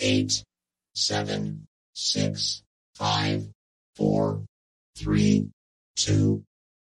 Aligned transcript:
eight, 0.00 0.42
seven, 0.94 1.66
six, 1.94 2.62
five, 2.94 3.48
four, 3.96 4.42
three, 4.96 5.48
two, 5.96 6.42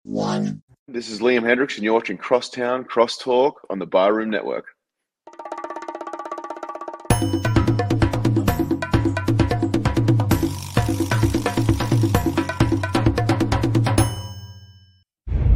one. 0.05 0.63
This 0.89 1.11
is 1.11 1.21
Liam 1.21 1.43
Hendriks, 1.43 1.77
and 1.77 1.85
you're 1.85 1.95
watching 1.95 2.17
Crosstown 2.17 2.85
Crosstalk 2.85 3.55
on 3.69 3.79
the 3.79 3.87
Barroom 3.87 4.31
Network. 4.31 4.67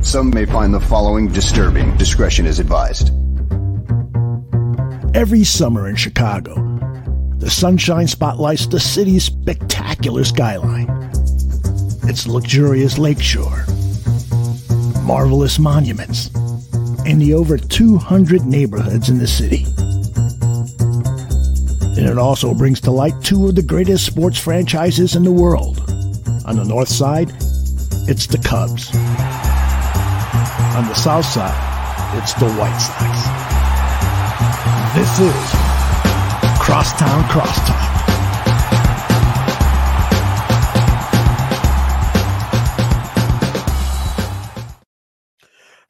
Some 0.02 0.30
may 0.30 0.44
find 0.44 0.74
the 0.74 0.80
following 0.80 1.28
disturbing. 1.28 1.96
Discretion 1.96 2.46
is 2.46 2.58
advised. 2.58 3.12
Every 5.14 5.44
summer 5.44 5.88
in 5.88 5.94
Chicago, 5.94 6.69
the 7.40 7.48
sunshine 7.48 8.06
spotlights 8.06 8.66
the 8.66 8.78
city's 8.78 9.24
spectacular 9.24 10.24
skyline. 10.24 10.88
Its 12.04 12.26
luxurious 12.26 12.98
lakeshore, 12.98 13.64
marvelous 15.02 15.58
monuments, 15.58 16.30
and 17.06 17.20
the 17.20 17.32
over 17.32 17.56
200 17.56 18.44
neighborhoods 18.44 19.08
in 19.08 19.18
the 19.18 19.26
city. 19.26 19.64
And 21.98 22.06
it 22.08 22.18
also 22.18 22.52
brings 22.52 22.80
to 22.82 22.90
light 22.90 23.14
two 23.22 23.48
of 23.48 23.54
the 23.54 23.62
greatest 23.62 24.04
sports 24.04 24.38
franchises 24.38 25.16
in 25.16 25.24
the 25.24 25.32
world. 25.32 25.78
On 26.44 26.56
the 26.56 26.64
north 26.64 26.88
side, 26.88 27.30
it's 28.06 28.26
the 28.26 28.38
Cubs. 28.38 28.94
On 30.76 30.86
the 30.86 30.94
south 30.94 31.24
side, 31.24 32.18
it's 32.18 32.34
the 32.34 32.50
White 32.52 32.78
Sox. 32.78 33.50
This 34.94 35.20
is 35.20 35.59
Crosstown 36.70 37.24
Crosstalk. 37.24 37.80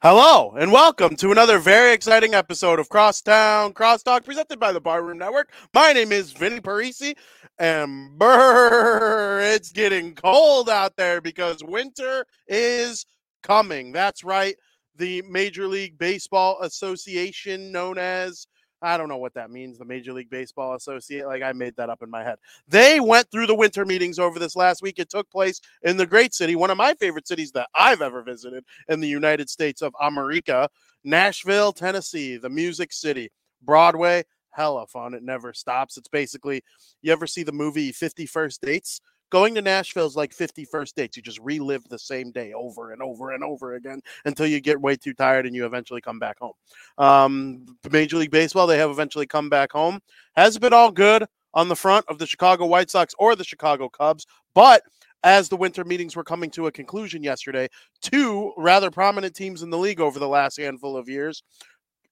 Hello 0.01 0.55
and 0.57 0.71
welcome 0.71 1.15
to 1.17 1.31
another 1.31 1.59
very 1.59 1.93
exciting 1.93 2.33
episode 2.33 2.79
of 2.79 2.89
Crosstown 2.89 3.73
Crosstalk 3.73 4.25
presented 4.25 4.59
by 4.59 4.71
the 4.71 4.81
Barroom 4.81 5.19
Network. 5.19 5.51
My 5.71 5.93
name 5.93 6.11
is 6.11 6.31
Vinnie 6.31 6.61
Parise, 6.61 7.15
and 7.59 8.17
brr, 8.17 9.39
it's 9.53 9.71
getting 9.71 10.15
cold 10.15 10.67
out 10.67 10.95
there 10.95 11.21
because 11.21 11.63
winter 11.63 12.25
is 12.47 13.05
coming. 13.43 13.91
That's 13.91 14.23
right. 14.23 14.55
The 14.95 15.21
Major 15.29 15.67
League 15.67 15.99
Baseball 15.99 16.57
Association, 16.63 17.71
known 17.71 17.99
as 17.99 18.47
I 18.81 18.97
don't 18.97 19.09
know 19.09 19.17
what 19.17 19.35
that 19.35 19.51
means, 19.51 19.77
the 19.77 19.85
Major 19.85 20.13
League 20.13 20.29
Baseball 20.29 20.73
Associate. 20.73 21.25
Like 21.27 21.43
I 21.43 21.53
made 21.53 21.75
that 21.77 21.89
up 21.89 22.01
in 22.01 22.09
my 22.09 22.23
head. 22.23 22.39
They 22.67 22.99
went 22.99 23.29
through 23.31 23.47
the 23.47 23.55
winter 23.55 23.85
meetings 23.85 24.17
over 24.19 24.39
this 24.39 24.55
last 24.55 24.81
week. 24.81 24.97
It 24.97 25.09
took 25.09 25.29
place 25.29 25.61
in 25.83 25.97
the 25.97 26.05
great 26.07 26.33
city, 26.33 26.55
one 26.55 26.71
of 26.71 26.77
my 26.77 26.93
favorite 26.95 27.27
cities 27.27 27.51
that 27.51 27.69
I've 27.75 28.01
ever 28.01 28.23
visited 28.23 28.63
in 28.89 28.99
the 28.99 29.07
United 29.07 29.49
States 29.49 29.81
of 29.81 29.93
America, 30.01 30.69
Nashville, 31.03 31.73
Tennessee, 31.73 32.37
the 32.37 32.49
music 32.49 32.91
city. 32.91 33.29
Broadway, 33.63 34.23
hella 34.51 34.87
fun. 34.87 35.13
It 35.13 35.23
never 35.23 35.53
stops. 35.53 35.97
It's 35.97 36.07
basically 36.07 36.63
you 37.01 37.11
ever 37.11 37.27
see 37.27 37.43
the 37.43 37.51
movie 37.51 37.91
50 37.91 38.25
First 38.25 38.61
Dates? 38.61 39.01
Going 39.31 39.55
to 39.55 39.61
Nashville 39.61 40.05
is 40.05 40.15
like 40.15 40.33
50 40.33 40.65
first 40.65 40.95
dates. 40.95 41.15
You 41.15 41.23
just 41.23 41.39
relive 41.39 41.87
the 41.87 41.97
same 41.97 42.31
day 42.31 42.51
over 42.53 42.91
and 42.91 43.01
over 43.01 43.31
and 43.31 43.43
over 43.43 43.75
again 43.75 44.01
until 44.25 44.45
you 44.45 44.59
get 44.59 44.79
way 44.79 44.97
too 44.97 45.13
tired 45.13 45.45
and 45.45 45.55
you 45.55 45.65
eventually 45.65 46.01
come 46.01 46.19
back 46.19 46.37
home. 46.39 46.53
Um, 46.97 47.65
Major 47.89 48.17
League 48.17 48.31
Baseball, 48.31 48.67
they 48.67 48.77
have 48.77 48.91
eventually 48.91 49.25
come 49.25 49.49
back 49.49 49.71
home. 49.71 49.99
Has 50.35 50.57
been 50.57 50.73
all 50.73 50.91
good 50.91 51.25
on 51.53 51.69
the 51.69 51.75
front 51.75 52.05
of 52.09 52.17
the 52.17 52.27
Chicago 52.27 52.65
White 52.65 52.91
Sox 52.91 53.15
or 53.17 53.35
the 53.35 53.43
Chicago 53.43 53.89
Cubs, 53.89 54.27
but 54.53 54.83
as 55.23 55.49
the 55.49 55.57
winter 55.57 55.83
meetings 55.83 56.15
were 56.15 56.23
coming 56.23 56.49
to 56.51 56.67
a 56.67 56.71
conclusion 56.71 57.23
yesterday, 57.23 57.67
two 58.01 58.53
rather 58.57 58.91
prominent 58.91 59.35
teams 59.35 59.61
in 59.61 59.69
the 59.69 59.77
league 59.77 60.01
over 60.01 60.19
the 60.19 60.27
last 60.27 60.57
handful 60.57 60.97
of 60.97 61.07
years 61.07 61.43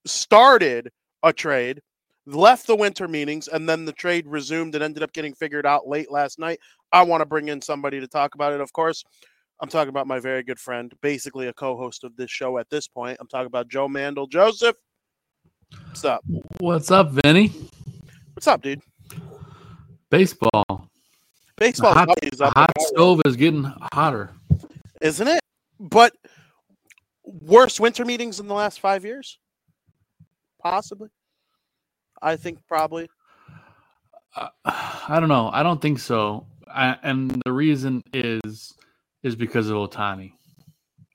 started 0.06 0.90
a 1.24 1.34
trade 1.34 1.82
left 2.36 2.68
the 2.68 2.76
winter 2.76 3.08
meetings 3.08 3.48
and 3.48 3.68
then 3.68 3.86
the 3.86 3.94
trade 3.94 4.28
resumed 4.28 4.76
and 4.76 4.84
ended 4.84 5.04
up 5.04 5.14
getting 5.14 5.34
figured 5.34 5.66
out 5.66 5.88
late 5.88 6.12
last 6.12 6.40
night. 6.40 6.60
I 6.92 7.04
want 7.04 7.22
to 7.22 7.26
bring 7.26 7.50
in 7.50 7.62
somebody 7.62 8.00
to 8.00 8.08
talk 8.08 8.36
about 8.36 8.54
it, 8.54 8.62
of 8.62 8.72
course. 8.74 9.04
I'm 9.62 9.70
talking 9.70 9.90
about 9.90 10.08
my 10.08 10.20
very 10.20 10.44
good 10.44 10.60
friend, 10.60 10.94
basically 11.02 11.48
a 11.48 11.54
co-host 11.54 12.04
of 12.04 12.16
this 12.16 12.32
show 12.32 12.58
at 12.58 12.70
this 12.70 12.88
point. 12.88 13.18
I'm 13.20 13.28
talking 13.28 13.48
about 13.48 13.68
Joe 13.68 13.88
Mandel. 13.88 14.28
Joseph, 14.28 14.76
what's 15.88 16.06
up? 16.06 16.24
What's 16.60 16.92
up, 16.92 17.12
Vinnie? 17.12 17.52
What's 18.34 18.48
up, 18.48 18.62
dude? 18.62 18.82
Baseball. 20.10 20.88
Baseball 21.58 21.94
The 21.94 22.00
hot, 22.00 22.10
is 22.24 22.40
the 22.40 22.46
up 22.46 22.54
hot 22.56 22.72
stove 22.80 23.22
is 23.26 23.36
getting 23.36 23.66
hotter. 23.94 24.32
isn't 25.02 25.28
it? 25.28 25.42
But 25.80 26.14
worst 27.26 27.80
winter 27.82 28.06
meetings 28.06 28.40
in 28.40 28.48
the 28.48 28.54
last 28.54 28.80
five 28.80 29.04
years, 29.04 29.40
possibly. 30.62 31.10
I 32.22 32.36
think 32.36 32.60
probably. 32.68 33.10
Uh, 34.36 34.50
I 34.66 35.20
don't 35.20 35.30
know. 35.30 35.50
I 35.52 35.64
don't 35.64 35.82
think 35.82 36.00
so. 36.00 36.46
I, 36.68 36.98
and 37.02 37.42
the 37.46 37.52
reason 37.52 38.04
is 38.14 38.74
is 39.24 39.36
because 39.36 39.70
of 39.70 39.76
Ohtani. 39.76 40.34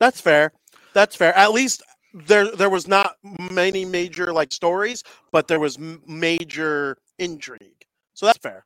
That's 0.01 0.21
fair. 0.21 0.53
That's 0.93 1.17
fair. 1.17 1.37
At 1.37 1.53
least 1.53 1.83
there 2.15 2.51
there 2.55 2.71
was 2.71 2.87
not 2.87 3.17
many 3.51 3.85
major 3.85 4.33
like 4.33 4.53
stories, 4.53 5.03
but 5.33 5.49
there 5.49 5.61
was 5.61 5.77
m- 5.77 6.03
major 6.07 6.99
intrigue. 7.19 7.85
So 8.15 8.27
that's 8.27 8.39
fair. 8.39 8.65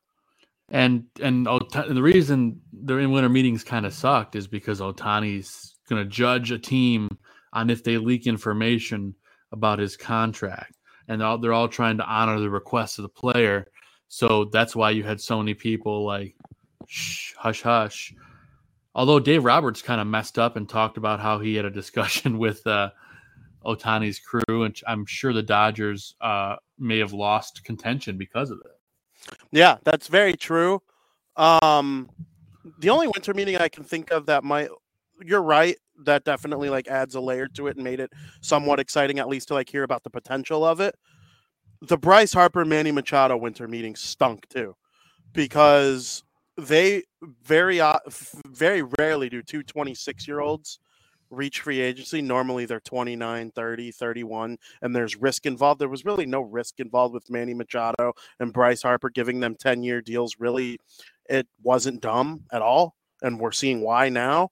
And 0.69 1.05
and 1.21 1.47
Ota- 1.47 1.91
the 1.93 2.01
reason 2.01 2.61
the 2.71 2.97
in 2.97 3.11
winter 3.11 3.29
meetings 3.29 3.63
kind 3.63 3.85
of 3.85 3.93
sucked 3.93 4.35
is 4.35 4.47
because 4.47 4.79
Ohtani's 4.79 5.75
going 5.89 6.03
to 6.03 6.09
judge 6.09 6.51
a 6.51 6.59
team 6.59 7.09
on 7.53 7.69
if 7.69 7.83
they 7.83 7.97
leak 7.97 8.27
information 8.27 9.15
about 9.51 9.79
his 9.79 9.97
contract, 9.97 10.77
and 11.09 11.21
all, 11.21 11.37
they're 11.37 11.53
all 11.53 11.67
trying 11.67 11.97
to 11.97 12.05
honor 12.05 12.39
the 12.39 12.49
request 12.49 12.99
of 12.99 13.03
the 13.03 13.09
player. 13.09 13.67
So 14.07 14.45
that's 14.45 14.75
why 14.75 14.91
you 14.91 15.03
had 15.03 15.19
so 15.19 15.39
many 15.39 15.55
people 15.55 16.05
like, 16.05 16.35
shh, 16.87 17.33
hush, 17.35 17.63
hush. 17.63 18.13
Although 18.95 19.19
Dave 19.19 19.43
Roberts 19.43 19.81
kind 19.81 19.99
of 19.99 20.07
messed 20.07 20.39
up 20.39 20.55
and 20.55 20.69
talked 20.69 20.97
about 20.97 21.19
how 21.19 21.39
he 21.39 21.55
had 21.55 21.65
a 21.65 21.69
discussion 21.81 22.37
with 22.37 22.65
uh, 22.65 22.91
Ohtani's 23.65 24.19
crew, 24.19 24.63
and 24.63 24.79
I'm 24.87 25.05
sure 25.05 25.33
the 25.33 25.43
Dodgers 25.43 26.15
uh, 26.21 26.55
may 26.77 26.99
have 26.99 27.11
lost 27.11 27.63
contention 27.65 28.17
because 28.17 28.51
of 28.51 28.59
it. 28.63 29.35
Yeah, 29.51 29.77
that's 29.83 30.07
very 30.07 30.35
true. 30.35 30.81
Um, 31.35 32.09
the 32.79 32.89
only 32.89 33.07
winter 33.07 33.33
meeting 33.33 33.57
I 33.57 33.67
can 33.67 33.83
think 33.83 34.11
of 34.11 34.27
that 34.27 34.43
might 34.43 34.69
you're 35.23 35.41
right 35.41 35.77
that 36.05 36.23
definitely 36.23 36.69
like 36.69 36.87
adds 36.87 37.15
a 37.15 37.21
layer 37.21 37.47
to 37.47 37.67
it 37.67 37.75
and 37.75 37.83
made 37.83 37.99
it 37.99 38.11
somewhat 38.41 38.79
exciting 38.79 39.19
at 39.19 39.27
least 39.27 39.47
to 39.49 39.53
like 39.53 39.69
hear 39.69 39.83
about 39.83 40.03
the 40.03 40.09
potential 40.09 40.65
of 40.65 40.79
it. 40.79 40.95
The 41.81 41.97
Bryce 41.97 42.33
Harper 42.33 42.65
Manny 42.65 42.91
Machado 42.91 43.37
winter 43.37 43.67
meeting 43.67 43.95
stunk 43.95 44.47
too 44.49 44.75
because 45.33 46.23
they 46.57 47.03
very 47.43 47.79
uh, 47.79 47.99
very 48.47 48.83
rarely 48.97 49.29
do 49.29 49.41
two 49.41 49.63
26 49.63 50.27
year 50.27 50.39
olds 50.39 50.79
reach 51.31 51.61
free 51.61 51.79
agency 51.79 52.21
normally 52.23 52.65
they're 52.65 52.79
29 52.79 53.51
30 53.51 53.91
31 53.91 54.57
and 54.81 54.95
there's 54.95 55.15
risk 55.15 55.45
involved 55.45 55.79
there 55.79 55.87
was 55.87 56.03
really 56.03 56.25
no 56.25 56.41
risk 56.41 56.79
involved 56.79 57.13
with 57.13 57.29
manny 57.29 57.53
machado 57.53 58.11
and 58.39 58.51
bryce 58.51 58.81
harper 58.81 59.11
giving 59.11 59.39
them 59.39 59.55
10 59.55 59.83
year 59.83 60.01
deals 60.01 60.37
really 60.39 60.79
it 61.29 61.47
wasn't 61.61 62.01
dumb 62.01 62.41
at 62.51 62.63
all 62.63 62.95
and 63.21 63.39
we're 63.39 63.51
seeing 63.51 63.81
why 63.81 64.09
now 64.09 64.49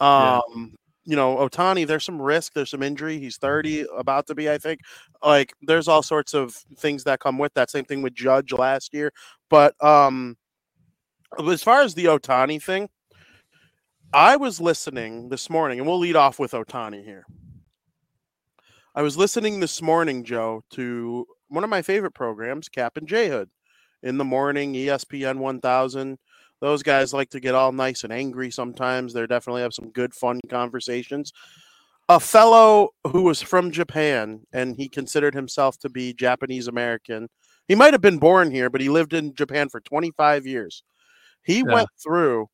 Yeah. 0.00 0.76
You 1.10 1.16
know 1.16 1.36
ohtani 1.38 1.88
there's 1.88 2.04
some 2.04 2.22
risk 2.22 2.52
there's 2.54 2.70
some 2.70 2.84
injury 2.84 3.18
he's 3.18 3.36
30 3.36 3.84
about 3.96 4.28
to 4.28 4.34
be 4.36 4.48
i 4.48 4.58
think 4.58 4.80
like 5.24 5.52
there's 5.60 5.88
all 5.88 6.04
sorts 6.04 6.34
of 6.34 6.54
things 6.78 7.02
that 7.04 7.18
come 7.18 7.36
with 7.36 7.52
that 7.54 7.68
same 7.68 7.84
thing 7.84 8.02
with 8.02 8.14
judge 8.14 8.52
last 8.52 8.94
year 8.94 9.12
but 9.48 9.74
um 9.84 10.36
as 11.48 11.64
far 11.64 11.82
as 11.82 11.94
the 11.94 12.04
ohtani 12.04 12.62
thing 12.62 12.88
I 14.12 14.36
was 14.36 14.60
listening 14.60 15.28
this 15.28 15.48
morning, 15.48 15.78
and 15.78 15.86
we'll 15.86 16.00
lead 16.00 16.16
off 16.16 16.40
with 16.40 16.50
Ohtani 16.50 17.04
here. 17.04 17.24
I 18.92 19.02
was 19.02 19.16
listening 19.16 19.60
this 19.60 19.80
morning, 19.80 20.24
Joe, 20.24 20.62
to 20.70 21.26
one 21.48 21.62
of 21.62 21.70
my 21.70 21.80
favorite 21.80 22.14
programs, 22.14 22.68
Kap 22.68 22.96
and 22.96 23.06
J 23.06 23.28
Hood, 23.28 23.50
in 24.02 24.18
the 24.18 24.24
morning, 24.24 24.74
ESPN 24.74 25.38
1000. 25.38 26.18
Those 26.60 26.82
guys 26.82 27.14
like 27.14 27.30
to 27.30 27.40
get 27.40 27.54
all 27.54 27.72
nice 27.72 28.04
and 28.04 28.12
angry 28.12 28.50
sometimes. 28.50 29.12
They 29.12 29.26
definitely 29.26 29.62
have 29.62 29.74
some 29.74 29.90
good, 29.90 30.14
fun 30.14 30.40
conversations. 30.48 31.32
A 32.08 32.20
fellow 32.20 32.90
who 33.06 33.22
was 33.22 33.40
from 33.40 33.70
Japan 33.70 34.42
and 34.52 34.76
he 34.76 34.88
considered 34.88 35.34
himself 35.34 35.78
to 35.78 35.88
be 35.88 36.12
Japanese 36.12 36.66
American. 36.68 37.28
He 37.68 37.74
might 37.74 37.94
have 37.94 38.00
been 38.00 38.18
born 38.18 38.50
here, 38.50 38.68
but 38.68 38.80
he 38.80 38.88
lived 38.88 39.14
in 39.14 39.34
Japan 39.34 39.68
for 39.68 39.80
25 39.80 40.46
years. 40.46 40.82
He 41.42 41.58
Yeah. 41.58 41.72
went 41.72 41.88
through 42.02 42.48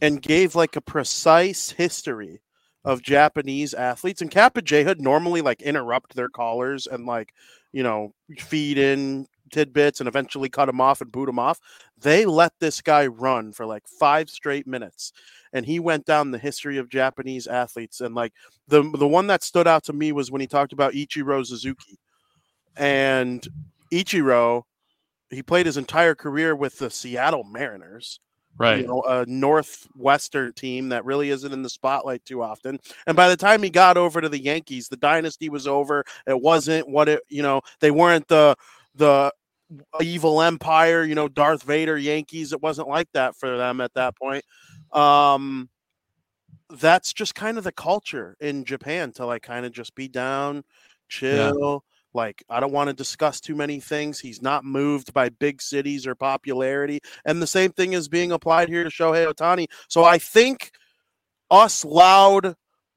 and 0.00 0.22
gave 0.22 0.54
like 0.54 0.76
a 0.76 0.80
precise 0.80 1.70
history 1.70 2.40
of 2.84 3.02
Japanese 3.02 3.74
athletes. 3.74 4.22
And 4.22 4.30
Kap 4.30 4.56
and 4.56 4.66
J 4.66 4.84
Hood 4.84 5.00
normally 5.00 5.40
like 5.40 5.62
interrupt 5.62 6.14
their 6.14 6.28
callers 6.28 6.86
and 6.86 7.06
like, 7.06 7.32
you 7.72 7.82
know, 7.82 8.14
feed 8.38 8.78
in 8.78 9.26
tidbits 9.50 10.00
and 10.00 10.08
eventually 10.08 10.48
cut 10.48 10.68
him 10.68 10.80
off 10.80 11.00
and 11.00 11.12
boot 11.12 11.28
him 11.28 11.38
off. 11.38 11.60
They 12.00 12.26
let 12.26 12.52
this 12.60 12.80
guy 12.80 13.06
run 13.06 13.52
for 13.52 13.66
like 13.66 13.86
five 13.86 14.28
straight 14.30 14.66
minutes, 14.66 15.12
and 15.52 15.64
he 15.64 15.78
went 15.78 16.04
down 16.04 16.30
the 16.30 16.38
history 16.38 16.78
of 16.78 16.88
Japanese 16.88 17.46
athletes. 17.46 18.00
And 18.00 18.14
like 18.14 18.32
the 18.68 18.82
the 18.82 19.08
one 19.08 19.26
that 19.28 19.42
stood 19.42 19.66
out 19.66 19.84
to 19.84 19.92
me 19.92 20.12
was 20.12 20.30
when 20.30 20.40
he 20.40 20.46
talked 20.46 20.72
about 20.72 20.94
Ichiro 20.94 21.44
Suzuki, 21.46 21.98
and 22.76 23.46
Ichiro, 23.92 24.62
he 25.30 25.42
played 25.42 25.66
his 25.66 25.76
entire 25.76 26.14
career 26.14 26.54
with 26.56 26.78
the 26.78 26.90
Seattle 26.90 27.44
Mariners 27.44 28.20
Right. 28.56 28.80
you 28.80 28.86
know, 28.86 29.02
a 29.02 29.26
northwestern 29.26 30.52
team 30.52 30.90
that 30.90 31.04
really 31.04 31.30
isn't 31.30 31.52
in 31.52 31.62
the 31.62 31.68
spotlight 31.68 32.24
too 32.24 32.40
often. 32.40 32.78
And 33.06 33.16
by 33.16 33.28
the 33.28 33.36
time 33.36 33.62
he 33.62 33.70
got 33.70 33.96
over 33.96 34.20
to 34.20 34.28
the 34.28 34.40
Yankees, 34.40 34.88
the 34.88 34.96
dynasty 34.96 35.48
was 35.48 35.66
over. 35.66 36.04
It 36.26 36.40
wasn't 36.40 36.88
what 36.88 37.08
it, 37.08 37.22
you 37.28 37.42
know, 37.42 37.62
they 37.80 37.90
weren't 37.90 38.28
the 38.28 38.54
the 38.94 39.32
evil 40.00 40.40
empire, 40.40 41.02
you 41.04 41.14
know, 41.14 41.28
Darth 41.28 41.62
Vader 41.62 41.98
Yankees. 41.98 42.52
It 42.52 42.62
wasn't 42.62 42.88
like 42.88 43.08
that 43.14 43.36
for 43.36 43.56
them 43.56 43.80
at 43.80 43.94
that 43.94 44.16
point. 44.16 44.44
Um 44.92 45.68
that's 46.70 47.12
just 47.12 47.34
kind 47.34 47.58
of 47.58 47.64
the 47.64 47.72
culture 47.72 48.36
in 48.40 48.64
Japan 48.64 49.12
to 49.12 49.26
like 49.26 49.42
kind 49.42 49.66
of 49.66 49.72
just 49.72 49.94
be 49.94 50.08
down, 50.08 50.64
chill. 51.08 51.84
Like, 52.14 52.44
I 52.48 52.60
don't 52.60 52.72
want 52.72 52.88
to 52.88 52.94
discuss 52.94 53.40
too 53.40 53.56
many 53.56 53.80
things. 53.80 54.20
He's 54.20 54.40
not 54.40 54.64
moved 54.64 55.12
by 55.12 55.30
big 55.30 55.60
cities 55.60 56.06
or 56.06 56.14
popularity. 56.14 57.00
And 57.24 57.42
the 57.42 57.46
same 57.46 57.72
thing 57.72 57.92
is 57.92 58.08
being 58.08 58.30
applied 58.30 58.68
here 58.68 58.84
to 58.84 58.90
Shohei 58.90 59.26
Ohtani. 59.26 59.66
So 59.88 60.04
I 60.04 60.18
think 60.18 60.70
us 61.50 61.84
loud, 61.84 62.54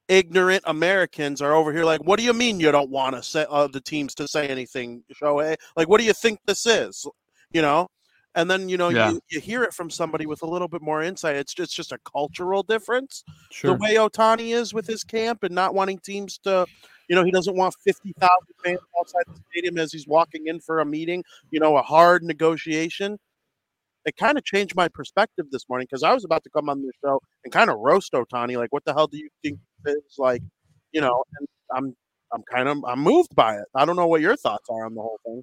ignorant 0.08 0.62
Americans 0.66 1.40
are 1.42 1.54
over 1.54 1.72
here 1.72 1.84
like, 1.84 2.02
what 2.04 2.18
do 2.18 2.24
you 2.24 2.32
mean 2.32 2.60
you 2.60 2.72
don't 2.72 2.90
want 2.90 3.14
to 3.16 3.22
say 3.22 3.46
uh, 3.48 3.66
the 3.68 3.80
teams 3.80 4.14
to 4.16 4.26
say 4.28 4.48
anything, 4.48 5.02
Shohei? 5.20 5.56
Like, 5.76 5.88
what 5.88 6.00
do 6.00 6.06
you 6.06 6.12
think 6.12 6.40
this 6.46 6.66
is? 6.66 7.06
You 7.52 7.62
know? 7.62 7.88
And 8.34 8.50
then, 8.50 8.68
you 8.68 8.76
know, 8.76 8.90
Yeah. 8.90 9.10
you, 9.10 9.20
you 9.30 9.40
hear 9.40 9.62
it 9.64 9.72
from 9.74 9.90
somebody 9.90 10.26
with 10.26 10.42
a 10.42 10.46
little 10.46 10.68
bit 10.68 10.82
more 10.82 11.02
insight. 11.02 11.36
It's 11.36 11.54
just, 11.54 11.68
it's 11.70 11.74
just 11.74 11.92
a 11.92 11.98
cultural 12.10 12.62
difference 12.62 13.24
Sure. 13.50 13.72
the 13.72 13.78
way 13.78 13.94
Ohtani 13.94 14.54
is 14.54 14.72
with 14.74 14.86
his 14.86 15.02
camp 15.02 15.42
and 15.42 15.54
not 15.54 15.74
wanting 15.74 15.98
teams 15.98 16.38
to, 16.44 16.66
you 17.08 17.16
know, 17.16 17.24
he 17.24 17.30
doesn't 17.30 17.56
want 17.56 17.74
50,000 17.84 18.28
fans 18.64 18.78
outside 18.98 19.24
the 19.26 19.40
stadium 19.50 19.78
as 19.78 19.92
he's 19.92 20.06
walking 20.06 20.46
in 20.46 20.60
for 20.60 20.80
a 20.80 20.84
meeting, 20.84 21.24
you 21.50 21.58
know, 21.58 21.76
a 21.76 21.82
hard 21.82 22.22
negotiation. 22.22 23.18
It 24.04 24.16
kind 24.16 24.38
of 24.38 24.44
changed 24.44 24.76
my 24.76 24.88
perspective 24.88 25.46
this 25.50 25.68
morning 25.68 25.86
because 25.90 26.02
I 26.02 26.14
was 26.14 26.24
about 26.24 26.44
to 26.44 26.50
come 26.50 26.68
on 26.68 26.80
the 26.82 26.92
show 27.04 27.20
and 27.44 27.52
kind 27.52 27.68
of 27.70 27.78
roast 27.78 28.12
Ohtani. 28.12 28.56
Like, 28.56 28.72
what 28.72 28.84
the 28.84 28.92
hell 28.94 29.06
do 29.06 29.18
you 29.18 29.28
think 29.42 29.58
it's 29.84 30.18
like, 30.18 30.42
you 30.92 31.00
know, 31.00 31.22
and 31.38 31.48
I'm, 31.74 31.96
I'm 32.32 32.42
kind 32.52 32.68
of, 32.68 32.84
I'm 32.84 33.00
moved 33.00 33.34
by 33.34 33.56
it. 33.56 33.64
I 33.74 33.84
don't 33.84 33.96
know 33.96 34.06
what 34.06 34.20
your 34.20 34.36
thoughts 34.36 34.68
are 34.70 34.84
on 34.86 34.94
the 34.94 35.00
whole 35.00 35.20
thing. 35.24 35.42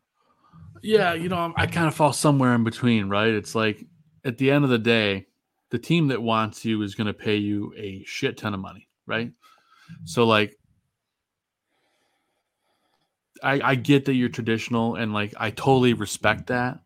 Yeah, 0.83 1.13
you 1.13 1.29
know, 1.29 1.53
I 1.55 1.65
kind 1.67 1.87
of 1.87 1.95
fall 1.95 2.13
somewhere 2.13 2.53
in 2.53 2.63
between, 2.63 3.09
right? 3.09 3.29
It's 3.29 3.55
like 3.55 3.83
at 4.23 4.37
the 4.37 4.51
end 4.51 4.63
of 4.63 4.69
the 4.69 4.77
day, 4.77 5.27
the 5.71 5.79
team 5.79 6.09
that 6.09 6.21
wants 6.21 6.63
you 6.63 6.81
is 6.83 6.95
going 6.95 7.07
to 7.07 7.13
pay 7.13 7.37
you 7.37 7.73
a 7.77 8.03
shit 8.05 8.37
ton 8.37 8.53
of 8.53 8.59
money, 8.59 8.87
right? 9.05 9.31
So 10.03 10.25
like 10.25 10.57
I 13.43 13.61
I 13.63 13.75
get 13.75 14.05
that 14.05 14.13
you're 14.13 14.29
traditional 14.29 14.95
and 14.95 15.13
like 15.13 15.33
I 15.37 15.51
totally 15.51 15.93
respect 15.93 16.47
that. 16.47 16.79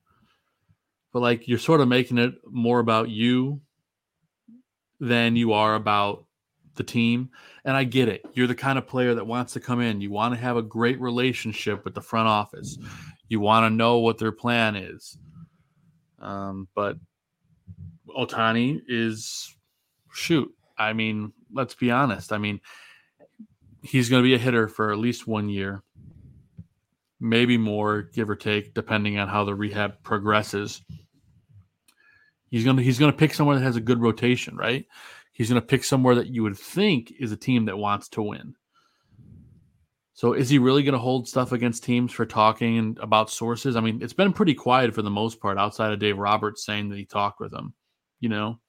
But 1.12 1.22
like 1.22 1.48
you're 1.48 1.60
sort 1.60 1.82
of 1.82 1.88
making 1.88 2.18
it 2.18 2.36
more 2.46 2.80
about 2.80 3.10
you 3.10 3.62
than 5.00 5.36
you 5.36 5.54
are 5.54 5.76
about 5.76 6.26
the 6.80 6.84
team. 6.84 7.30
And 7.64 7.78
I 7.78 7.84
get 7.84 8.10
it. 8.10 8.26
You're 8.34 8.48
the 8.48 8.56
kind 8.56 8.80
of 8.80 8.88
player 8.88 9.14
that 9.14 9.28
wants 9.28 9.54
to 9.54 9.60
come 9.60 9.82
in. 9.82 10.02
You 10.02 10.10
want 10.10 10.34
to 10.34 10.40
have 10.40 10.58
a 10.58 10.64
great 10.64 11.00
relationship 11.00 11.86
with 11.86 11.94
the 11.94 12.02
front 12.02 12.28
office. 12.28 12.80
You 13.28 13.40
want 13.40 13.66
to 13.66 13.70
know 13.70 14.00
what 14.00 14.18
their 14.18 14.32
plan 14.32 14.76
is. 14.76 15.20
Um, 16.18 16.68
but 16.74 16.98
Ohtani 18.10 18.82
is 18.88 19.56
shoot. 20.12 20.52
I 20.78 20.94
mean, 20.94 21.34
let's 21.54 21.76
be 21.76 21.92
honest. 21.92 22.32
I 22.32 22.40
mean, 22.40 22.60
he's 23.84 24.10
going 24.10 24.24
to 24.24 24.28
be 24.28 24.36
a 24.36 24.40
hitter 24.40 24.68
for 24.68 24.92
at 24.92 24.98
least 24.98 25.28
one 25.28 25.50
year, 25.50 25.84
maybe 27.20 27.58
more, 27.58 28.02
give 28.02 28.30
or 28.30 28.36
take, 28.36 28.74
depending 28.74 29.20
on 29.20 29.28
how 29.28 29.44
the 29.44 29.54
rehab 29.54 30.02
progresses. 30.04 30.82
He's 32.50 32.66
gonna 32.66 32.82
he's 32.82 32.98
gonna 32.98 33.14
pick 33.14 33.36
somewhere 33.36 33.58
that 33.58 33.64
has 33.64 33.76
a 33.76 33.82
good 33.82 34.02
rotation, 34.02 34.58
right? 34.58 34.88
He's 35.40 35.50
gonna 35.50 35.62
pick 35.62 35.84
somewhere 35.84 36.14
that 36.16 36.28
you 36.28 36.44
would 36.44 36.58
think 36.58 37.12
is 37.20 37.32
a 37.32 37.38
team 37.38 37.66
that 37.66 37.78
wants 37.78 38.10
to 38.10 38.22
win. 38.22 38.54
So 40.14 40.34
is 40.34 40.50
he 40.50 40.60
really 40.60 40.84
going 40.84 40.96
to 40.96 41.00
hold 41.00 41.30
stuff 41.30 41.54
against 41.54 41.86
teams 41.86 42.12
for 42.12 42.26
talking 42.26 42.98
about 43.00 43.30
sources? 43.30 43.78
I 43.78 43.80
mean, 43.80 44.02
it's 44.02 44.12
been 44.12 44.34
pretty 44.34 44.54
quiet 44.54 44.94
for 44.94 45.02
the 45.02 45.10
most 45.10 45.40
part, 45.40 45.58
outside 45.58 45.94
of 45.94 46.00
Dave 46.00 46.18
Roberts 46.18 46.66
saying 46.66 46.90
that 46.90 46.98
he 46.98 47.06
talked 47.06 47.40
with 47.40 47.54
him. 47.54 47.74
You 48.20 48.28
know, 48.28 48.60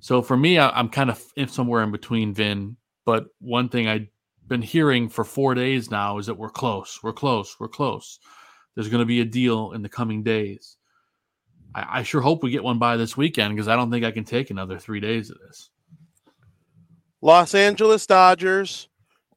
so 0.00 0.22
for 0.22 0.36
me, 0.36 0.58
I, 0.58 0.70
I'm 0.70 0.88
kind 0.88 1.08
of 1.08 1.22
somewhere 1.46 1.84
in 1.84 1.92
between 1.92 2.34
Vin. 2.34 2.76
But 3.06 3.26
one 3.38 3.68
thing 3.68 3.86
I've 3.86 4.08
been 4.48 4.60
hearing 4.60 5.08
for 5.08 5.24
four 5.24 5.54
days 5.54 5.88
now 5.88 6.18
is 6.18 6.26
that 6.26 6.34
we're 6.34 6.50
close, 6.50 6.98
we're 7.00 7.12
close, 7.12 7.54
we're 7.60 7.68
close. 7.68 8.18
There's 8.74 8.88
going 8.88 9.02
to 9.02 9.06
be 9.06 9.20
a 9.20 9.24
deal 9.24 9.70
in 9.70 9.82
the 9.82 9.88
coming 9.88 10.24
days. 10.24 10.78
I, 11.74 12.00
I 12.00 12.02
sure 12.02 12.20
hope 12.20 12.42
we 12.42 12.50
get 12.50 12.64
one 12.64 12.78
by 12.78 12.96
this 12.96 13.16
weekend 13.16 13.54
because 13.54 13.68
I 13.68 13.76
don't 13.76 13.90
think 13.90 14.04
I 14.04 14.10
can 14.10 14.24
take 14.24 14.50
another 14.50 14.78
three 14.78 15.00
days 15.00 15.30
of 15.30 15.38
this. 15.38 15.70
Los 17.22 17.54
Angeles 17.54 18.06
Dodgers, 18.06 18.88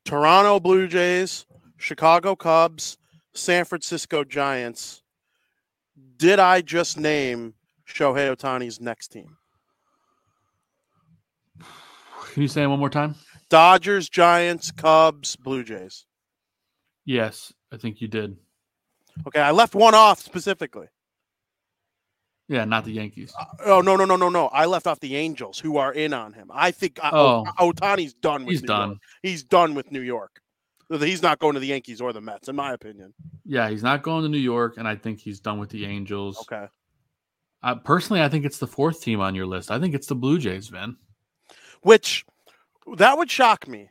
Toronto 0.06 0.59
Blue 0.59 0.88
Jays, 0.88 1.45
Chicago 1.77 2.35
Cubs, 2.35 2.97
San 3.33 3.65
Francisco 3.65 4.24
Giants. 4.24 5.01
Did 6.18 6.39
I 6.39 6.62
just 6.62 6.97
name 6.97 7.56
Shohei 7.88 8.33
Ohtani's 8.33 8.80
next 8.80 9.09
team? 9.09 9.38
Can 12.33 12.41
you 12.41 12.47
say 12.47 12.63
it 12.63 12.68
one 12.68 12.80
more 12.80 12.89
time? 12.89 13.15
Dodgers, 13.50 14.09
Giants, 14.09 14.71
Cubs, 14.71 15.35
Blue 15.35 15.63
Jays. 15.63 16.06
Yes, 17.06 17.53
I 17.71 17.77
think 17.77 18.01
you 18.01 18.07
did. 18.07 18.38
Okay, 19.27 19.41
I 19.41 19.51
left 19.51 19.75
one 19.75 19.94
off 19.94 20.19
specifically. 20.19 20.88
Yeah, 22.50 22.66
not 22.66 22.84
the 22.86 22.92
Yankees. 22.92 23.34
Oh 23.66 23.80
no 23.81 23.95
no 23.95 24.04
no 24.06 24.16
no 24.18 24.28
no! 24.30 24.48
I 24.48 24.66
left 24.66 24.86
off 24.86 25.00
the 25.00 25.16
Angels, 25.16 25.60
who 25.60 25.78
are 25.78 25.94
in 25.94 26.13
on 26.13 26.34
him. 26.34 26.51
I 26.54 26.72
think 26.72 27.00
uh, 27.01 27.10
Oh. 27.13 27.45
Ohtani's 27.57 28.13
done 28.13 28.45
with. 28.45 28.51
He's 28.54 28.62
New 28.62 28.68
done. 28.68 28.90
York. 28.90 28.98
He's 29.22 29.44
done 29.44 29.74
with 29.75 29.92
New 29.92 30.01
York. 30.01 30.42
He's 30.90 31.22
not 31.24 31.40
going 31.40 31.54
to 31.54 31.60
the 31.62 31.68
Yankees 31.68 32.01
or 32.01 32.12
the 32.13 32.19
Mets, 32.22 32.50
in 32.50 32.56
my 32.56 32.74
opinion. 32.74 33.13
Yeah, 33.45 33.69
he's 33.69 33.81
not 33.81 34.04
going 34.04 34.23
to 34.23 34.30
New 34.30 34.38
York, 34.38 34.76
and 34.78 34.88
I 34.88 34.95
think 34.95 35.19
he's 35.19 35.40
done 35.40 35.57
with 35.57 35.69
the 35.69 35.85
Angels. 35.85 36.38
Okay. 36.42 36.68
Uh, 37.64 37.76
personally, 37.76 38.21
I 38.21 38.28
think 38.28 38.44
it's 38.45 38.59
the 38.59 38.68
fourth 38.68 39.02
team 39.02 39.21
on 39.21 39.33
your 39.33 39.45
list. 39.45 39.71
I 39.71 39.80
think 39.80 39.95
it's 39.95 40.07
the 40.07 40.16
Blue 40.16 40.38
Jays, 40.38 40.68
Vin. 40.68 40.97
Which 41.81 42.26
that 42.97 43.18
would 43.18 43.31
shock 43.31 43.68
me 43.69 43.90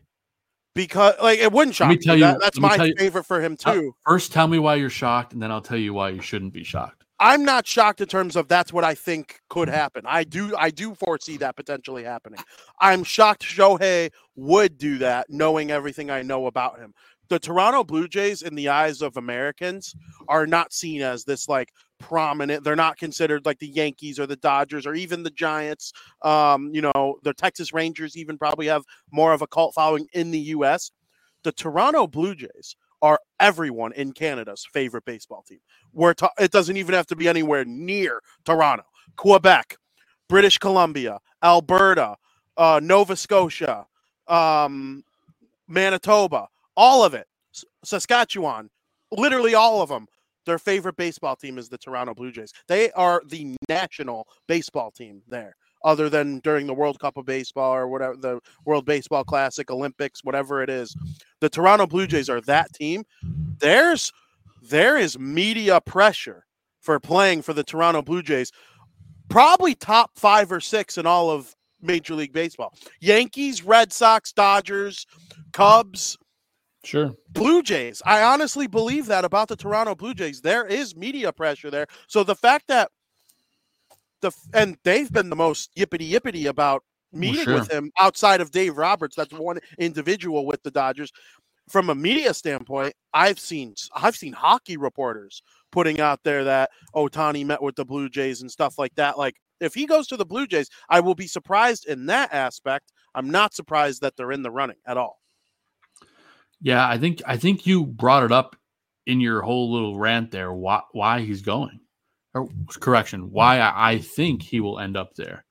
because, 0.75 1.15
like, 1.23 1.39
it 1.39 1.51
wouldn't 1.51 1.75
shock 1.75 1.89
me 1.89 1.97
me. 1.97 2.03
tell 2.03 2.15
you- 2.17 2.21
That- 2.25 2.41
that's 2.41 2.59
let 2.59 2.63
me 2.63 2.69
my 2.69 2.77
tell 2.77 2.87
you- 2.87 2.95
favorite 2.99 3.25
for 3.25 3.41
him 3.41 3.57
Uh, 3.65 3.73
too. 3.75 3.95
First, 4.07 4.31
tell 4.33 4.47
me 4.47 4.59
why 4.59 4.75
you're 4.77 4.91
shocked, 4.91 5.33
and 5.33 5.43
then 5.43 5.51
I'll 5.51 5.63
tell 5.63 5.79
you 5.79 5.95
why 5.95 6.11
you 6.11 6.21
shouldn't 6.21 6.53
be 6.53 6.63
shocked. 6.65 7.02
I'm 7.23 7.45
not 7.45 7.69
shocked 7.69 8.01
in 8.01 8.09
terms 8.09 8.35
of 8.35 8.49
that's 8.49 8.73
what 8.73 8.83
I 8.83 8.97
think 8.97 9.39
could 9.49 9.69
happen. 9.69 10.03
I 10.07 10.25
do 10.25 10.57
I 10.57 10.71
do 10.71 10.93
foresee 10.97 11.37
that 11.37 11.55
potentially 11.55 12.03
happening. 12.03 12.41
I'm 12.81 13.05
shocked 13.05 13.45
Shohei 13.45 14.11
would 14.35 14.77
do 14.77 14.99
that, 14.99 15.27
knowing 15.31 15.71
everything 15.71 16.11
I 16.11 16.23
know 16.23 16.47
about 16.47 16.81
him. 16.81 16.93
The 17.29 17.39
Toronto 17.39 17.85
Blue 17.85 18.09
Jays, 18.09 18.43
in 18.43 18.57
the 18.57 18.71
eyes 18.71 19.03
of 19.03 19.17
Americans, 19.17 19.95
are 20.27 20.49
not 20.49 20.73
seen 20.73 21.01
as 21.01 21.23
this 21.23 21.49
like 21.49 21.69
prominent. 22.01 22.65
They're 22.65 22.75
not 22.75 22.99
considered 22.99 23.47
like 23.47 23.61
the 23.61 23.69
Yankees 23.69 24.19
or 24.19 24.27
the 24.27 24.35
Dodgers 24.35 24.85
or 24.85 24.95
even 24.95 25.23
the 25.23 25.31
Giants. 25.31 25.93
Um, 26.23 26.71
you 26.75 26.83
know, 26.83 27.19
the 27.23 27.35
Texas 27.35 27.73
Rangers 27.73 28.17
even 28.17 28.37
probably 28.37 28.67
have 28.67 28.83
more 29.13 29.33
of 29.33 29.43
a 29.43 29.47
cult 29.47 29.75
following 29.75 30.09
in 30.13 30.33
the 30.33 30.41
US. 30.41 30.91
The 31.45 31.53
Toronto 31.53 32.09
Blue 32.09 32.35
Jays 32.35 32.75
are 33.03 33.19
everyone 33.41 33.93
in 33.93 34.13
Canada's 34.13 34.67
favorite 34.73 35.05
baseball 35.05 35.45
team. 35.47 35.59
We're 35.93 36.15
ta- 36.15 36.31
it 36.39 36.53
doesn't 36.53 36.77
even 36.77 36.95
have 36.95 37.07
to 37.09 37.17
be 37.17 37.29
anywhere 37.29 37.65
near 37.65 38.21
Toronto, 38.45 38.85
Quebec, 39.17 39.77
British 40.29 40.59
Columbia, 40.59 41.19
Alberta, 41.43 42.17
uh, 42.57 42.81
Nova 42.83 43.17
Scotia, 43.17 43.87
um, 44.29 45.03
Manitoba, 45.69 46.49
all 46.77 47.05
of 47.05 47.15
it, 47.15 47.27
Saskatchewan, 47.85 48.71
literally 49.11 49.55
all 49.55 49.83
of 49.83 49.89
them. 49.89 50.07
Their 50.47 50.59
favorite 50.59 50.97
baseball 50.97 51.37
team 51.37 51.57
is 51.59 51.69
the 51.69 51.79
Toronto 51.79 52.15
Blue 52.15 52.33
Jays. 52.33 52.53
They 52.67 52.91
are 52.93 53.23
the 53.29 53.57
national 53.69 54.27
baseball 54.49 54.91
team 54.91 55.23
there, 55.29 55.55
other 55.85 56.09
than 56.09 56.41
during 56.41 56.67
the 56.67 56.75
World 56.75 56.99
Cup 56.99 57.17
of 57.17 57.27
Baseball 57.27 57.75
or 57.75 57.89
whatever, 57.89 58.17
the 58.17 58.41
World 58.65 58.85
Baseball 58.85 59.25
Classic, 59.25 59.71
Olympics, 59.71 60.25
whatever 60.25 60.63
it 60.63 60.71
is. 60.71 60.97
The 61.41 61.49
Toronto 61.49 61.87
Blue 61.87 62.07
Jays 62.07 62.29
are 62.29 62.41
that 62.43 62.73
team. 62.75 63.05
There's 63.59 64.13
there 64.63 64.97
is 64.97 65.19
media 65.19 65.81
pressure 65.81 66.47
for 66.81 66.99
playing 67.01 67.43
for 67.43 67.53
the 67.53 67.65
Toronto 67.65 68.03
Blue 68.03 68.23
Jays. 68.23 68.53
Probably 69.29 69.75
top 69.75 70.11
five 70.17 70.53
or 70.53 70.61
six 70.61 70.99
in 70.99 71.07
all 71.07 71.31
of 71.31 71.55
Major 71.81 72.15
League 72.15 72.33
Baseball. 72.33 72.75
Yankees, 73.01 73.65
Red 73.65 73.93
Sox, 73.93 74.33
Dodgers, 74.33 75.07
Cubs, 75.53 76.17
Sure. 76.85 77.13
Blue 77.31 77.63
Jays. 77.63 78.03
I 78.05 78.23
honestly 78.23 78.67
believe 78.67 79.07
that 79.07 79.25
about 79.25 79.49
the 79.49 79.57
Toronto 79.57 79.95
Blue 79.95 80.15
Jays. 80.15 80.41
There 80.41 80.67
is 80.67 80.97
media 80.97 81.33
pressure 81.33 81.71
there. 81.71 81.87
So 82.09 82.25
the 82.25 82.35
fact 82.35 82.67
that 82.69 82.91
the 84.23 84.33
and 84.55 84.77
they've 84.85 85.13
been 85.13 85.29
the 85.29 85.37
most 85.37 85.75
yippity 85.77 86.11
yippity 86.11 86.47
about 86.47 86.83
meeting 87.13 87.45
sure. 87.45 87.55
with 87.55 87.71
him 87.71 87.93
outside 88.01 88.41
of 88.41 88.51
Dave 88.51 88.77
Roberts. 88.77 89.17
That's 89.17 89.33
one 89.33 89.59
individual 89.79 90.47
with 90.47 90.63
the 90.63 90.71
Dodgers. 90.71 91.13
From 91.69 91.91
a 91.91 91.95
media 91.95 92.35
standpoint, 92.35 92.95
I've 93.13 93.39
seen 93.39 93.75
I've 93.95 94.17
seen 94.17 94.33
hockey 94.33 94.77
reporters 94.77 95.43
putting 95.71 96.01
out 96.01 96.21
there 96.25 96.45
that 96.45 96.71
oh, 96.95 97.09
Ohtani 97.09 97.45
met 97.45 97.63
with 97.63 97.77
the 97.77 97.85
Blue 97.85 98.09
Jays 98.09 98.41
and 98.41 98.51
stuff 98.51 98.79
like 98.79 98.95
that. 98.97 99.19
Like 99.19 99.37
if 99.61 99.75
he 99.75 99.87
goes 99.87 100.07
to 100.09 100.17
the 100.17 100.27
Blue 100.27 100.47
Jays, 100.47 100.69
I 100.89 101.01
will 101.01 101.15
be 101.15 101.27
surprised 101.27 101.87
in 101.87 102.07
that 102.07 102.33
aspect. 102.33 102.93
I'm 103.15 103.31
not 103.31 103.55
surprised 103.55 104.01
that 104.03 104.17
they're 104.17 104.33
in 104.33 104.43
the 104.43 104.51
running 104.51 104.79
at 104.87 104.97
all. 104.97 105.21
Yeah, 106.61 106.89
I 106.89 106.99
think 106.99 107.23
I 107.27 107.37
think 107.37 107.67
you 107.67 107.87
brought 107.87 108.25
it 108.25 108.33
up 108.33 108.57
in 109.07 109.21
your 109.21 109.43
whole 109.43 109.73
little 109.73 109.99
rant 109.99 110.31
there. 110.31 110.53
Why 110.53 110.81
why 110.93 111.21
he's 111.21 111.43
going? 111.43 111.81
Or 112.35 112.49
correction, 112.81 113.31
why 113.31 113.59
I, 113.59 113.93
I 113.93 113.99
think 113.99 114.43
he 114.43 114.61
will 114.61 114.79
end 114.79 114.97
up 114.97 115.15
there. 115.15 115.45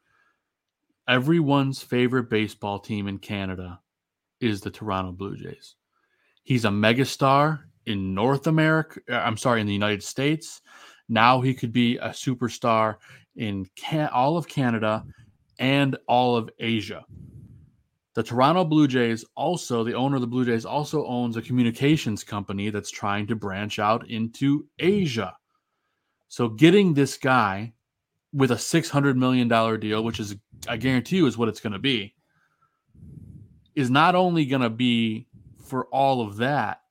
Everyone's 1.07 1.81
favorite 1.81 2.29
baseball 2.29 2.79
team 2.79 3.07
in 3.07 3.19
Canada 3.19 3.79
is 4.39 4.61
the 4.61 4.71
Toronto 4.71 5.11
Blue 5.11 5.35
Jays. 5.35 5.75
He's 6.43 6.65
a 6.65 6.69
megastar 6.69 7.59
in 7.85 8.13
North 8.13 8.47
America. 8.47 8.99
uh, 9.09 9.15
I'm 9.15 9.37
sorry, 9.37 9.61
in 9.61 9.67
the 9.67 9.73
United 9.73 10.03
States. 10.03 10.61
Now 11.09 11.41
he 11.41 11.53
could 11.53 11.71
be 11.71 11.97
a 11.97 12.09
superstar 12.09 12.95
in 13.35 13.67
can- 13.75 14.09
all 14.09 14.37
of 14.37 14.47
Canada 14.47 15.03
and 15.59 15.97
all 16.07 16.35
of 16.35 16.49
Asia. 16.59 17.05
The 18.13 18.23
Toronto 18.23 18.65
Blue 18.65 18.87
Jays 18.87 19.23
also, 19.35 19.83
the 19.83 19.93
owner 19.93 20.15
of 20.15 20.21
the 20.21 20.27
Blue 20.27 20.45
Jays 20.45 20.65
also 20.65 21.05
owns 21.05 21.37
a 21.37 21.41
communications 21.41 22.23
company 22.23 22.69
that's 22.69 22.91
trying 22.91 23.27
to 23.27 23.35
branch 23.35 23.79
out 23.79 24.09
into 24.09 24.67
Asia. 24.79 25.33
So 26.31 26.47
getting 26.47 26.93
this 26.93 27.17
guy 27.17 27.73
with 28.31 28.51
a 28.51 28.55
$600 28.55 29.17
million 29.17 29.49
deal, 29.49 30.01
which 30.01 30.17
is, 30.17 30.33
I 30.65 30.77
guarantee 30.77 31.17
you, 31.17 31.27
is 31.27 31.37
what 31.37 31.49
it's 31.49 31.59
going 31.59 31.73
to 31.73 31.79
be, 31.79 32.15
is 33.75 33.89
not 33.89 34.15
only 34.15 34.45
going 34.45 34.61
to 34.61 34.69
be 34.69 35.27
for 35.61 35.87
all 35.87 36.21
of 36.21 36.37
that, 36.37 36.83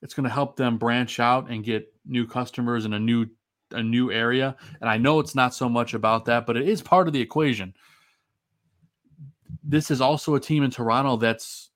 it's 0.00 0.14
going 0.14 0.24
to 0.24 0.30
help 0.30 0.56
them 0.56 0.78
branch 0.78 1.20
out 1.20 1.50
and 1.50 1.62
get 1.62 1.92
new 2.06 2.26
customers 2.26 2.86
in 2.86 2.94
a 2.94 2.98
new 2.98 3.26
a 3.72 3.82
new 3.82 4.10
area. 4.10 4.56
And 4.80 4.88
I 4.88 4.96
know 4.96 5.20
it's 5.20 5.34
not 5.34 5.52
so 5.52 5.68
much 5.68 5.92
about 5.92 6.24
that, 6.24 6.46
but 6.46 6.56
it 6.56 6.66
is 6.66 6.80
part 6.80 7.08
of 7.08 7.12
the 7.12 7.20
equation. 7.20 7.74
This 9.62 9.90
is 9.90 10.00
also 10.00 10.34
a 10.34 10.40
team 10.40 10.62
in 10.62 10.70
Toronto 10.70 11.18
that's 11.18 11.68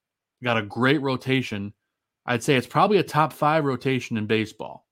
got 0.42 0.56
a 0.56 0.62
great 0.62 1.02
rotation. 1.02 1.74
I'd 2.24 2.42
say 2.42 2.56
it's 2.56 2.66
probably 2.66 2.96
a 2.96 3.02
top 3.02 3.34
five 3.34 3.66
rotation 3.66 4.16
in 4.16 4.24
baseball. 4.26 4.86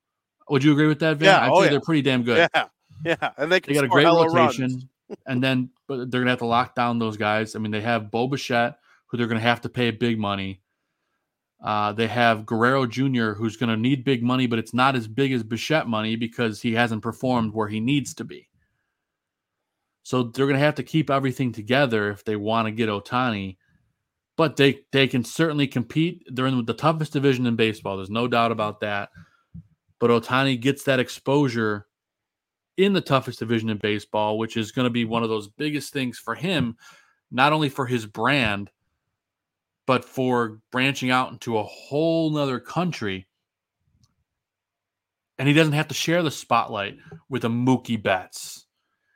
Would 0.51 0.65
you 0.65 0.73
agree 0.73 0.89
with 0.89 0.99
that, 0.99 1.17
Vin? 1.17 1.27
Yeah, 1.27 1.45
I'd 1.45 1.51
oh 1.51 1.61
say 1.61 1.65
yeah. 1.67 1.71
they're 1.71 1.81
pretty 1.81 2.03
damn 2.03 2.25
good. 2.25 2.49
Yeah, 2.55 2.65
yeah, 3.05 3.31
and 3.37 3.51
they, 3.51 3.61
They 3.61 3.73
got 3.73 3.85
a 3.85 3.89
great 3.89 4.05
rotation, 4.05 4.89
and 5.27 5.43
then 5.43 5.71
but 5.87 6.11
they're 6.11 6.21
gonna 6.21 6.31
have 6.31 6.41
to 6.41 6.47
lock 6.47 6.75
down 6.75 6.99
those 6.99 7.17
guys. 7.17 7.55
I 7.55 7.61
mean, 7.61 7.71
they 7.71 7.81
have 7.81 8.11
Bo 8.11 8.27
Bichette, 8.27 8.79
who 9.07 9.17
they're 9.17 9.29
gonna 9.29 9.41
have 9.41 9.61
to 9.63 9.69
pay 9.69 9.93
big 9.93 10.19
money. 10.19 10.61
Uh, 11.63 11.93
they 11.93 12.09
have 12.09 12.47
Guerrero 12.47 12.85
Jr., 12.85 13.33
who's 13.33 13.57
gonna 13.57 13.77
need 13.77 14.03
big 14.03 14.25
money, 14.25 14.49
but 14.49 14.59
it's 14.59 14.75
not 14.75 14.97
as 14.97 15.07
big 15.07 15.33
as 15.33 15.45
Bichette 15.45 15.87
money 15.87 16.17
because 16.17 16.61
he 16.61 16.75
hasn't 16.75 17.03
performed 17.03 17.55
where 17.55 17.69
he 17.69 17.79
needs 17.79 18.13
to 18.15 18.25
be. 18.25 18.49
So 20.03 20.25
they're 20.25 20.49
gonna 20.49 20.59
have 20.59 20.75
to 20.77 20.83
keep 20.83 21.11
everything 21.11 21.53
together 21.53 22.11
if 22.11 22.25
they 22.25 22.35
want 22.35 22.67
to 22.67 22.73
get 22.73 22.89
Ohtani. 22.89 23.57
But 24.37 24.57
they 24.57 24.81
they 24.91 25.07
can 25.07 25.23
certainly 25.23 25.69
compete. 25.69 26.25
They're 26.27 26.47
in 26.47 26.65
the 26.65 26.75
toughest 26.75 27.13
division 27.13 27.47
in 27.47 27.55
baseball. 27.55 27.99
There's 27.99 28.11
no 28.11 28.27
doubt 28.27 28.51
about 28.51 28.81
that. 28.81 29.11
But 30.01 30.11
Ohtani 30.11 30.59
gets 30.59 30.83
that 30.85 30.99
exposure 30.99 31.87
in 32.77 32.95
the 32.95 33.01
toughest 33.01 33.39
division 33.39 33.69
in 33.69 33.77
baseball, 33.77 34.39
which 34.39 34.57
is 34.57 34.73
going 34.73 34.85
to 34.85 34.91
be 34.91 35.05
one 35.05 35.23
of 35.23 35.29
those 35.29 35.49
biggest 35.49 35.93
things 35.93 36.19
for 36.19 36.35
him, 36.35 36.77
not 37.31 37.53
only 37.53 37.69
for 37.69 37.87
his 37.87 38.07
brand, 38.07 38.71
but 39.87 40.05
for 40.05 40.59
branching 40.73 41.11
out 41.11 41.31
into 41.31 41.59
a 41.59 41.63
whole 41.63 42.31
nother 42.31 42.59
country. 42.59 43.27
And 45.39 45.47
he 45.47 45.55
doesn't 45.55 45.75
have 45.75 45.89
to 45.89 45.95
share 45.95 46.23
the 46.23 46.31
spotlight 46.31 46.97
with 47.29 47.45
a 47.45 47.49
Mookie 47.49 48.03
Betts. 48.03 48.67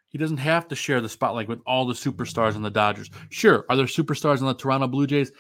He 0.08 0.18
doesn't 0.18 0.36
have 0.36 0.68
to 0.68 0.76
share 0.76 1.00
the 1.00 1.08
spotlight 1.08 1.48
with 1.48 1.60
all 1.66 1.86
the 1.86 1.94
superstars 1.94 2.54
on 2.54 2.62
the 2.62 2.70
Dodgers. 2.70 3.10
Sure, 3.30 3.64
are 3.68 3.76
there 3.76 3.86
superstars 3.86 4.40
on 4.40 4.46
the 4.46 4.54
Toronto 4.54 4.86
Blue 4.86 5.06
Jays? 5.06 5.32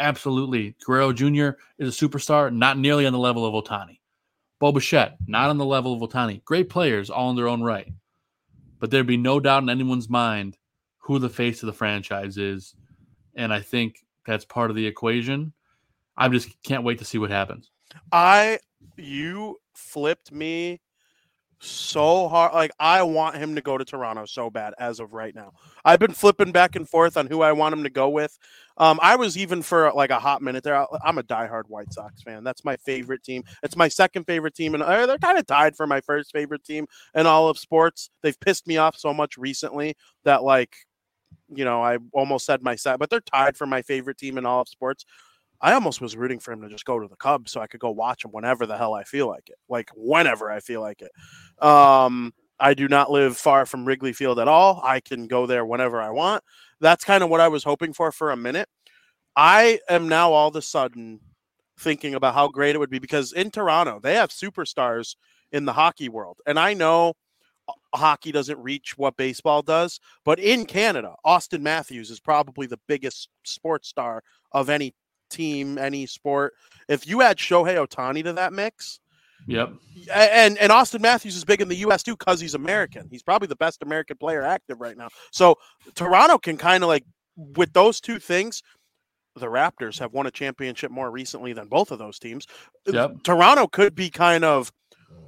Absolutely. 0.00 0.76
Guerrero 0.84 1.12
Jr. 1.12 1.50
is 1.78 2.02
a 2.02 2.08
superstar, 2.08 2.52
not 2.52 2.78
nearly 2.78 3.06
on 3.06 3.12
the 3.12 3.18
level 3.18 3.46
of 3.46 3.64
Ohtani. 3.64 3.97
Bo 4.58 4.72
Bichette, 4.72 5.16
not 5.26 5.50
on 5.50 5.58
the 5.58 5.64
level 5.64 5.94
of 5.94 6.00
Ohtani. 6.00 6.44
Great 6.44 6.68
players, 6.68 7.10
all 7.10 7.30
in 7.30 7.36
their 7.36 7.48
own 7.48 7.62
right. 7.62 7.92
But 8.80 8.90
there'd 8.90 9.06
be 9.06 9.16
no 9.16 9.40
doubt 9.40 9.62
in 9.62 9.70
anyone's 9.70 10.08
mind 10.08 10.56
who 10.98 11.18
the 11.18 11.28
face 11.28 11.62
of 11.62 11.68
the 11.68 11.72
franchise 11.72 12.36
is. 12.36 12.74
And 13.34 13.52
I 13.52 13.60
think 13.60 14.04
that's 14.26 14.44
part 14.44 14.70
of 14.70 14.76
the 14.76 14.86
equation. 14.86 15.52
I 16.16 16.28
just 16.28 16.50
can't 16.62 16.84
wait 16.84 16.98
to 16.98 17.04
see 17.04 17.18
what 17.18 17.30
happens. 17.30 17.70
I 18.12 18.58
you 18.96 19.56
flipped 19.74 20.32
me 20.32 20.80
so 21.60 22.28
hard. 22.28 22.54
Like 22.54 22.70
I 22.78 23.02
want 23.02 23.36
him 23.36 23.54
to 23.54 23.60
go 23.60 23.76
to 23.76 23.84
Toronto 23.84 24.26
so 24.26 24.50
bad 24.50 24.74
as 24.78 25.00
of 25.00 25.12
right 25.12 25.34
now. 25.34 25.52
I've 25.84 25.98
been 25.98 26.12
flipping 26.12 26.52
back 26.52 26.76
and 26.76 26.88
forth 26.88 27.16
on 27.16 27.26
who 27.26 27.42
I 27.42 27.52
want 27.52 27.72
him 27.72 27.82
to 27.82 27.90
go 27.90 28.08
with. 28.08 28.38
Um, 28.76 28.98
I 29.02 29.16
was 29.16 29.36
even 29.36 29.62
for 29.62 29.92
like 29.92 30.10
a 30.10 30.20
hot 30.20 30.40
minute 30.40 30.62
there. 30.62 30.86
I'm 31.04 31.18
a 31.18 31.22
diehard 31.22 31.64
White 31.68 31.92
Sox 31.92 32.22
fan. 32.22 32.44
That's 32.44 32.64
my 32.64 32.76
favorite 32.76 33.24
team. 33.24 33.42
It's 33.62 33.76
my 33.76 33.88
second 33.88 34.24
favorite 34.24 34.54
team, 34.54 34.74
and 34.74 34.82
uh, 34.82 35.06
they're 35.06 35.18
kind 35.18 35.38
of 35.38 35.46
tied 35.46 35.76
for 35.76 35.86
my 35.86 36.00
first 36.00 36.32
favorite 36.32 36.64
team 36.64 36.86
in 37.14 37.26
all 37.26 37.48
of 37.48 37.58
sports. 37.58 38.10
They've 38.22 38.38
pissed 38.38 38.66
me 38.66 38.76
off 38.76 38.96
so 38.96 39.12
much 39.12 39.36
recently 39.36 39.96
that 40.24 40.44
like, 40.44 40.76
you 41.48 41.64
know, 41.64 41.82
I 41.82 41.98
almost 42.12 42.46
said 42.46 42.62
my 42.62 42.76
set, 42.76 42.98
but 42.98 43.10
they're 43.10 43.20
tied 43.20 43.56
for 43.56 43.66
my 43.66 43.82
favorite 43.82 44.18
team 44.18 44.38
in 44.38 44.46
all 44.46 44.60
of 44.60 44.68
sports. 44.68 45.04
I 45.60 45.72
almost 45.72 46.00
was 46.00 46.16
rooting 46.16 46.38
for 46.38 46.52
him 46.52 46.62
to 46.62 46.68
just 46.68 46.84
go 46.84 46.98
to 46.98 47.08
the 47.08 47.16
Cubs 47.16 47.52
so 47.52 47.60
I 47.60 47.66
could 47.66 47.80
go 47.80 47.90
watch 47.90 48.24
him 48.24 48.30
whenever 48.30 48.66
the 48.66 48.76
hell 48.76 48.94
I 48.94 49.04
feel 49.04 49.26
like 49.26 49.48
it. 49.48 49.56
Like 49.68 49.90
whenever 49.96 50.50
I 50.50 50.60
feel 50.60 50.80
like 50.80 51.02
it. 51.02 51.10
Um, 51.64 52.32
I 52.60 52.74
do 52.74 52.88
not 52.88 53.10
live 53.10 53.36
far 53.36 53.66
from 53.66 53.84
Wrigley 53.84 54.12
Field 54.12 54.38
at 54.38 54.48
all. 54.48 54.80
I 54.84 55.00
can 55.00 55.26
go 55.26 55.46
there 55.46 55.64
whenever 55.64 56.00
I 56.00 56.10
want. 56.10 56.42
That's 56.80 57.04
kind 57.04 57.22
of 57.22 57.30
what 57.30 57.40
I 57.40 57.48
was 57.48 57.64
hoping 57.64 57.92
for 57.92 58.12
for 58.12 58.30
a 58.30 58.36
minute. 58.36 58.68
I 59.36 59.80
am 59.88 60.08
now 60.08 60.32
all 60.32 60.48
of 60.48 60.56
a 60.56 60.62
sudden 60.62 61.20
thinking 61.78 62.14
about 62.14 62.34
how 62.34 62.48
great 62.48 62.74
it 62.74 62.78
would 62.78 62.90
be 62.90 62.98
because 62.98 63.32
in 63.32 63.50
Toronto, 63.50 64.00
they 64.02 64.14
have 64.14 64.30
superstars 64.30 65.14
in 65.52 65.64
the 65.64 65.72
hockey 65.72 66.08
world. 66.08 66.38
And 66.46 66.58
I 66.58 66.74
know 66.74 67.14
uh, 67.68 67.72
hockey 67.94 68.32
doesn't 68.32 68.58
reach 68.58 68.98
what 68.98 69.16
baseball 69.16 69.62
does, 69.62 70.00
but 70.24 70.38
in 70.40 70.66
Canada, 70.66 71.14
Auston 71.24 71.60
Matthews 71.60 72.10
is 72.10 72.20
probably 72.20 72.66
the 72.66 72.80
biggest 72.88 73.28
sports 73.44 73.88
star 73.88 74.22
of 74.52 74.68
any 74.68 74.94
team, 75.28 75.78
any 75.78 76.06
sport. 76.06 76.54
If 76.88 77.06
you 77.06 77.22
add 77.22 77.36
Shohei 77.36 77.76
Ohtani 77.86 78.24
to 78.24 78.32
that 78.34 78.52
mix, 78.52 79.00
Yep. 79.46 79.72
and 80.12 80.58
and 80.58 80.72
Auston 80.72 81.00
Matthews 81.00 81.36
is 81.36 81.44
big 81.44 81.60
in 81.60 81.68
the 81.68 81.76
U.S. 81.76 82.02
too 82.02 82.16
because 82.16 82.40
he's 82.40 82.54
American. 82.54 83.08
He's 83.10 83.22
probably 83.22 83.48
the 83.48 83.56
best 83.56 83.82
American 83.82 84.16
player 84.18 84.42
active 84.42 84.80
right 84.80 84.96
now. 84.96 85.08
So 85.30 85.56
Toronto 85.94 86.38
can 86.38 86.56
kind 86.56 86.82
of 86.82 86.88
like 86.88 87.04
with 87.36 87.72
those 87.72 88.00
two 88.00 88.18
things. 88.18 88.62
The 89.36 89.46
Raptors 89.46 89.98
have 90.00 90.12
won 90.12 90.26
a 90.26 90.30
championship 90.32 90.90
more 90.90 91.10
recently 91.10 91.52
than 91.52 91.68
both 91.68 91.92
of 91.92 91.98
those 92.00 92.18
teams. 92.18 92.46
Yep. 92.86 93.22
Toronto 93.22 93.68
could 93.68 93.94
be 93.94 94.10
kind 94.10 94.44
of 94.44 94.72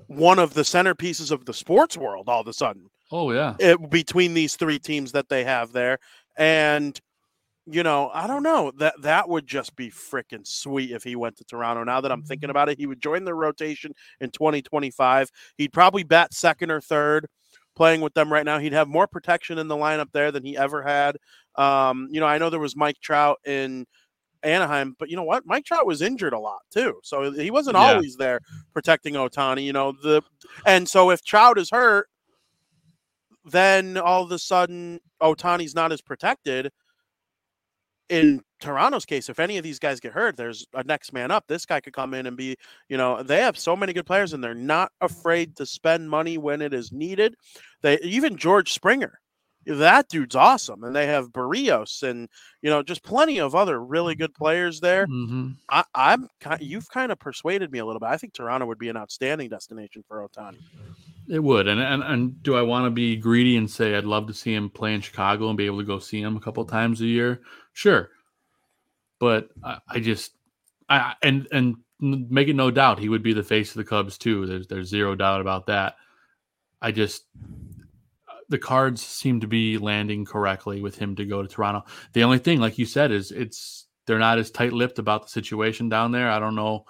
one 0.09 0.41
of 0.41 0.55
the 0.55 0.63
centerpieces 0.63 1.31
of 1.31 1.45
the 1.45 1.55
sports 1.55 1.97
world 1.97 2.29
all 2.29 2.41
of 2.41 2.49
a 2.49 2.53
sudden 2.53 2.87
Oh 3.13 3.31
yeah. 3.31 3.55
it, 3.61 3.89
between 3.91 4.35
these 4.35 4.57
three 4.57 4.81
teams 4.81 5.13
that 5.13 5.29
they 5.29 5.45
have 5.45 5.71
there. 5.73 5.99
And 6.37 7.01
you 7.67 7.83
know, 7.83 8.11
I 8.13 8.27
don't 8.27 8.43
know 8.43 8.73
that 8.79 8.95
that 9.03 9.29
would 9.29 9.47
just 9.47 9.77
be 9.77 9.91
freaking 9.91 10.47
sweet 10.47 10.91
if 10.91 11.05
he 11.05 11.15
went 11.17 11.37
to 11.37 11.45
Toronto. 11.45 11.85
Now 11.85 12.01
that 12.01 12.11
I'm 12.11 12.23
thinking 12.23 12.51
about 12.51 12.69
it, 12.69 12.79
he 12.79 12.87
would 12.87 13.01
join 13.03 13.25
the 13.25 13.35
rotation 13.35 13.93
in 14.21 14.31
2025. 14.31 15.31
He'd 15.57 15.73
probably 15.73 16.03
bat 16.03 16.33
second 16.35 16.71
or 16.71 16.81
third 16.81 17.27
playing 17.77 18.01
with 18.01 18.15
them 18.15 18.33
right 18.33 18.45
now. 18.45 18.59
He'd 18.59 18.73
have 18.73 18.89
more 18.89 19.07
protection 19.07 19.59
in 19.59 19.69
the 19.69 19.77
lineup 19.77 20.11
there 20.13 20.33
than 20.33 20.45
he 20.45 20.57
ever 20.57 20.83
had. 20.83 21.17
Um, 21.57 22.09
you 22.11 22.21
know, 22.21 22.27
I 22.27 22.39
know 22.39 22.51
there 22.51 22.61
was 22.61 22.77
Mike 22.77 22.99
Trout 23.01 23.39
in 23.47 23.87
Anaheim, 24.43 24.97
but 24.99 25.11
you 25.11 25.17
know 25.17 25.23
what? 25.25 25.47
Mike 25.47 25.65
Trout 25.67 25.87
was 25.87 26.03
injured 26.03 26.33
a 26.33 26.39
lot 26.39 26.61
too, 26.71 27.01
so 27.05 27.31
he 27.33 27.51
wasn't 27.51 27.77
Yeah. 27.77 27.93
always 27.93 28.17
there 28.17 28.41
protecting 28.73 29.15
Ohtani. 29.15 29.65
You 29.65 29.73
know 29.75 29.93
the, 29.93 30.23
and 30.67 30.89
so 30.89 31.11
if 31.11 31.23
Trout 31.25 31.59
is 31.59 31.71
hurt, 31.71 32.09
then 33.45 33.97
all 33.97 34.23
of 34.23 34.31
a 34.33 34.39
sudden 34.39 35.01
Ohtani's 35.23 35.75
not 35.75 35.93
as 35.93 36.01
protected. 36.01 36.71
In 38.11 38.43
Toronto's 38.61 39.07
case, 39.07 39.29
if 39.29 39.39
any 39.39 39.57
of 39.57 39.65
these 39.65 39.79
guys 39.79 40.01
get 40.01 40.13
hurt, 40.13 40.37
there's 40.37 40.67
a 40.75 40.85
next 40.85 41.13
man 41.13 41.31
up. 41.31 41.47
This 41.47 41.65
guy 41.65 41.81
could 41.81 41.93
come 41.93 42.13
in 42.13 42.27
and 42.27 42.37
be, 42.37 42.57
you 42.89 42.97
know, 42.97 43.23
they 43.23 43.39
have 43.41 43.57
so 43.57 43.77
many 43.77 43.93
good 43.93 44.05
players 44.05 44.33
and 44.33 44.43
they're 44.43 44.55
not 44.55 44.93
afraid 45.01 45.57
to 45.57 45.65
spend 45.65 46.11
money 46.11 46.37
when 46.37 46.61
it 46.61 46.75
is 46.75 46.93
needed. 46.93 47.37
They 47.83 47.99
even 48.01 48.37
George 48.37 48.73
Springer 48.73 49.21
that 49.67 50.09
dude's 50.09 50.35
awesome. 50.35 50.85
And 50.85 50.95
they 50.95 51.07
have 51.07 51.33
Berrios 51.33 52.03
and 52.03 52.29
you 52.63 52.71
know 52.71 52.83
just 52.83 53.03
plenty 53.03 53.41
of 53.41 53.55
other 53.55 53.83
really 53.83 54.15
good 54.15 54.35
players 54.35 54.81
there. 54.81 55.07
hmm 55.07 55.51
I, 55.71 55.85
I'm 55.95 56.29
you've 56.61 56.89
kind 56.89 57.13
of 57.13 57.19
persuaded 57.19 57.71
me 57.71 57.79
a 57.79 57.87
little 57.87 58.01
bit. 58.01 58.09
I 58.09 58.17
think 58.17 58.33
Toronto 58.33 58.67
would 58.67 58.79
be 58.79 58.89
an 58.89 58.97
outstanding 58.97 59.49
destination 59.49 60.03
for 60.09 60.27
Ohtani. 60.27 60.59
It 61.29 61.39
would, 61.39 61.69
and 61.69 61.81
and 61.81 62.03
and 62.03 62.43
do 62.43 62.57
I 62.57 62.63
want 62.63 62.87
to 62.87 62.91
be 62.91 63.17
greedy 63.17 63.57
and 63.57 63.71
say 63.71 63.95
I'd 63.95 64.05
love 64.05 64.27
to 64.27 64.35
see 64.35 64.53
him 64.53 64.69
play 64.69 64.95
in 64.95 65.01
Chicago 65.01 65.49
and 65.49 65.57
be 65.57 65.67
able 65.67 65.79
to 65.79 65.85
go 65.85 66.01
see 66.01 66.21
him 66.21 66.37
a 66.37 66.41
couple 66.41 66.65
times 66.65 67.01
a 67.01 67.07
year? 67.07 67.41
Sure, 67.73 68.11
but 69.19 69.51
I, 69.65 69.79
I 69.89 70.01
just 70.01 70.33
I 70.89 71.15
and 71.23 71.49
and 71.53 71.77
make 72.01 72.49
it 72.49 72.57
no 72.57 72.71
doubt 72.71 72.99
he 72.99 73.09
would 73.09 73.23
be 73.23 73.33
the 73.33 73.43
face 73.43 73.71
of 73.71 73.77
the 73.77 73.85
Cubs 73.85 74.19
too. 74.19 74.47
There's 74.47 74.67
there's 74.67 74.89
zero 74.89 75.15
doubt 75.15 75.41
about 75.41 75.67
that. 75.67 75.97
I 76.83 76.93
just 76.93 77.25
the 78.49 78.59
cards 78.59 79.01
seem 79.01 79.41
to 79.41 79.47
be 79.47 79.79
landing 79.79 80.25
correctly 80.25 80.81
with 80.81 80.99
him 80.99 81.15
to 81.17 81.25
go 81.25 81.41
to 81.41 81.49
Toronto. 81.49 81.85
The 82.13 82.25
only 82.25 82.39
thing, 82.39 82.61
like 82.61 82.79
you 82.79 82.85
said, 82.85 83.13
is 83.13 83.31
it's 83.31 83.87
they're 84.07 84.19
not 84.19 84.39
as 84.39 84.51
tight-lipped 84.51 84.99
about 84.99 85.23
the 85.23 85.29
situation 85.29 85.89
down 85.89 86.11
there. 86.11 86.31
I 86.31 86.41
don't 86.41 86.57
know 86.57 86.85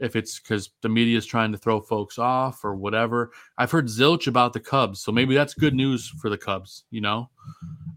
if 0.00 0.16
it's 0.16 0.40
because 0.40 0.70
the 0.80 0.88
media 0.88 1.18
is 1.18 1.26
trying 1.26 1.52
to 1.52 1.58
throw 1.58 1.80
folks 1.80 2.18
off 2.18 2.64
or 2.64 2.74
whatever. 2.74 3.30
I've 3.58 3.70
heard 3.70 3.88
zilch 3.88 4.26
about 4.26 4.54
the 4.54 4.60
Cubs, 4.60 5.00
so 5.00 5.12
maybe 5.12 5.34
that's 5.34 5.54
good 5.54 5.74
news 5.74 6.08
for 6.08 6.30
the 6.30 6.38
Cubs. 6.38 6.84
You 6.90 7.02
know, 7.02 7.28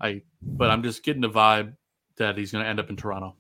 I 0.02 0.22
but 0.42 0.70
I'm 0.70 0.84
just 0.84 1.04
getting 1.04 1.22
the 1.22 1.30
vibe 1.30 1.74
that 2.18 2.38
he's 2.38 2.52
going 2.52 2.64
to 2.64 2.70
end 2.70 2.80
up 2.80 2.90
in 2.90 2.96
Toronto. 2.96 3.36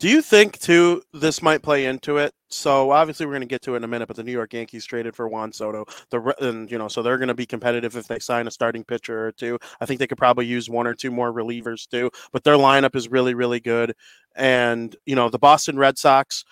Do 0.00 0.08
you 0.08 0.22
think 0.22 0.58
too 0.58 1.02
this 1.12 1.40
might 1.40 1.62
play 1.62 1.86
into 1.86 2.16
it? 2.16 2.34
So 2.48 2.90
obviously 2.90 3.26
we're 3.26 3.32
going 3.32 3.42
to 3.42 3.46
get 3.46 3.62
to 3.62 3.74
it 3.74 3.78
in 3.78 3.84
a 3.84 3.88
minute, 3.88 4.06
but 4.06 4.16
the 4.16 4.24
New 4.24 4.32
York 4.32 4.52
Yankees 4.52 4.84
traded 4.84 5.14
for 5.14 5.28
Juan 5.28 5.52
Soto. 5.52 5.84
The 6.10 6.34
and 6.40 6.70
you 6.70 6.78
know 6.78 6.88
so 6.88 7.00
they're 7.00 7.18
going 7.18 7.28
to 7.28 7.34
be 7.34 7.46
competitive 7.46 7.96
if 7.96 8.08
they 8.08 8.18
sign 8.18 8.48
a 8.48 8.50
starting 8.50 8.82
pitcher 8.82 9.26
or 9.26 9.32
two. 9.32 9.58
I 9.80 9.86
think 9.86 10.00
they 10.00 10.08
could 10.08 10.18
probably 10.18 10.46
use 10.46 10.68
one 10.68 10.88
or 10.88 10.94
two 10.94 11.12
more 11.12 11.32
relievers 11.32 11.88
too. 11.88 12.10
But 12.32 12.42
their 12.42 12.56
lineup 12.56 12.96
is 12.96 13.08
really 13.08 13.34
really 13.34 13.60
good, 13.60 13.94
and 14.34 14.94
you 15.06 15.14
know 15.14 15.28
the 15.28 15.38
Boston 15.38 15.78
Red 15.78 15.96
Sox, 15.96 16.44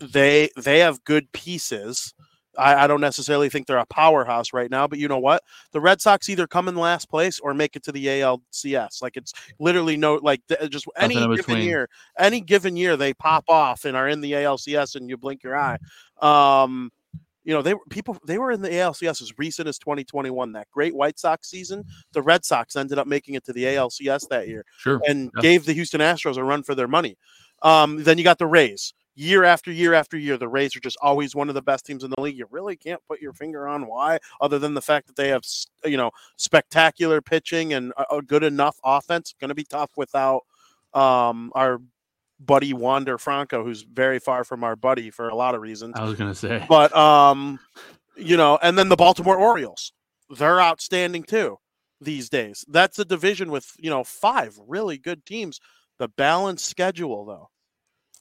they 0.00 0.50
they 0.56 0.80
have 0.80 1.02
good 1.04 1.32
pieces. 1.32 2.12
I, 2.58 2.84
I 2.84 2.86
don't 2.86 3.00
necessarily 3.00 3.48
think 3.48 3.66
they're 3.66 3.78
a 3.78 3.86
powerhouse 3.86 4.52
right 4.52 4.70
now, 4.70 4.86
but 4.86 4.98
you 4.98 5.08
know 5.08 5.18
what? 5.18 5.42
The 5.72 5.80
Red 5.80 6.00
Sox 6.00 6.28
either 6.28 6.46
come 6.46 6.68
in 6.68 6.76
last 6.76 7.08
place 7.08 7.40
or 7.40 7.54
make 7.54 7.76
it 7.76 7.82
to 7.84 7.92
the 7.92 8.06
ALCS. 8.06 9.02
Like 9.02 9.16
it's 9.16 9.32
literally 9.58 9.96
no 9.96 10.16
like 10.22 10.42
th- 10.48 10.70
just 10.70 10.86
any 10.96 11.14
given 11.14 11.36
between. 11.36 11.62
year, 11.62 11.88
any 12.18 12.40
given 12.40 12.76
year 12.76 12.96
they 12.96 13.14
pop 13.14 13.44
off 13.48 13.84
and 13.84 13.96
are 13.96 14.08
in 14.08 14.20
the 14.20 14.32
ALCS 14.32 14.96
and 14.96 15.08
you 15.08 15.16
blink 15.16 15.42
your 15.42 15.56
eye. 15.56 15.78
Um, 16.20 16.90
you 17.44 17.52
know, 17.52 17.62
they 17.62 17.74
were 17.74 17.80
people 17.90 18.16
they 18.24 18.38
were 18.38 18.52
in 18.52 18.62
the 18.62 18.68
ALCS 18.70 19.20
as 19.20 19.32
recent 19.36 19.66
as 19.68 19.78
2021. 19.78 20.52
That 20.52 20.70
great 20.70 20.94
White 20.94 21.18
Sox 21.18 21.50
season, 21.50 21.84
the 22.12 22.22
Red 22.22 22.44
Sox 22.44 22.76
ended 22.76 22.98
up 22.98 23.06
making 23.06 23.34
it 23.34 23.44
to 23.46 23.52
the 23.52 23.64
ALCS 23.64 24.28
that 24.28 24.46
year 24.46 24.64
Sure, 24.78 25.00
and 25.06 25.30
Yeah. 25.36 25.42
gave 25.42 25.64
the 25.64 25.72
Houston 25.72 26.00
Astros 26.00 26.36
a 26.36 26.44
run 26.44 26.62
for 26.62 26.74
their 26.74 26.88
money. 26.88 27.16
Um, 27.62 28.02
then 28.04 28.18
you 28.18 28.24
got 28.24 28.38
the 28.38 28.46
Rays. 28.46 28.94
Year 29.14 29.44
after 29.44 29.70
year 29.70 29.92
after 29.94 30.16
year, 30.16 30.36
the 30.38 30.48
Rays 30.48 30.74
are 30.74 30.80
just 30.80 30.96
always 31.02 31.34
one 31.34 31.48
of 31.48 31.54
the 31.54 31.62
best 31.62 31.84
teams 31.84 32.02
in 32.02 32.10
the 32.10 32.20
league. 32.20 32.36
You 32.38 32.46
really 32.50 32.76
can't 32.76 33.00
put 33.06 33.20
your 33.20 33.32
finger 33.32 33.68
on 33.68 33.86
why, 33.86 34.18
other 34.40 34.58
than 34.58 34.74
the 34.74 34.80
fact 34.80 35.06
that 35.06 35.16
they 35.16 35.28
have, 35.28 35.42
you 35.84 35.96
know, 35.98 36.10
spectacular 36.36 37.20
pitching 37.20 37.74
and 37.74 37.92
a, 38.10 38.22
good 38.22 38.42
enough 38.42 38.78
offense. 38.84 39.34
Going 39.38 39.50
to 39.50 39.54
be 39.54 39.64
tough 39.64 39.90
without 39.96 40.42
um, 40.94 41.52
our 41.54 41.80
buddy 42.40 42.72
Wander 42.72 43.18
Franco, 43.18 43.62
who's 43.64 43.82
very 43.82 44.18
far 44.18 44.44
from 44.44 44.64
our 44.64 44.76
buddy 44.76 45.10
for 45.10 45.28
a 45.28 45.34
lot 45.34 45.54
of 45.54 45.60
reasons 45.60 45.94
I 45.96 46.04
was 46.04 46.14
going 46.18 46.30
to 46.30 46.34
say. 46.34 46.64
but 46.68 46.94
um 46.96 47.58
you 48.16 48.36
know 48.36 48.58
and 48.62 48.76
then 48.76 48.88
the 48.88 48.96
baltimore 48.96 49.36
orioles 49.36 49.92
they're 50.36 50.60
outstanding 50.60 51.22
too 51.22 51.58
these 52.00 52.28
days 52.28 52.64
that's 52.68 52.98
a 52.98 53.04
division 53.04 53.50
with 53.50 53.72
you 53.78 53.90
know 53.90 54.02
five 54.04 54.58
really 54.66 54.98
good 54.98 55.24
teams 55.24 55.60
the 55.98 56.08
balanced 56.08 56.66
schedule 56.66 57.24
though 57.24 57.48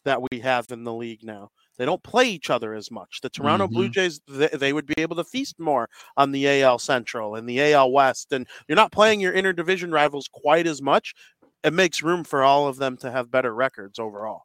that 0.05 0.21
we 0.31 0.39
have 0.39 0.71
in 0.71 0.83
the 0.83 0.93
league 0.93 1.23
now. 1.23 1.49
They 1.77 1.85
don't 1.85 2.03
play 2.03 2.25
each 2.29 2.49
other 2.49 2.73
as 2.73 2.91
much. 2.91 3.19
The 3.21 3.29
toronto 3.29 3.67
blue 3.67 3.89
Mhm. 3.89 3.93
jays 3.93 4.21
they, 4.27 4.47
they 4.49 4.73
would 4.73 4.85
be 4.85 4.95
able 4.97 5.15
to 5.15 5.23
feast 5.23 5.59
more 5.59 5.89
on 6.17 6.31
the 6.31 6.47
al 6.63 6.79
central 6.79 7.35
and 7.35 7.47
the 7.47 7.61
al 7.73 7.91
west 7.91 8.31
and 8.31 8.47
you're 8.67 8.75
not 8.75 8.91
playing 8.91 9.19
your 9.19 9.33
interdivision 9.33 9.91
rivals 9.91 10.27
quite 10.31 10.67
as 10.67 10.81
much. 10.81 11.13
It 11.63 11.73
makes 11.73 12.03
room 12.03 12.23
for 12.23 12.43
all 12.43 12.67
of 12.67 12.77
them 12.77 12.97
to 12.97 13.11
have 13.11 13.31
better 13.31 13.53
records 13.53 13.99
overall. 13.99 14.43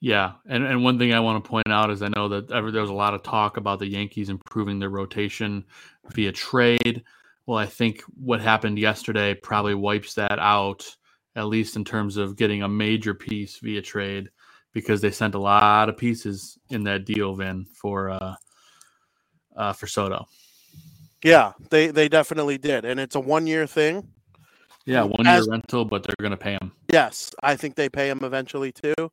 Yeah, 0.00 0.34
and 0.46 0.64
and 0.64 0.84
one 0.84 0.98
thing 0.98 1.12
I 1.12 1.18
want 1.20 1.42
to 1.42 1.48
point 1.48 1.66
out 1.70 1.90
is 1.90 2.02
I 2.02 2.08
know 2.14 2.28
that 2.28 2.52
ever 2.52 2.70
there 2.70 2.82
was 2.82 2.90
a 2.90 2.94
lot 2.94 3.14
of 3.14 3.22
talk 3.24 3.56
about 3.56 3.80
the 3.80 3.88
Yankees 3.88 4.28
improving 4.28 4.78
their 4.78 4.90
rotation 4.90 5.64
via 6.14 6.30
trade. 6.30 7.02
Well, 7.46 7.58
I 7.58 7.66
think 7.66 8.02
what 8.14 8.40
happened 8.40 8.78
yesterday 8.78 9.34
probably 9.34 9.74
wipes 9.74 10.14
that 10.14 10.38
out, 10.38 10.96
at 11.36 11.46
least 11.46 11.76
in 11.76 11.84
terms 11.84 12.16
of 12.16 12.36
getting 12.36 12.62
a 12.62 12.68
major 12.68 13.14
piece 13.14 13.58
via 13.58 13.82
trade, 13.82 14.28
because 14.72 15.00
they 15.00 15.10
sent 15.10 15.34
a 15.34 15.38
lot 15.38 15.88
of 15.88 15.96
pieces 15.96 16.58
in 16.70 16.84
that 16.84 17.04
deal, 17.04 17.34
Vin, 17.34 17.66
for 17.74 18.10
uh, 18.10 18.34
uh 19.56 19.72
for 19.72 19.86
Soto. 19.86 20.26
yeah 21.24 21.52
they 21.70 21.88
they 21.88 22.08
definitely 22.08 22.58
did 22.58 22.84
and 22.84 23.00
it's 23.00 23.16
a 23.16 23.20
one 23.20 23.46
year 23.46 23.66
thing 23.66 24.06
Yeah, 24.86 25.02
one 25.02 25.26
year 25.26 25.34
As- 25.34 25.48
rental, 25.48 25.84
but 25.84 26.02
they're 26.02 26.14
going 26.20 26.30
to 26.30 26.36
pay 26.36 26.52
him. 26.52 26.72
Yes, 26.90 27.30
I 27.42 27.56
think 27.56 27.74
they 27.74 27.88
pay 27.90 28.08
him 28.08 28.20
eventually 28.22 28.72
too. 28.72 29.10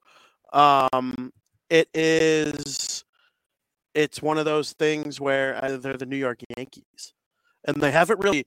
Um, 0.53 1.33
it 1.69 1.89
is, 1.93 3.03
it's 3.93 4.21
one 4.21 4.37
of 4.37 4.45
those 4.45 4.71
things 4.73 5.19
where 5.19 5.59
uh, 5.61 5.75
they're 5.75 5.97
the 5.97 6.05
New 6.05 6.15
York 6.15 6.39
Yankees, 6.55 7.13
and 7.67 7.81
they 7.81 7.91
haven't 7.91 8.21
really, 8.21 8.45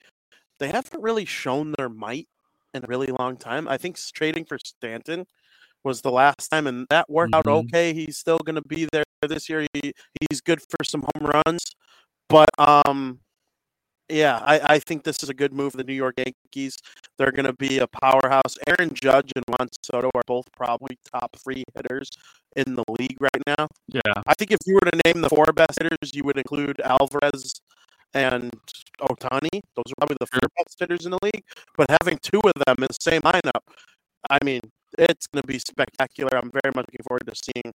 they 0.59 0.69
haven't 0.69 1.03
really 1.03 1.27
shown 1.27 1.75
their 1.77 1.91
might 1.91 2.29
in 2.75 2.85
a 2.85 2.87
really 2.89 3.09
long 3.19 3.37
time. 3.37 3.69
I 3.69 3.77
think 3.79 3.99
trading 4.15 4.45
for 4.45 4.59
Stanton 4.63 5.27
was 5.85 6.03
the 6.03 6.11
last 6.13 6.49
time, 6.51 6.67
and 6.67 6.87
that 6.91 7.09
worked 7.11 7.35
out 7.35 7.45
Mhm. 7.47 7.67
okay. 7.67 7.95
He's 7.95 8.19
still 8.19 8.39
going 8.39 8.57
to 8.57 8.63
be 8.69 8.89
there 8.93 9.05
this 9.23 9.49
year. 9.49 9.67
He, 9.75 9.93
he's 10.31 10.41
good 10.41 10.61
for 10.63 10.85
some 10.85 11.03
home 11.15 11.31
runs, 11.47 11.63
but 12.29 12.49
um, 12.59 13.21
yeah, 14.09 14.39
I, 14.45 14.75
I 14.75 14.79
think 14.79 15.05
this 15.05 15.23
is 15.23 15.29
a 15.29 15.35
good 15.35 15.53
move 15.53 15.73
for 15.73 15.79
the 15.79 15.85
New 15.85 15.93
York 15.95 16.15
Yankees. 16.19 16.79
They're 17.19 17.33
going 17.33 17.47
to 17.47 17.53
be 17.55 17.79
a 17.79 17.87
powerhouse. 17.87 18.57
Aaron 18.67 18.91
Judge 18.95 19.33
and 19.37 19.45
Juan 19.49 19.69
Soto 19.83 20.11
are 20.15 20.23
both 20.27 20.47
probably 20.53 20.99
top 21.13 21.37
three 21.45 21.63
hitters 21.77 22.11
in 22.57 22.75
the 22.75 22.85
league 22.99 23.19
right 23.21 23.43
now. 23.47 23.67
Yeah, 23.89 24.15
I 24.27 24.35
think 24.35 24.51
if 24.51 24.59
you 24.67 24.75
were 24.75 24.91
to 24.91 25.01
name 25.05 25.21
the 25.23 25.29
four 25.29 25.45
best 25.55 25.79
hitters, 25.83 26.15
you 26.15 26.25
would 26.25 26.39
include 26.39 26.81
Alvarez 26.81 27.61
and 28.15 28.51
Ohtani. 28.99 29.61
Those 29.77 29.91
are 29.91 29.99
probably 29.99 30.17
the 30.21 30.27
four 30.27 30.49
best 30.57 30.79
hitters 30.79 31.07
in 31.07 31.13
the 31.13 31.19
league. 31.23 31.45
But 31.77 31.91
having 32.01 32.19
two 32.23 32.41
of 32.45 32.53
them 32.67 32.77
in 32.79 32.89
the 32.89 32.97
same 33.01 33.23
lineup, 33.23 33.63
I 34.31 34.39
mean, 34.45 34.61
it's 34.99 35.27
going 35.27 35.43
to 35.43 35.47
be 35.47 35.59
spectacular. 35.59 36.37
I'm 36.37 36.51
very 36.51 36.73
much 36.75 36.87
looking 36.87 37.05
forward 37.07 37.27
to 37.27 37.35
seeing 37.35 37.73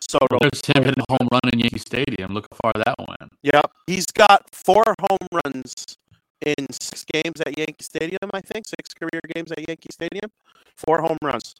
Soto. 0.00 0.26
well, 0.30 0.40
there's 0.40 0.64
him 0.64 0.84
hitting 0.84 1.02
a 1.08 1.12
home 1.12 1.28
run 1.30 1.52
in 1.52 1.60
Yankee 1.60 1.78
Stadium. 1.78 2.32
Look 2.32 2.48
how 2.50 2.72
far 2.72 2.82
that 2.84 2.94
went. 2.98 3.32
Yep. 3.42 3.70
He's 3.86 4.06
got 4.06 4.42
four 4.52 4.82
home 5.00 5.40
runs 5.44 5.96
in 6.44 6.66
six 6.70 7.04
games 7.04 7.40
at 7.40 7.56
Yankee 7.56 7.82
Stadium, 7.84 8.30
I 8.32 8.40
think. 8.40 8.66
Six 8.66 8.92
career 8.94 9.22
games 9.34 9.52
at 9.52 9.66
Yankee 9.66 9.88
Stadium. 9.92 10.30
Four 10.76 11.00
home 11.00 11.18
runs. 11.22 11.54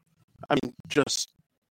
I 0.51 0.57
mean, 0.63 0.75
just 0.89 1.31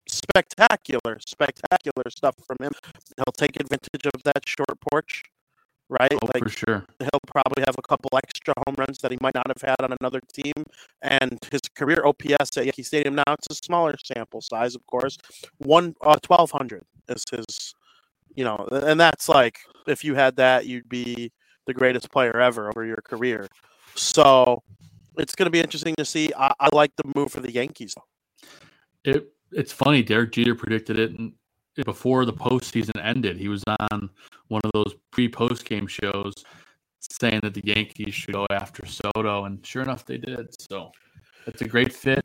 spectacular, 0.09 1.18
spectacular 1.20 2.04
stuff 2.09 2.37
from 2.46 2.57
him. 2.61 2.72
He'll 3.16 3.33
take 3.37 3.57
advantage 3.61 4.07
of 4.07 4.22
that 4.24 4.46
short 4.46 4.80
porch, 4.90 5.24
right? 5.98 6.12
Oh, 6.12 6.28
like 6.35 6.44
for 6.44 6.48
sure. 6.48 6.85
he'll 6.98 7.20
probably 7.26 7.62
have 7.66 7.76
a 7.78 7.83
couple 7.83 8.11
extra 8.16 8.54
home 8.66 8.74
runs 8.78 8.98
that 8.98 9.11
he 9.11 9.18
might 9.20 9.35
not 9.35 9.46
have 9.48 9.62
had 9.62 9.76
on 9.85 9.96
another 10.00 10.20
team. 10.33 10.52
And 11.02 11.38
his 11.50 11.61
career 11.76 12.04
OPS 12.04 12.57
at 12.57 12.64
Yankee 12.64 12.83
Stadium 12.83 13.14
now 13.14 13.24
it's 13.28 13.46
a 13.50 13.54
smaller 13.54 13.94
sample 14.02 14.40
size, 14.40 14.74
of 14.74 14.87
course. 14.87 15.16
One 15.59 15.94
uh, 16.00 16.16
twelve 16.22 16.50
hundred 16.50 16.85
is 17.09 17.24
his, 17.30 17.74
you 18.35 18.44
know, 18.44 18.68
and 18.70 18.98
that's 18.98 19.28
like 19.28 19.59
if 19.87 20.04
you 20.04 20.14
had 20.14 20.37
that, 20.37 20.66
you'd 20.66 20.88
be 20.88 21.33
the 21.66 21.74
greatest 21.74 22.11
player 22.11 22.40
ever 22.40 22.68
over 22.68 22.85
your 22.85 23.02
career. 23.04 23.48
So 23.94 24.62
it's 25.16 25.35
going 25.35 25.46
to 25.46 25.50
be 25.50 25.61
interesting 25.61 25.94
to 25.96 26.04
see. 26.04 26.30
I, 26.37 26.52
I 26.61 26.68
like 26.72 26.92
the 26.96 27.11
move 27.14 27.33
for 27.33 27.40
the 27.40 27.52
Yankees. 27.52 27.94
It 29.04 29.30
it's 29.52 29.72
funny. 29.72 30.02
Derek 30.02 30.33
Jeter 30.33 30.54
predicted 30.54 30.98
it 30.98 31.16
and 31.18 31.33
before 31.84 32.24
the 32.24 32.32
postseason 32.32 33.02
ended. 33.02 33.37
He 33.37 33.48
was 33.48 33.62
on 33.90 34.10
one 34.48 34.60
of 34.64 34.70
those 34.72 34.94
pre-post 35.10 35.64
game 35.64 35.87
shows 35.87 36.32
saying 37.20 37.40
that 37.42 37.54
the 37.54 37.62
Yankees 37.64 38.14
should 38.14 38.34
go 38.34 38.46
after 38.50 38.87
Soto, 38.87 39.44
and 39.44 39.64
sure 39.66 39.82
enough, 39.82 40.06
they 40.06 40.18
did. 40.18 40.48
So 40.70 40.92
it's 41.46 41.62
a 41.62 41.68
great 41.68 41.92
fit. 41.92 42.20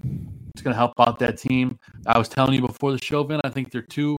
It's 0.54 0.62
going 0.62 0.74
to 0.74 0.78
help 0.78 0.94
out 1.00 1.20
that 1.20 1.38
team. 1.38 1.78
I 2.06 2.18
was 2.18 2.30
telling 2.30 2.54
you 2.54 2.62
before 2.62 2.92
the 2.92 3.04
show, 3.04 3.24
Vin. 3.24 3.42
I 3.44 3.50
think 3.50 3.72
they're 3.72 3.82
two, 3.82 4.16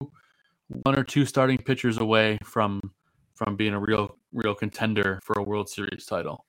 one 0.69 0.99
or 0.99 1.05
two 1.05 1.25
starting 1.25 1.59
pitchers 1.59 1.99
away 1.99 2.39
from 2.45 2.81
from 3.35 3.57
being 3.57 3.73
a 3.73 3.81
real 3.81 4.17
real 4.33 4.55
contender 4.55 5.19
for 5.23 5.39
a 5.39 5.43
World 5.43 5.69
Series 5.69 6.05
title. 6.05 6.45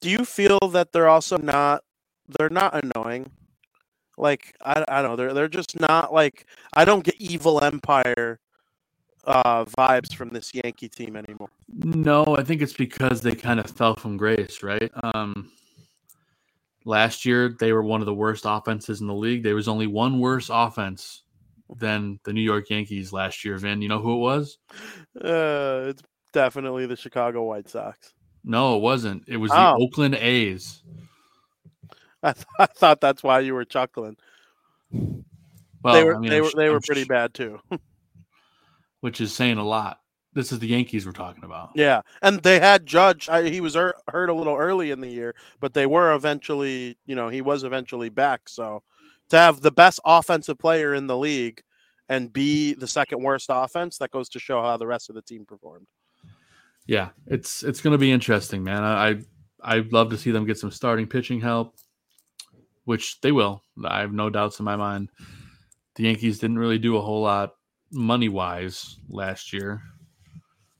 Do 0.00 0.08
you 0.08 0.24
feel 0.24 0.58
that 0.72 0.92
they're 0.92 1.08
also 1.08 1.36
not? 1.36 1.82
They're 2.38 2.48
not 2.50 2.84
annoying. 2.84 3.30
Like 4.20 4.54
I, 4.64 4.84
I 4.88 5.02
don't 5.02 5.10
know. 5.12 5.16
They're 5.16 5.32
they're 5.34 5.48
just 5.48 5.80
not 5.80 6.12
like 6.12 6.46
I 6.74 6.84
don't 6.84 7.02
get 7.04 7.14
evil 7.18 7.62
empire 7.64 8.38
uh 9.24 9.64
vibes 9.64 10.14
from 10.14 10.28
this 10.30 10.52
Yankee 10.54 10.88
team 10.88 11.16
anymore. 11.16 11.50
No, 11.68 12.36
I 12.38 12.42
think 12.44 12.62
it's 12.62 12.72
because 12.72 13.20
they 13.22 13.34
kind 13.34 13.58
of 13.60 13.66
fell 13.70 13.96
from 13.96 14.16
grace, 14.16 14.62
right? 14.62 14.90
Um, 15.14 15.50
Last 16.86 17.26
year, 17.26 17.54
they 17.60 17.72
were 17.74 17.82
one 17.82 18.00
of 18.00 18.06
the 18.06 18.14
worst 18.14 18.44
offenses 18.46 19.02
in 19.02 19.06
the 19.06 19.14
league. 19.14 19.42
There 19.42 19.54
was 19.54 19.68
only 19.68 19.86
one 19.86 20.18
worse 20.18 20.48
offense 20.50 21.24
than 21.76 22.18
the 22.24 22.32
New 22.32 22.40
York 22.40 22.70
Yankees 22.70 23.12
last 23.12 23.44
year. 23.44 23.58
Vin, 23.58 23.82
you 23.82 23.88
know 23.88 23.98
who 23.98 24.14
it 24.14 24.18
was? 24.20 24.56
Uh, 25.22 25.88
it's 25.90 26.02
definitely 26.32 26.86
the 26.86 26.96
Chicago 26.96 27.44
White 27.44 27.68
Sox. 27.68 28.14
No, 28.44 28.76
it 28.76 28.80
wasn't. 28.80 29.24
It 29.28 29.36
was 29.36 29.50
Oh. 29.52 29.76
the 29.76 29.84
Oakland 29.84 30.14
A's. 30.14 30.82
I, 32.22 32.32
th- 32.32 32.46
I 32.58 32.66
thought 32.66 33.00
that's 33.00 33.22
why 33.22 33.40
you 33.40 33.54
were 33.54 33.64
chuckling. 33.64 34.16
Well, 34.92 35.94
they 35.94 36.04
were 36.04 36.16
I 36.16 36.18
mean, 36.18 36.30
they 36.30 36.40
were 36.40 36.50
they 36.54 36.68
were 36.68 36.80
pretty 36.80 37.04
bad 37.04 37.32
too. 37.32 37.60
which 39.00 39.20
is 39.20 39.32
saying 39.32 39.58
a 39.58 39.64
lot. 39.64 40.00
This 40.32 40.52
is 40.52 40.60
the 40.60 40.68
Yankees 40.68 41.06
we're 41.06 41.12
talking 41.12 41.42
about. 41.42 41.70
yeah, 41.74 42.02
and 42.22 42.40
they 42.42 42.60
had 42.60 42.86
Judge. 42.86 43.28
I, 43.28 43.48
he 43.48 43.60
was 43.60 43.74
hurt, 43.74 43.96
hurt 44.06 44.30
a 44.30 44.34
little 44.34 44.54
early 44.54 44.92
in 44.92 45.00
the 45.00 45.08
year, 45.08 45.34
but 45.58 45.74
they 45.74 45.86
were 45.86 46.14
eventually. 46.14 46.96
You 47.06 47.16
know, 47.16 47.28
he 47.28 47.40
was 47.40 47.64
eventually 47.64 48.10
back. 48.10 48.48
So 48.48 48.82
to 49.30 49.36
have 49.36 49.60
the 49.60 49.72
best 49.72 49.98
offensive 50.04 50.58
player 50.58 50.94
in 50.94 51.06
the 51.06 51.16
league 51.16 51.62
and 52.08 52.32
be 52.32 52.74
the 52.74 52.86
second 52.86 53.22
worst 53.22 53.46
offense, 53.48 53.98
that 53.98 54.10
goes 54.10 54.28
to 54.30 54.38
show 54.38 54.62
how 54.62 54.76
the 54.76 54.86
rest 54.86 55.08
of 55.08 55.14
the 55.14 55.22
team 55.22 55.44
performed. 55.46 55.86
Yeah, 56.86 57.10
it's 57.26 57.62
it's 57.62 57.80
going 57.80 57.92
to 57.92 57.98
be 57.98 58.12
interesting, 58.12 58.62
man. 58.62 58.84
I 58.84 59.08
I 59.08 59.16
I'd 59.62 59.92
love 59.92 60.10
to 60.10 60.18
see 60.18 60.30
them 60.30 60.46
get 60.46 60.58
some 60.58 60.70
starting 60.70 61.06
pitching 61.06 61.40
help, 61.40 61.74
which 62.84 63.20
they 63.20 63.32
will. 63.32 63.62
I 63.84 64.00
have 64.00 64.12
no 64.12 64.30
doubts 64.30 64.58
in 64.58 64.64
my 64.64 64.76
mind. 64.76 65.10
The 65.96 66.04
Yankees 66.04 66.38
didn't 66.38 66.58
really 66.58 66.78
do 66.78 66.96
a 66.96 67.00
whole 67.00 67.22
lot 67.22 67.54
money 67.90 68.28
wise 68.28 68.98
last 69.08 69.52
year. 69.52 69.82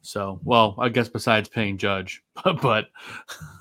So, 0.02 0.40
well, 0.44 0.76
I 0.78 0.88
guess 0.88 1.08
besides 1.08 1.48
paying 1.48 1.78
Judge, 1.78 2.22
but 2.62 2.88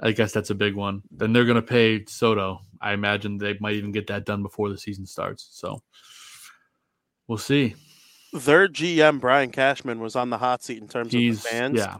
I 0.00 0.12
guess 0.12 0.32
that's 0.32 0.50
a 0.50 0.54
big 0.54 0.74
one. 0.74 1.02
Then 1.10 1.32
they're 1.32 1.44
going 1.44 1.56
to 1.56 1.62
pay 1.62 2.04
Soto. 2.06 2.60
I 2.80 2.92
imagine 2.92 3.38
they 3.38 3.56
might 3.60 3.74
even 3.74 3.92
get 3.92 4.06
that 4.08 4.26
done 4.26 4.42
before 4.42 4.68
the 4.68 4.78
season 4.78 5.06
starts. 5.06 5.48
So, 5.52 5.82
we'll 7.26 7.38
see. 7.38 7.74
Their 8.32 8.68
GM 8.68 9.20
Brian 9.20 9.50
Cashman 9.50 10.00
was 10.00 10.14
on 10.14 10.28
the 10.30 10.38
hot 10.38 10.62
seat 10.62 10.82
in 10.82 10.88
terms 10.88 11.12
He's 11.12 11.38
of 11.38 11.42
the 11.42 11.48
fans. 11.48 11.78
yeah, 11.78 11.96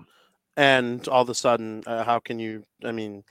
and 0.56 1.06
all 1.08 1.22
of 1.22 1.30
a 1.30 1.34
sudden, 1.34 1.82
uh, 1.86 2.04
how 2.04 2.18
can 2.18 2.38
you? 2.38 2.64
I 2.84 2.92
mean, 2.92 3.24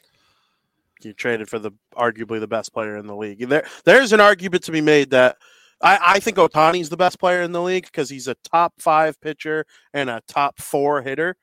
you 1.04 1.14
traded 1.14 1.50
for 1.50 1.60
the 1.60 1.72
arguably 1.96 2.40
the 2.40 2.48
best 2.48 2.74
player 2.74 2.98
in 2.98 3.08
the 3.08 3.16
league. 3.16 3.48
There, 3.48 3.66
there's 3.86 4.14
an 4.14 4.20
argument 4.20 4.64
to 4.64 4.72
be 4.72 4.82
made 4.82 5.12
that 5.12 5.38
I, 5.82 6.00
I 6.02 6.20
think 6.20 6.38
Ohtani's 6.38 6.90
the 6.90 6.98
best 6.98 7.20
player 7.20 7.42
in 7.42 7.52
the 7.52 7.62
league 7.62 7.86
because 7.86 8.10
he's 8.10 8.28
a 8.28 8.36
top 8.52 8.74
five 8.80 9.20
pitcher 9.22 9.66
and 9.94 10.10
a 10.10 10.22
top 10.28 10.60
four 10.60 11.02
hitter. 11.02 11.36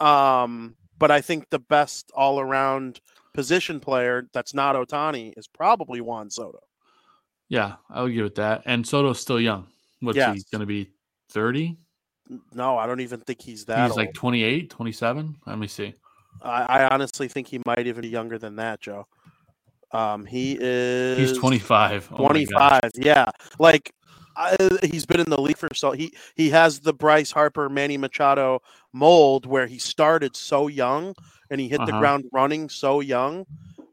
Um, 0.00 0.76
but 0.98 1.10
I 1.10 1.20
think 1.20 1.50
the 1.50 1.58
best 1.58 2.10
all 2.14 2.40
around 2.40 3.00
position 3.34 3.80
player 3.80 4.28
that's 4.32 4.54
not 4.54 4.76
Ohtani 4.76 5.34
is 5.36 5.46
probably 5.46 6.00
Juan 6.00 6.30
Soto. 6.30 6.60
yeah, 7.48 7.74
I 7.90 8.02
would 8.02 8.14
give 8.14 8.26
it 8.26 8.34
that. 8.36 8.62
And 8.66 8.86
Soto's 8.86 9.20
still 9.20 9.40
young. 9.40 9.66
What's 10.00 10.16
he 10.16 10.22
Yes. 10.22 10.44
going 10.44 10.60
to 10.60 10.66
be? 10.66 10.90
30? 11.30 11.76
No, 12.54 12.76
I 12.78 12.86
don't 12.86 13.00
even 13.00 13.20
think 13.20 13.40
he's 13.42 13.66
that. 13.66 13.86
He's 13.88 13.96
like 13.96 14.08
old. 14.08 14.14
28, 14.14 14.70
27. 14.70 15.36
Let 15.46 15.58
me 15.58 15.66
see. 15.66 15.94
I, 16.42 16.62
I 16.62 16.88
honestly 16.88 17.28
think 17.28 17.48
he 17.48 17.60
might 17.66 17.86
even 17.86 18.02
be 18.02 18.08
younger 18.08 18.38
than 18.38 18.56
that, 18.56 18.80
Joe. 18.80 19.06
Um, 19.92 20.26
he 20.26 20.58
is 20.60 21.32
He's 21.32 21.38
25. 21.38 22.08
Oh 22.12 22.16
25. 22.16 22.90
yeah 22.96 23.30
like 23.58 23.92
I, 24.36 24.56
he's 24.82 25.06
been 25.06 25.20
in 25.20 25.30
the 25.30 25.40
league 25.40 25.56
for 25.56 25.68
so 25.74 25.92
he 25.92 26.12
he 26.34 26.50
has 26.50 26.80
the 26.80 26.92
bryce 26.92 27.30
harper 27.30 27.68
manny 27.68 27.96
machado 27.96 28.60
mold 28.92 29.46
where 29.46 29.66
he 29.66 29.78
started 29.78 30.36
so 30.36 30.66
young 30.68 31.14
and 31.50 31.60
he 31.60 31.68
hit 31.68 31.84
the 31.84 31.92
Uh-huh. 31.92 32.00
ground 32.00 32.24
running 32.32 32.68
so 32.68 33.00
young 33.00 33.46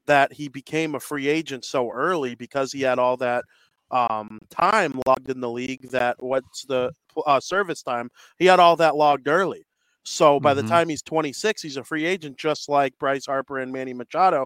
that 0.08 0.34
he 0.34 0.50
became 0.50 0.96
a 0.96 1.00
free 1.00 1.28
agent 1.28 1.64
so 1.64 1.92
early 1.92 2.36
because 2.36 2.72
he 2.72 2.82
had 2.82 3.00
all 3.00 3.16
that 3.18 3.46
um, 3.92 4.40
time 4.50 5.00
logged 5.08 5.30
in 5.30 5.40
the 5.40 5.50
league 5.50 5.90
that 5.92 6.18
what's 6.20 6.66
the 6.66 6.92
uh, 7.26 7.40
service 7.40 7.84
time 7.84 8.10
he 8.40 8.46
had 8.48 8.60
all 8.60 8.76
that 8.78 8.96
logged 8.96 9.28
early 9.28 9.64
so 10.04 10.40
by 10.40 10.54
the 10.54 10.64
Mhm. 10.64 10.64
time 10.64 10.90
he's 10.90 11.02
26 11.02 11.62
he's 11.62 11.78
a 11.78 11.84
free 11.84 12.06
agent 12.06 12.38
just 12.38 12.70
like 12.70 12.98
bryce 13.00 13.26
harper 13.26 13.60
and 13.60 13.72
manny 13.72 13.94
machado 13.94 14.46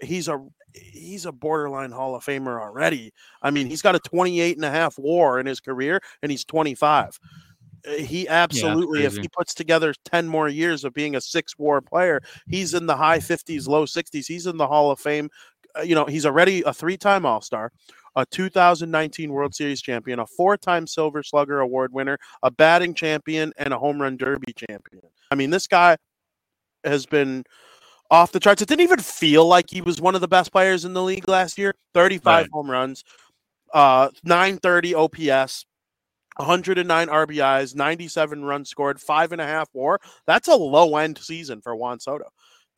he's 0.00 0.28
a 0.28 0.38
he's 0.74 1.26
a 1.26 1.32
borderline 1.32 1.92
Hall 1.92 2.14
of 2.14 2.24
Famer 2.24 2.58
already. 2.60 3.12
I 3.42 3.50
mean, 3.50 3.66
he's 3.66 3.82
got 3.82 3.94
a 3.94 4.00
28 4.00 4.56
and 4.56 4.64
a 4.64 4.70
half 4.70 4.98
war 4.98 5.38
in 5.38 5.46
his 5.46 5.60
career 5.60 6.00
and 6.22 6.30
he's 6.30 6.44
25. 6.44 7.18
Uh, 7.86 7.92
He 7.92 8.26
absolutely, 8.28 9.04
if 9.04 9.16
he 9.20 9.28
puts 9.28 9.54
together 9.54 9.94
10 10.04 10.28
more 10.28 10.48
years 10.48 10.84
of 10.84 10.94
being 10.94 11.14
a 11.16 11.20
six 11.20 11.58
war 11.58 11.80
player, 11.82 12.20
he's 12.48 12.74
in 12.74 12.86
the 12.86 12.96
high 12.96 13.20
50s, 13.20 13.68
low 13.68 13.86
60s. 13.86 14.26
He's 14.26 14.46
in 14.46 14.56
the 14.56 14.66
Hall 14.68 14.90
of 14.90 14.98
Fame. 15.00 15.28
Uh, 15.78 15.82
you 15.82 15.94
know, 15.94 16.06
he's 16.06 16.26
already 16.26 16.62
a 16.62 16.72
three 16.72 16.96
time 16.96 17.26
All 17.26 17.40
Star, 17.42 17.72
a 18.16 18.26
2019 18.26 19.32
World 19.32 19.54
Series 19.54 19.80
champion, 19.80 20.18
a 20.18 20.26
four 20.26 20.56
time 20.56 20.86
Silver 20.86 21.22
Slugger 21.22 21.60
Award 21.60 21.92
winner, 21.92 22.18
a 22.42 22.50
batting 22.50 22.94
champion, 22.94 23.52
and 23.56 23.72
a 23.72 23.78
home 23.78 24.00
run 24.00 24.16
derby 24.16 24.52
champion. 24.52 25.02
I 25.30 25.34
mean, 25.34 25.50
this 25.50 25.66
guy 25.66 25.96
has 26.84 27.06
been 27.06 27.44
off 28.10 28.32
the 28.32 28.40
charts. 28.40 28.60
It 28.60 28.68
didn't 28.68 28.82
even 28.82 28.98
feel 28.98 29.46
like 29.46 29.70
he 29.70 29.80
was 29.80 30.00
one 30.00 30.14
of 30.14 30.20
the 30.20 30.28
best 30.28 30.52
players 30.52 30.84
in 30.84 30.92
the 30.92 31.02
league 31.02 31.28
last 31.28 31.56
year. 31.56 31.74
35 31.94 32.24
Right. 32.44 32.50
home 32.52 32.70
runs, 32.70 33.04
uh, 33.72 34.10
930 34.24 34.94
OPS, 34.94 35.64
109 36.36 37.08
RBIs, 37.08 37.74
97 37.74 38.44
runs 38.44 38.68
scored, 38.68 39.00
five 39.00 39.32
and 39.32 39.40
a 39.40 39.46
half 39.46 39.68
WAR. 39.72 39.98
That's 40.26 40.48
a 40.48 40.54
low 40.54 40.96
end 40.96 41.18
season 41.18 41.60
for 41.62 41.74
Juan 41.74 42.00
Soto. 42.00 42.26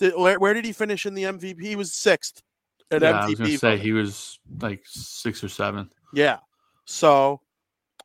Where 0.00 0.54
did 0.54 0.64
he 0.64 0.72
finish 0.72 1.06
in 1.06 1.14
the 1.14 1.24
MVP? 1.24 1.60
He 1.64 1.76
was 1.76 1.92
sixth 1.94 2.42
at 2.90 3.02
Yeah, 3.02 3.20
I 3.20 3.26
was 3.26 3.38
gonna 3.38 3.58
say 3.58 3.78
he 3.78 3.92
was 3.92 4.38
like 4.60 4.82
six 4.84 5.42
or 5.42 5.48
seven. 5.48 5.90
Yeah. 6.12 6.38
So, 6.84 7.40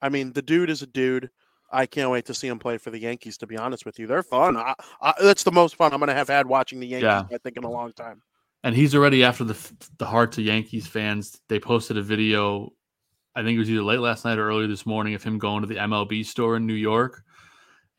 I 0.02 0.10
mean, 0.10 0.34
the 0.34 0.42
dude 0.42 0.70
is 0.70 0.82
a 0.82 0.88
dude. 0.88 1.30
I 1.72 1.86
can't 1.86 2.10
wait 2.10 2.26
to 2.26 2.34
see 2.34 2.48
him 2.48 2.58
play 2.60 2.78
for 2.78 2.90
the 2.90 3.00
Yankees. 3.00 3.38
To 3.40 3.48
be 3.48 3.58
honest 3.58 3.86
with 3.86 4.00
you, 4.00 4.08
they're 4.08 4.24
fun. 4.24 4.58
I, 4.58 4.74
I, 5.02 5.14
that's 5.22 5.44
the 5.44 5.52
most 5.52 5.76
fun 5.76 5.94
I'm 5.94 6.00
going 6.00 6.08
to 6.08 6.16
have 6.16 6.28
had 6.28 6.48
watching 6.48 6.80
the 6.80 6.88
Yankees. 6.88 7.04
Yeah. 7.04 7.24
I 7.32 7.38
think 7.38 7.58
in 7.58 7.64
a 7.64 7.70
long 7.70 7.94
time. 7.94 8.22
And 8.64 8.76
he's 8.76 8.96
already 8.96 9.24
after 9.24 9.44
the 9.44 9.58
the 9.98 10.06
hearts 10.06 10.38
of 10.38 10.44
Yankees 10.44 10.88
fans. 10.88 11.40
They 11.48 11.60
posted 11.60 11.98
a 11.98 12.02
video, 12.02 12.74
I 13.36 13.44
think 13.44 13.56
it 13.56 13.60
was 13.60 13.70
either 13.70 13.84
late 13.84 14.00
last 14.00 14.26
night 14.26 14.38
or 14.38 14.50
early 14.50 14.68
this 14.68 14.86
morning, 14.86 15.14
of 15.14 15.24
him 15.24 15.38
going 15.38 15.62
to 15.62 15.68
the 15.68 15.76
MLB 15.76 16.26
store 16.26 16.58
in 16.58 16.66
New 16.66 16.74
York. 16.74 17.24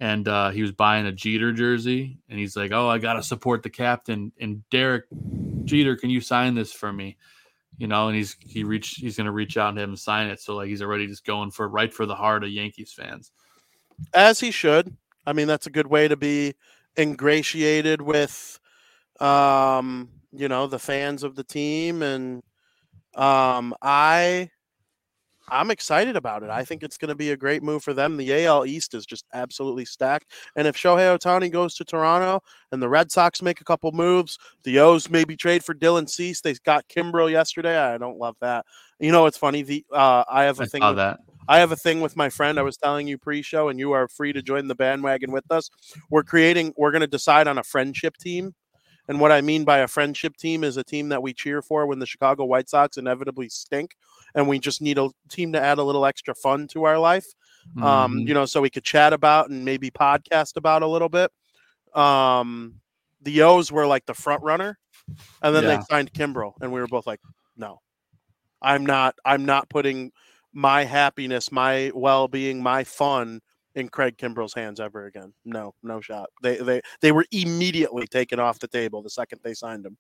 And 0.01 0.27
uh, 0.27 0.51
he 0.51 0.63
was 0.63 0.73
buying 0.73 1.07
a 1.07 1.13
Jeter 1.13 1.53
jersey. 1.53 2.19
And 2.29 2.39
he's 2.39 2.57
like, 2.57 2.73
Oh, 2.73 2.89
I 2.89 2.99
got 2.99 3.15
to 3.15 3.23
support 3.23 3.63
the 3.63 3.71
captain. 3.71 4.33
And 4.41 4.69
Derek 4.71 5.05
Jeter, 5.71 5.97
can 5.97 6.11
you 6.11 6.21
sign 6.21 6.55
this 6.55 6.73
for 6.73 6.93
me? 6.93 7.17
You 7.79 7.87
know, 7.87 8.09
and 8.09 8.17
he's 8.17 8.37
he 8.41 8.65
reached 8.65 9.01
he's 9.01 9.17
gonna 9.17 9.33
reach 9.33 9.57
out 9.57 9.71
and 9.71 9.79
have 9.79 9.89
him 9.89 9.97
sign 9.97 10.29
it. 10.29 10.41
So 10.41 10.57
like 10.57 10.69
he's 10.69 10.83
already 10.83 11.07
just 11.07 11.25
going 11.25 11.51
for 11.51 11.69
right 11.69 11.93
for 11.93 12.05
the 12.07 12.15
heart 12.17 12.45
of 12.45 12.51
Yankees 12.51 12.93
fans. 12.93 13.33
as 14.13 14.41
he 14.41 14.51
should. 14.51 14.97
I 15.27 15.33
mean, 15.33 15.47
that's 15.47 15.67
a 15.67 15.71
good 15.71 15.87
way 15.87 16.09
to 16.09 16.17
be 16.17 16.55
ingratiated 16.99 18.03
with, 18.03 18.59
um, 19.21 20.09
you 20.33 20.49
know, 20.49 20.67
the 20.67 20.79
fans 20.79 21.23
of 21.23 21.37
the 21.37 21.45
team, 21.45 22.03
and 22.03 22.43
um, 23.15 23.75
I, 23.83 24.51
I'm 25.51 25.71
excited 25.71 26.17
about 26.17 26.43
it. 26.43 26.51
I 26.51 26.65
think 26.65 26.83
it's 26.83 26.97
going 26.97 27.09
to 27.09 27.15
be 27.15 27.31
a 27.31 27.37
great 27.37 27.63
move 27.63 27.83
for 27.83 27.93
them. 27.93 28.17
The 28.17 28.45
AL 28.47 28.67
East 28.67 28.95
is 28.95 29.05
just 29.07 29.25
absolutely 29.35 29.85
stacked, 29.85 30.27
and 30.57 30.67
if 30.67 30.77
Shohei 30.77 31.19
Ohtani 31.19 31.51
goes 31.51 31.75
to 31.77 31.85
Toronto 31.85 32.43
and 32.73 32.83
the 32.83 32.89
Red 32.89 33.11
Sox 33.11 33.43
make 33.43 33.61
a 33.61 33.65
couple 33.65 33.91
moves, 33.93 34.39
the 34.65 34.79
O's 34.79 35.11
maybe 35.11 35.37
trade 35.37 35.65
for 35.65 35.75
Dylan 35.75 36.09
Cease. 36.09 36.41
They 36.41 36.55
got 36.65 36.89
Kimbrel 36.89 37.31
yesterday. 37.31 37.77
I 37.79 37.99
don't 37.99 38.19
love 38.19 38.37
that. 38.41 38.65
You 38.99 39.13
know, 39.13 39.27
it's 39.27 39.39
funny. 39.39 39.63
The 39.63 39.85
uh, 39.93 40.25
I 40.29 40.45
have 40.45 40.61
a 40.61 40.65
I 40.65 40.67
thing. 40.67 40.85
with- 40.87 40.97
that. 40.97 41.21
I 41.49 41.59
have 41.59 41.73
a 41.73 41.77
thing 41.77 42.01
with 42.01 42.15
my 42.17 42.29
friend. 42.29 42.61
I 42.61 42.63
was 42.63 42.77
telling 42.77 43.09
you 43.09 43.19
pre-show, 43.19 43.71
and 43.71 43.79
you 43.79 43.91
are 43.91 44.07
free 44.07 44.33
to 44.33 44.41
join 44.41 44.69
the 44.69 44.75
bandwagon 44.77 45.33
with 45.33 45.51
us. 45.51 45.69
We're 46.09 46.23
creating. 46.23 46.75
We're 46.77 46.93
going 46.93 47.01
to 47.01 47.09
decide 47.09 47.49
on 47.49 47.59
a 47.59 47.65
friendship 47.65 48.17
team, 48.19 48.55
and 49.11 49.19
what 49.19 49.33
I 49.33 49.41
mean 49.41 49.65
by 49.65 49.79
a 49.79 49.89
friendship 49.89 50.37
team 50.37 50.63
is 50.63 50.77
a 50.77 50.85
team 50.85 51.09
that 51.09 51.21
we 51.21 51.33
cheer 51.35 51.63
for 51.63 51.85
when 51.85 51.99
the 51.99 52.07
Chicago 52.07 52.45
White 52.45 52.69
Sox 52.69 52.97
inevitably 52.97 53.49
stink, 53.49 53.97
and 54.37 54.47
we 54.47 54.61
just 54.61 54.81
need 54.81 54.99
a 54.99 55.11
team 55.29 55.53
to 55.53 55.61
add 55.61 55.79
a 55.79 55.83
little 55.83 56.07
extra 56.07 56.33
fun 56.33 56.69
to 56.69 56.85
our 56.85 56.97
life. 56.97 57.27
Um, 57.83 58.19
Mhm. 58.19 58.29
you 58.29 58.35
know, 58.35 58.45
so 58.47 58.61
we 58.61 58.71
could 58.71 58.85
chat 58.85 59.13
about 59.13 59.51
and 59.51 59.65
maybe 59.65 59.91
podcast 59.91 60.57
about 60.57 60.83
a 60.83 60.87
little 60.87 61.09
bit. 61.09 61.33
Um, 61.93 62.81
the 63.21 63.43
O's 63.43 63.73
were 63.73 63.85
like 63.85 64.07
the 64.07 64.15
front 64.15 64.45
runner, 64.45 64.79
and 65.43 65.57
then 65.57 65.65
Yeah. 65.65 65.79
they 65.79 65.83
signed 65.91 66.13
Kimbrel, 66.13 66.55
and 66.61 66.73
we 66.73 66.81
were 66.81 66.87
both 66.87 67.09
like, 67.09 67.21
no, 67.57 67.81
I'm 68.63 68.87
not. 68.87 69.17
I'm 69.25 69.45
not 69.45 69.69
putting 69.69 70.13
my 70.53 70.85
happiness, 70.85 71.51
my 71.51 71.91
well-being, 71.97 72.63
my 72.63 72.85
fun 72.85 73.41
in 73.75 73.89
Craig 73.89 74.17
Kimbrel's 74.17 74.55
hands 74.55 74.81
ever 74.81 75.07
again. 75.07 75.33
No, 75.45 75.75
no 75.83 76.01
shot. 76.01 76.31
They 76.43 76.57
they 76.57 76.81
they 77.01 77.13
were 77.13 77.27
immediately 77.31 78.07
taken 78.07 78.41
off 78.41 78.59
the 78.59 78.69
table 78.69 79.03
the 79.03 79.11
second 79.11 79.41
they 79.43 79.55
signed 79.55 79.87
him. 79.87 79.97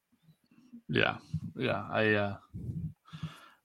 Yeah, 0.89 1.17
yeah. 1.57 1.87
I 1.91 2.15
uh 2.15 2.37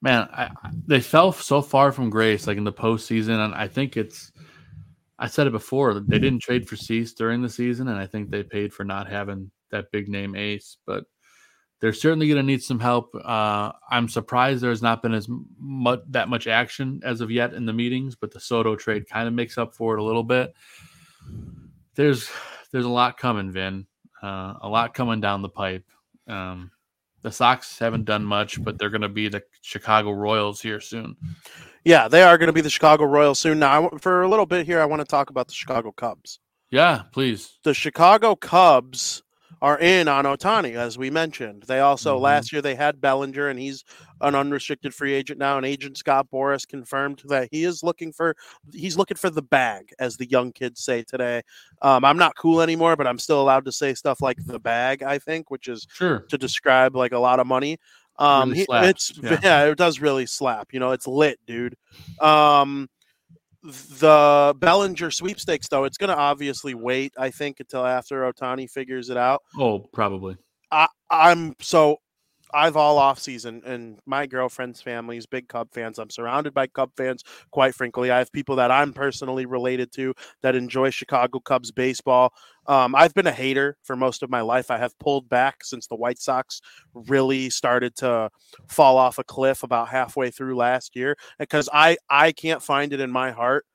man, 0.01 0.29
I, 0.31 0.49
they 0.87 1.01
fell 1.01 1.31
so 1.31 1.61
far 1.61 1.91
from 1.91 2.09
grace, 2.09 2.47
like 2.47 2.57
in 2.57 2.63
the 2.63 2.71
postseason, 2.71 3.43
and 3.43 3.53
I 3.53 3.67
think 3.67 3.97
it's. 3.97 4.31
I 5.17 5.27
said 5.27 5.47
it 5.47 5.51
before. 5.51 5.93
They 5.93 6.19
didn't 6.19 6.41
trade 6.41 6.67
for 6.67 6.75
Cease 6.75 7.13
during 7.13 7.41
the 7.41 7.49
season, 7.49 7.87
and 7.87 7.97
I 7.97 8.05
think 8.05 8.29
they 8.29 8.43
paid 8.43 8.73
for 8.73 8.83
not 8.83 9.09
having 9.09 9.49
that 9.71 9.85
big 9.91 10.09
name 10.09 10.35
ace. 10.35 10.77
But 10.85 11.05
they're 11.85 11.93
certainly 11.93 12.27
going 12.27 12.37
to 12.37 12.43
need 12.43 12.63
some 12.63 12.79
help. 12.79 13.13
Uh, 13.13 13.71
I'm 13.91 14.09
surprised 14.09 14.63
there 14.63 14.71
has 14.71 14.81
not 14.81 15.03
been 15.03 15.13
as 15.13 15.27
much 15.59 15.99
that 16.09 16.29
much 16.29 16.47
action 16.47 16.99
as 17.03 17.21
of 17.21 17.29
yet 17.29 17.53
in 17.53 17.67
the 17.67 17.73
meetings, 17.73 18.15
but 18.15 18.31
the 18.31 18.39
Soto 18.39 18.75
trade 18.75 19.07
kind 19.07 19.27
of 19.27 19.35
makes 19.35 19.59
up 19.59 19.75
for 19.75 19.93
it 19.93 19.99
a 19.99 20.03
little 20.03 20.23
bit. 20.23 20.55
There's 21.93 22.27
there's 22.71 22.85
a 22.85 22.89
lot 22.89 23.19
coming, 23.19 23.51
Vin. 23.51 23.85
Uh, 24.19 24.55
a 24.61 24.67
lot 24.67 24.95
coming 24.95 25.21
down 25.21 25.43
the 25.43 25.49
pipe. 25.49 25.85
Um, 26.27 26.71
the 27.21 27.31
Sox 27.31 27.77
haven't 27.77 28.05
done 28.05 28.25
much, 28.25 28.63
but 28.63 28.79
they're 28.79 28.89
going 28.89 29.01
to 29.01 29.07
be 29.07 29.29
the 29.29 29.43
Chicago 29.61 30.09
Royals 30.09 30.59
here 30.59 30.79
soon. 30.79 31.15
Yeah, 31.83 32.07
they 32.07 32.23
are 32.23 32.39
going 32.39 32.47
to 32.47 32.53
be 32.53 32.61
the 32.61 32.69
Chicago 32.71 33.03
Royals 33.03 33.37
soon. 33.37 33.59
Now, 33.59 33.89
for 34.01 34.23
a 34.23 34.27
little 34.27 34.47
bit 34.47 34.65
here, 34.65 34.81
I 34.81 34.85
want 34.85 35.01
to 35.01 35.07
talk 35.07 35.29
about 35.29 35.47
the 35.47 35.53
Chicago 35.53 35.91
Cubs. 35.91 36.39
Yeah, 36.71 37.03
please. 37.11 37.59
The 37.63 37.75
Chicago 37.75 38.35
Cubs 38.35 39.21
are 39.65 39.80
in 39.80 40.08
on 40.08 40.25
Ohtani, 40.25 40.75
as 40.75 40.95
we 40.95 41.10
mentioned. 41.10 41.63
They 41.63 41.80
also 41.80 42.17
Mhm. 42.17 42.21
last 42.21 42.54
year 42.54 42.62
they 42.62 42.75
had 42.75 43.01
Bellinger, 43.01 43.47
and 43.49 43.60
he's 43.60 43.84
an 44.21 44.36
unrestricted 44.36 44.93
free 44.93 45.13
agent 45.13 45.39
now. 45.39 45.58
And 45.58 45.65
agent 45.65 45.97
Scott 45.97 46.28
Boras 46.32 46.67
confirmed 46.67 47.23
that 47.25 47.49
he 47.51 47.63
is 47.63 47.82
looking 47.82 48.13
for 48.13 48.36
he's 48.71 48.95
looking 48.95 49.17
for 49.17 49.32
the 49.32 49.41
bag, 49.41 49.91
as 49.97 50.17
the 50.17 50.30
young 50.30 50.51
kids 50.51 50.84
say 50.84 51.01
today. 51.01 51.41
Um, 51.82 52.06
I'm 52.06 52.17
not 52.17 52.36
cool 52.38 52.62
anymore, 52.62 52.95
but 52.95 53.08
I'm 53.08 53.17
still 53.17 53.41
allowed 53.41 53.65
to 53.65 53.71
say 53.71 53.95
stuff 53.95 54.21
like 54.21 54.38
the 54.45 54.60
bag. 54.60 55.01
I 55.01 55.17
think, 55.17 55.49
which 55.49 55.67
is 55.67 55.88
Sure. 55.95 56.19
to 56.30 56.38
describe 56.38 56.95
like 56.95 57.12
a 57.13 57.19
lot 57.19 57.39
of 57.39 57.47
money. 57.47 57.80
Um, 58.19 58.51
Really 58.51 58.65
he- 58.69 58.88
it's 58.88 59.13
yeah. 59.17 59.39
yeah. 59.43 59.63
it 59.65 59.78
does 59.80 59.99
really 59.99 60.28
slap. 60.28 60.73
You 60.73 60.80
know, 60.80 60.91
it's 60.91 61.08
lit, 61.08 61.39
dude. 61.47 61.75
Um, 62.21 62.88
the 63.65 64.56
Bellinger 64.60 65.12
sweepstakes, 65.12 65.67
though, 65.67 65.86
it's 65.86 65.97
going 65.97 66.10
to 66.10 66.17
obviously 66.17 66.73
wait. 66.73 67.13
I 67.17 67.30
think 67.32 67.60
until 67.60 67.86
after 67.86 68.32
Ohtani 68.32 68.69
figures 68.69 69.10
it 69.10 69.17
out. 69.17 69.41
Oh, 69.58 69.80
probably. 69.80 70.38
I, 70.71 70.88
I'm 71.10 71.56
so 71.60 71.97
I've 72.55 72.77
all 72.77 72.97
off 72.97 73.19
season, 73.19 73.61
and 73.65 73.99
my 74.05 74.25
girlfriend's 74.25 74.81
family 74.81 75.17
is 75.17 75.25
big 75.25 75.49
Cub 75.49 75.73
fans. 75.73 75.99
I'm 75.99 76.09
surrounded 76.09 76.53
by 76.53 76.67
Cub 76.67 76.91
fans. 76.95 77.23
Quite 77.51 77.75
frankly, 77.75 78.11
I 78.11 78.19
have 78.19 78.31
people 78.31 78.55
that 78.55 78.71
I'm 78.71 78.93
personally 78.93 79.45
related 79.45 79.91
to 79.93 80.13
that 80.41 80.55
enjoy 80.55 80.89
Chicago 80.89 81.39
Cubs 81.39 81.71
baseball. 81.71 82.33
Um, 82.67 82.95
I've 82.95 83.13
been 83.13 83.27
a 83.27 83.31
hater 83.31 83.77
for 83.83 83.95
most 83.95 84.23
of 84.23 84.29
my 84.29 84.41
life. 84.41 84.71
I 84.71 84.77
have 84.77 84.97
pulled 84.99 85.27
back 85.27 85.63
since 85.63 85.87
the 85.87 85.95
White 85.95 86.19
Sox 86.19 86.61
really 86.93 87.49
started 87.49 87.95
to 87.97 88.29
fall 88.67 88.97
off 88.97 89.19
a 89.19 89.23
cliff 89.23 89.61
about 89.61 89.89
halfway 89.89 90.31
through 90.31 90.55
last 90.55 90.95
year 90.95 91.17
because 91.37 91.69
I 91.73 91.97
I 92.09 92.31
can't 92.31 92.63
find 92.63 92.93
it 92.93 93.01
in 93.01 93.11
my 93.11 93.31
heart 93.31 93.65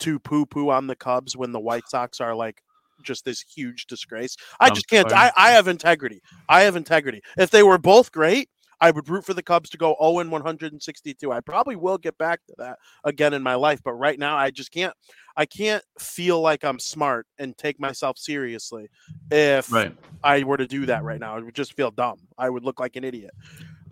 to 0.00 0.18
poo 0.18 0.46
poo 0.46 0.70
on 0.70 0.86
the 0.86 0.96
Cubs 0.96 1.36
when 1.36 1.52
the 1.52 1.60
White 1.60 1.88
Sox 1.88 2.20
are 2.20 2.34
like 2.34 2.62
just 3.02 3.24
this 3.24 3.40
huge 3.42 3.86
disgrace. 3.86 4.36
I 4.60 4.68
I'm 4.68 4.74
just 4.74 4.88
can't. 4.88 5.10
sorry. 5.10 5.30
I, 5.36 5.48
I 5.48 5.50
have 5.52 5.68
integrity. 5.68 6.20
I 6.48 6.62
have 6.62 6.76
integrity. 6.76 7.22
If 7.36 7.50
they 7.50 7.62
were 7.62 7.78
both 7.78 8.12
great, 8.12 8.48
I 8.80 8.90
would 8.90 9.08
root 9.08 9.24
for 9.24 9.32
the 9.32 9.42
Cubs 9.44 9.70
to 9.70 9.78
go 9.78 9.96
0 10.02 10.18
and 10.18 10.30
162. 10.32 11.30
I 11.32 11.40
probably 11.40 11.76
will 11.76 11.98
get 11.98 12.18
back 12.18 12.40
to 12.48 12.54
that 12.58 12.78
again 13.04 13.32
in 13.32 13.42
my 13.42 13.54
life, 13.54 13.80
but 13.84 13.92
right 13.94 14.18
now 14.18 14.36
I 14.36 14.50
just 14.50 14.72
can't. 14.72 14.92
I 15.36 15.46
can't 15.46 15.84
feel 15.98 16.40
like 16.40 16.64
I'm 16.64 16.78
smart 16.78 17.26
and 17.38 17.56
take 17.56 17.80
myself 17.80 18.18
seriously 18.18 18.88
if 19.30 19.70
Right. 19.70 19.96
I 20.22 20.42
were 20.42 20.56
to 20.56 20.66
do 20.66 20.86
that 20.86 21.04
right 21.04 21.20
now. 21.20 21.38
It 21.38 21.44
would 21.44 21.54
just 21.54 21.74
feel 21.74 21.90
dumb. 21.90 22.18
I 22.36 22.50
would 22.50 22.64
look 22.64 22.80
like 22.80 22.96
an 22.96 23.04
idiot. 23.04 23.30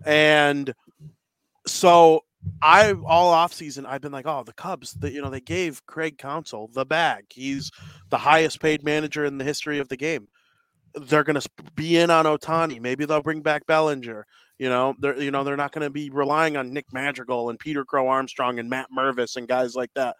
And 0.05 0.73
so 1.65 2.21
I 2.61 2.93
all 2.93 3.29
off 3.29 3.53
season 3.53 3.85
I've 3.85 4.01
been 4.01 4.11
like, 4.11 4.27
oh, 4.27 4.43
the 4.43 4.53
Cubs, 4.53 4.93
the, 4.93 5.11
you 5.11 5.21
know, 5.21 5.29
they 5.29 5.41
gave 5.41 5.85
Craig 5.85 6.17
Counsell 6.17 6.69
the 6.73 6.85
bag. 6.85 7.25
He's 7.29 7.71
the 8.09 8.17
highest 8.17 8.59
paid 8.59 8.83
manager 8.83 9.25
in 9.25 9.37
the 9.37 9.43
history 9.43 9.79
of 9.79 9.89
the 9.89 9.97
game. 9.97 10.27
They're 10.95 11.23
going 11.23 11.39
to 11.39 11.49
be 11.75 11.97
in 11.97 12.09
on 12.09 12.25
Otani. 12.25 12.81
Maybe 12.81 13.05
they'll 13.05 13.21
bring 13.21 13.41
back 13.41 13.65
Bellinger. 13.65 14.25
You 14.59 14.69
know, 14.69 14.95
they're 14.99 15.19
you 15.19 15.31
know 15.31 15.43
they're 15.43 15.57
not 15.57 15.71
going 15.71 15.85
to 15.85 15.89
be 15.89 16.09
relying 16.09 16.57
on 16.57 16.73
Nick 16.73 16.85
Madrigal 16.93 17.49
and 17.49 17.57
Peter 17.57 17.83
Crow 17.85 18.07
Armstrong 18.07 18.59
and 18.59 18.69
Matt 18.69 18.87
Mervis 18.95 19.35
and 19.37 19.47
guys 19.47 19.75
like 19.75 19.91
that. 19.95 20.15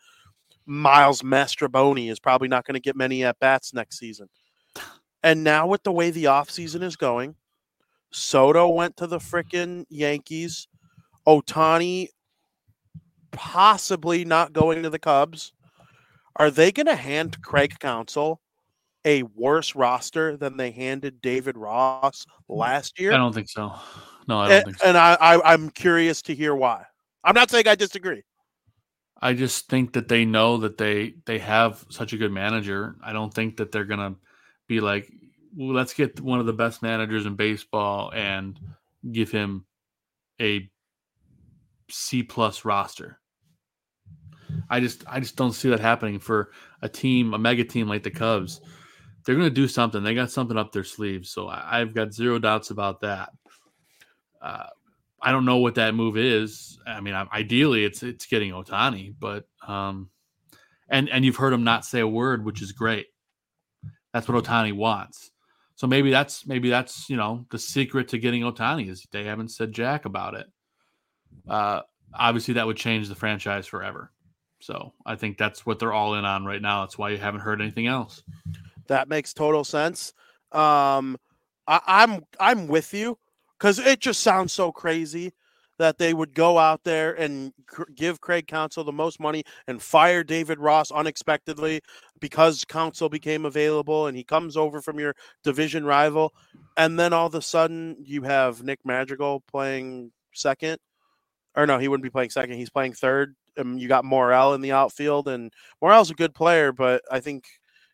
Miles 0.66 1.22
Mastrobuoni 1.22 2.10
is 2.10 2.20
probably 2.20 2.48
not 2.48 2.66
going 2.66 2.76
to 2.76 2.80
get 2.80 2.96
many 2.96 3.24
at 3.24 3.40
bats 3.40 3.74
next 3.74 4.00
season. 4.00 4.30
And 5.24 5.44
now 5.44 5.68
with 5.68 5.84
the 5.84 5.92
way 5.92 6.10
the 6.12 6.26
offseason 6.26 6.82
is 6.82 6.96
going, 6.96 7.36
Soto 8.12 8.70
went 8.70 8.98
to 8.98 9.08
the 9.08 9.20
frickin' 9.20 9.86
Yankees. 9.90 10.68
Ohtani 11.28 12.08
possibly 13.32 14.26
not 14.26 14.54
going 14.54 14.84
to 14.84 14.90
the 14.90 15.00
Cubs. 15.00 15.54
Are 16.36 16.52
they 16.52 16.72
going 16.72 16.88
to 16.88 16.96
hand 16.96 17.42
Craig 17.42 17.74
Counsell 17.80 18.42
a 19.06 19.24
worse 19.24 19.76
roster 19.76 20.38
than 20.38 20.58
they 20.58 20.72
handed 20.72 21.22
David 21.22 21.58
Ross 21.58 22.26
last 22.48 23.00
year? 23.00 23.14
I 23.14 23.18
don't 23.18 23.34
think 23.34 23.50
so. 23.50 23.74
No, 24.28 24.40
I 24.40 24.48
don't 24.48 24.58
and, 24.58 24.66
think 24.66 24.78
so. 24.78 24.88
and 24.88 24.98
I, 24.98 25.14
I, 25.20 25.54
I'm 25.54 25.70
curious 25.70 26.22
to 26.24 26.36
hear 26.36 26.56
why. 26.56 26.86
I'm 27.24 27.36
not 27.36 27.50
saying 27.52 27.68
I 27.68 27.76
disagree. 27.76 28.24
I 29.22 29.34
just 29.34 29.68
think 29.68 29.94
that 29.94 30.08
they 30.08 30.26
know 30.26 30.58
that 30.58 30.78
they 30.78 31.14
they 31.26 31.38
have 31.38 31.86
such 31.90 32.14
a 32.14 32.18
good 32.18 32.32
manager. 32.32 32.96
I 33.04 33.14
don't 33.14 33.32
think 33.32 33.58
that 33.58 33.72
they're 33.72 33.86
gonna 33.86 34.16
be 34.68 34.80
like, 34.80 35.12
well, 35.56 35.76
let's 35.76 35.94
get 35.94 36.20
one 36.20 36.40
of 36.40 36.48
the 36.48 36.54
best 36.54 36.82
managers 36.82 37.28
in 37.28 37.36
baseball 37.36 38.12
and 38.16 38.60
give 39.12 39.30
him 39.30 39.66
a 40.40 40.71
C 41.92 42.24
plus 42.24 42.66
roster. 42.66 43.20
I 44.70 44.80
just 44.80 45.04
I 45.08 45.20
just 45.20 45.36
don't 45.36 45.54
see 45.54 45.70
that 45.70 45.80
happening 45.80 46.20
for 46.20 46.52
a 46.82 46.90
team, 46.90 47.34
a 47.34 47.38
mega 47.38 47.64
team 47.64 47.88
like 47.88 48.04
the 48.04 48.12
Cubs. 48.12 48.62
They're 49.26 49.36
gonna 49.36 49.50
do 49.50 49.68
something. 49.68 50.04
They 50.04 50.16
got 50.16 50.32
something 50.32 50.58
up 50.58 50.72
their 50.72 50.84
sleeves. 50.84 51.30
So 51.30 51.48
I, 51.48 51.80
I've 51.80 51.94
got 51.94 52.14
zero 52.14 52.40
doubts 52.40 52.72
about 52.72 53.02
that. 53.02 53.30
Uh, 54.42 54.68
I 55.22 55.32
don't 55.32 55.46
know 55.46 55.58
what 55.58 55.76
that 55.76 55.94
move 55.94 56.18
is. 56.18 56.80
I 56.88 57.00
mean, 57.02 57.14
ideally, 57.14 57.86
it's 57.86 58.02
it's 58.02 58.26
getting 58.26 58.52
Ohtani, 58.52 59.14
but 59.20 59.46
um, 59.68 60.10
and 60.90 61.10
and 61.10 61.24
you've 61.24 61.36
heard 61.36 61.54
him 61.54 61.64
not 61.64 61.86
say 61.86 62.00
a 62.00 62.08
word, 62.08 62.44
which 62.44 62.62
is 62.62 62.72
great. 62.72 63.08
That's 64.14 64.28
what 64.28 64.44
Ohtani 64.44 64.74
wants. 64.74 65.32
So 65.76 65.88
maybe 65.88 66.12
that's 66.12 66.46
maybe 66.46 66.70
that's 66.70 67.10
you 67.10 67.18
know 67.18 67.46
the 67.52 67.60
secret 67.60 68.10
to 68.10 68.18
getting 68.18 68.42
Ohtani 68.42 68.90
is 68.90 69.06
they 69.12 69.24
haven't 69.24 69.50
said 69.50 69.72
jack 69.72 70.06
about 70.06 70.34
it. 70.34 70.48
Uh, 71.48 71.82
obviously, 72.14 72.56
that 72.56 72.68
would 72.68 72.78
change 72.78 73.10
the 73.10 73.16
franchise 73.16 73.68
forever. 73.68 74.12
So 74.60 74.94
I 75.06 75.16
think 75.16 75.38
that's 75.38 75.66
what 75.66 75.80
they're 75.80 75.94
all 75.94 76.16
in 76.16 76.26
on 76.26 76.46
right 76.46 76.62
now. 76.62 76.82
That's 76.82 76.98
why 76.98 77.10
you 77.10 77.18
haven't 77.18 77.42
heard 77.42 77.62
anything 77.62 77.88
else. 77.88 78.24
That 78.88 79.10
makes 79.10 79.34
total 79.34 79.64
sense. 79.64 80.14
Um, 80.52 81.18
I, 81.68 81.80
I'm 81.88 82.26
I'm 82.40 82.68
with 82.68 82.94
you 82.94 83.18
because 83.58 83.80
it 83.80 84.00
just 84.00 84.22
sounds 84.22 84.54
so 84.54 84.72
crazy 84.72 85.34
that 85.78 85.98
they 85.98 86.14
would 86.14 86.36
go 86.36 86.60
out 86.60 86.84
there 86.84 87.14
and 87.14 87.54
cr- 87.66 87.90
give 87.96 88.22
Craig 88.22 88.46
Counsell 88.46 88.84
the 88.84 88.92
most 88.92 89.20
money 89.20 89.44
and 89.66 89.82
fire 89.82 90.24
David 90.24 90.60
Ross 90.60 90.92
unexpectedly 90.92 91.82
because 92.20 92.64
Counsell 92.66 93.10
became 93.10 93.46
available 93.46 94.06
and 94.06 94.16
he 94.16 94.24
comes 94.24 94.56
over 94.56 94.80
from 94.80 95.00
your 95.00 95.16
division 95.44 95.84
rival, 95.84 96.34
and 96.78 97.00
then 97.00 97.14
all 97.14 97.26
of 97.26 97.34
a 97.34 97.42
sudden 97.42 97.96
you 98.00 98.22
have 98.22 98.62
Nick 98.62 98.80
Madrigal 98.86 99.40
playing 99.50 100.12
second, 100.34 100.78
or 101.56 101.66
no, 101.66 101.78
he 101.78 101.88
wouldn't 101.88 102.04
be 102.04 102.10
playing 102.10 102.30
second. 102.30 102.56
He's 102.56 102.70
playing 102.70 102.94
third. 102.94 103.36
Um, 103.58 103.78
you 103.78 103.88
got 103.88 104.06
Morel 104.06 104.54
in 104.54 104.62
the 104.62 104.72
outfield, 104.72 105.28
and 105.28 105.52
Morel's 105.82 106.10
a 106.12 106.16
good 106.16 106.34
player, 106.34 106.72
but 106.72 107.02
I 107.12 107.20
think 107.20 107.46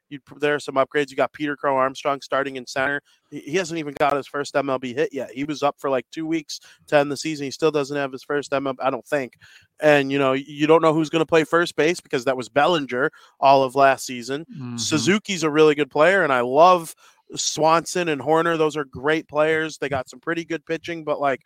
you 0.09 0.19
there 0.37 0.55
are 0.55 0.59
some 0.59 0.75
upgrades. 0.75 1.09
You 1.09 1.17
got 1.17 1.33
Peter 1.33 1.57
Crow 1.57 1.75
Armstrong 1.75 2.21
starting 2.21 2.55
in 2.55 2.65
center. 2.65 3.01
He, 3.29 3.39
he 3.39 3.55
hasn't 3.55 3.77
even 3.79 3.93
got 3.99 4.15
his 4.15 4.27
first 4.27 4.53
MLB 4.53 4.95
hit 4.95 5.09
yet. 5.11 5.31
He 5.31 5.43
was 5.43 5.63
up 5.63 5.75
for 5.79 5.89
like 5.89 6.05
two 6.11 6.25
weeks 6.25 6.59
to 6.87 6.97
end 6.97 7.11
the 7.11 7.17
season. 7.17 7.45
He 7.45 7.51
still 7.51 7.71
doesn't 7.71 7.97
have 7.97 8.11
his 8.11 8.23
first 8.23 8.51
MLB, 8.51 8.75
I 8.79 8.89
don't 8.89 9.05
think. 9.05 9.33
And 9.81 10.11
you 10.11 10.19
know, 10.19 10.33
you 10.33 10.67
don't 10.67 10.81
know 10.81 10.93
who's 10.93 11.09
going 11.09 11.21
to 11.21 11.25
play 11.25 11.43
first 11.43 11.75
base 11.75 11.99
because 11.99 12.23
that 12.25 12.37
was 12.37 12.47
Bellinger 12.49 13.11
all 13.39 13.63
of 13.63 13.75
last 13.75 14.05
season. 14.05 14.45
Mhm. 14.57 14.79
Suzuki's 14.79 15.43
a 15.43 15.49
really 15.49 15.75
good 15.75 15.89
player, 15.91 16.23
and 16.23 16.31
I 16.31 16.41
love 16.41 16.95
Swanson 17.35 18.07
and 18.07 18.21
Horner. 18.21 18.55
Those 18.55 18.77
are 18.77 18.85
great 18.85 19.27
players. 19.27 19.77
They 19.77 19.89
got 19.89 20.09
some 20.09 20.19
pretty 20.19 20.45
good 20.45 20.65
pitching, 20.65 21.03
but 21.03 21.19
like, 21.19 21.41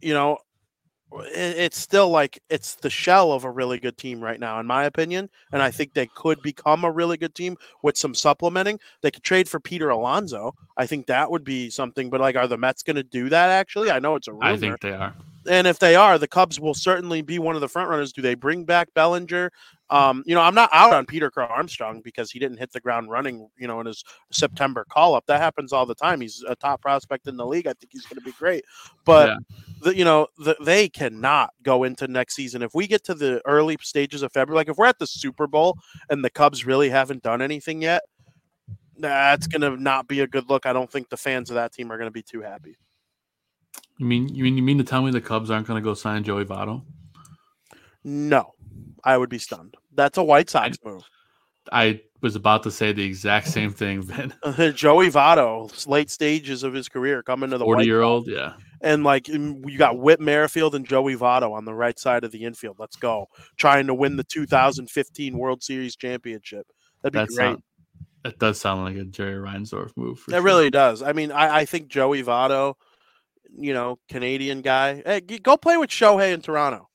you 0.00 0.12
know, 0.14 0.38
it's 1.12 1.78
still 1.78 2.10
like 2.10 2.42
it's 2.50 2.74
the 2.74 2.90
shell 2.90 3.32
of 3.32 3.44
a 3.44 3.50
really 3.50 3.78
good 3.78 3.96
team 3.96 4.20
right 4.20 4.38
now, 4.38 4.58
in 4.60 4.66
my 4.66 4.84
opinion. 4.84 5.30
And 5.52 5.62
I 5.62 5.70
think 5.70 5.94
they 5.94 6.08
could 6.14 6.42
become 6.42 6.84
a 6.84 6.90
really 6.90 7.16
good 7.16 7.34
team 7.34 7.56
with 7.82 7.96
some 7.96 8.14
supplementing. 8.14 8.80
They 9.02 9.10
could 9.10 9.22
trade 9.22 9.48
for 9.48 9.60
Peter 9.60 9.88
Alonso. 9.88 10.54
I 10.76 10.86
think 10.86 11.06
that 11.06 11.30
would 11.30 11.44
be 11.44 11.70
something. 11.70 12.10
But 12.10 12.20
like, 12.20 12.36
are 12.36 12.48
the 12.48 12.58
Mets 12.58 12.82
going 12.82 12.96
to 12.96 13.02
do 13.02 13.28
that? 13.28 13.50
Actually, 13.50 13.90
I 13.90 13.98
know 13.98 14.16
it's 14.16 14.28
a 14.28 14.32
rumor. 14.32 14.46
I 14.46 14.56
think 14.56 14.80
they 14.80 14.92
are. 14.92 15.14
And 15.48 15.66
if 15.66 15.78
they 15.78 15.96
are, 15.96 16.18
the 16.18 16.28
Cubs 16.28 16.58
will 16.60 16.74
certainly 16.74 17.22
be 17.22 17.38
one 17.38 17.54
of 17.54 17.60
the 17.60 17.68
front 17.68 17.88
runners. 17.90 18.12
Do 18.12 18.22
they 18.22 18.34
bring 18.34 18.64
back 18.64 18.92
Bellinger? 18.94 19.50
Um, 19.88 20.24
you 20.26 20.34
know, 20.34 20.40
I'm 20.40 20.54
not 20.54 20.68
out 20.72 20.92
on 20.92 21.06
Peter 21.06 21.30
Crow 21.30 21.46
Armstrong 21.46 22.00
because 22.02 22.30
he 22.30 22.38
didn't 22.40 22.58
hit 22.58 22.72
the 22.72 22.80
ground 22.80 23.08
running, 23.10 23.48
you 23.56 23.68
know, 23.68 23.78
in 23.80 23.86
his 23.86 24.02
September 24.32 24.84
call 24.88 25.14
up. 25.14 25.26
That 25.26 25.40
happens 25.40 25.72
all 25.72 25.86
the 25.86 25.94
time. 25.94 26.20
He's 26.20 26.42
a 26.48 26.56
top 26.56 26.82
prospect 26.82 27.28
in 27.28 27.36
the 27.36 27.46
league. 27.46 27.66
I 27.68 27.72
think 27.74 27.92
he's 27.92 28.04
going 28.06 28.18
to 28.18 28.24
be 28.24 28.32
great. 28.32 28.64
But 29.04 29.28
Yeah. 29.28 29.36
the, 29.82 29.96
you 29.96 30.04
know, 30.04 30.26
the, 30.38 30.56
they 30.60 30.88
cannot 30.88 31.50
go 31.62 31.84
into 31.84 32.08
next 32.08 32.34
season. 32.34 32.62
If 32.62 32.74
we 32.74 32.88
get 32.88 33.04
to 33.04 33.14
the 33.14 33.40
early 33.46 33.76
stages 33.80 34.22
of 34.22 34.32
February, 34.32 34.56
like 34.56 34.68
if 34.68 34.76
we're 34.76 34.86
at 34.86 34.98
the 34.98 35.06
Super 35.06 35.46
Bowl 35.46 35.78
and 36.10 36.24
the 36.24 36.30
Cubs 36.30 36.66
really 36.66 36.90
haven't 36.90 37.22
done 37.22 37.40
anything 37.40 37.80
yet, 37.82 38.02
That's 38.98 39.46
going 39.46 39.60
to 39.60 39.80
not 39.80 40.08
be 40.08 40.20
a 40.20 40.26
good 40.26 40.48
look. 40.48 40.64
I 40.66 40.72
don't 40.72 40.90
think 40.90 41.10
the 41.10 41.18
fans 41.18 41.50
of 41.50 41.54
that 41.56 41.72
team 41.72 41.92
are 41.92 41.98
going 41.98 42.08
to 42.08 42.12
be 42.12 42.22
too 42.22 42.40
happy. 42.40 42.76
You 43.98 44.06
mean 44.06 44.28
you 44.34 44.44
mean 44.44 44.56
you 44.56 44.62
mean 44.62 44.78
to 44.78 44.84
tell 44.84 45.02
me 45.02 45.10
the 45.10 45.20
Cubs 45.20 45.50
aren't 45.50 45.66
going 45.66 45.80
to 45.82 45.84
go 45.84 45.94
sign 45.94 46.22
Joey 46.24 46.44
Votto? 46.44 46.82
No, 48.04 48.52
I 49.04 49.16
would 49.16 49.30
be 49.30 49.38
stunned. 49.38 49.74
That's 49.94 50.18
a 50.18 50.22
White 50.24 50.50
Sox 50.50 50.78
move. 50.84 51.02
I 51.72 52.02
was 52.20 52.36
about 52.36 52.62
to 52.62 52.70
say 52.70 52.92
the 52.92 53.04
exact 53.04 53.48
same 53.48 53.72
thing, 53.72 54.02
Vin. 54.02 54.32
Uh, 54.42 54.70
Joey 54.70 55.08
Votto, 55.10 55.86
late 55.88 56.10
stages 56.10 56.62
of 56.62 56.72
his 56.72 56.88
career, 56.88 57.22
coming 57.22 57.50
to 57.50 57.58
the 57.58 57.64
forty-year-old, 57.64 58.28
yeah. 58.28 58.52
and 58.80 59.02
like 59.02 59.26
you 59.28 59.76
got 59.78 59.98
Whit 59.98 60.20
Merrifield 60.20 60.74
and 60.76 60.86
Joey 60.86 61.16
Votto 61.16 61.52
on 61.52 61.64
the 61.64 61.74
right 61.74 61.98
side 61.98 62.22
of 62.22 62.30
the 62.30 62.44
infield. 62.44 62.76
Let's 62.78 62.96
go, 62.96 63.26
trying 63.56 63.86
to 63.88 63.94
win 63.94 64.16
the 64.16 64.24
2015 64.24 65.36
World 65.36 65.62
Series 65.64 65.96
championship. 65.96 66.66
That'd 67.02 67.14
be 67.14 67.18
That 67.18 67.28
great. 67.36 67.58
that 68.22 68.38
does 68.38 68.60
sound 68.60 68.84
like 68.84 68.96
a 68.96 69.04
Jerry 69.04 69.34
Reinsdorf 69.42 69.90
move. 69.96 70.20
For 70.20 70.30
It 70.30 70.34
sure. 70.34 70.42
really 70.42 70.70
does. 70.70 71.02
I 71.02 71.12
mean, 71.12 71.32
I, 71.32 71.58
I 71.58 71.64
think 71.64 71.88
Joey 71.88 72.22
Votto, 72.22 72.74
you 73.56 73.74
know, 73.74 73.98
Canadian 74.08 74.62
guy, 74.62 75.02
hey, 75.04 75.20
go 75.20 75.56
play 75.56 75.76
with 75.76 75.90
Shohei 75.90 76.32
in 76.32 76.40
Toronto. 76.40 76.88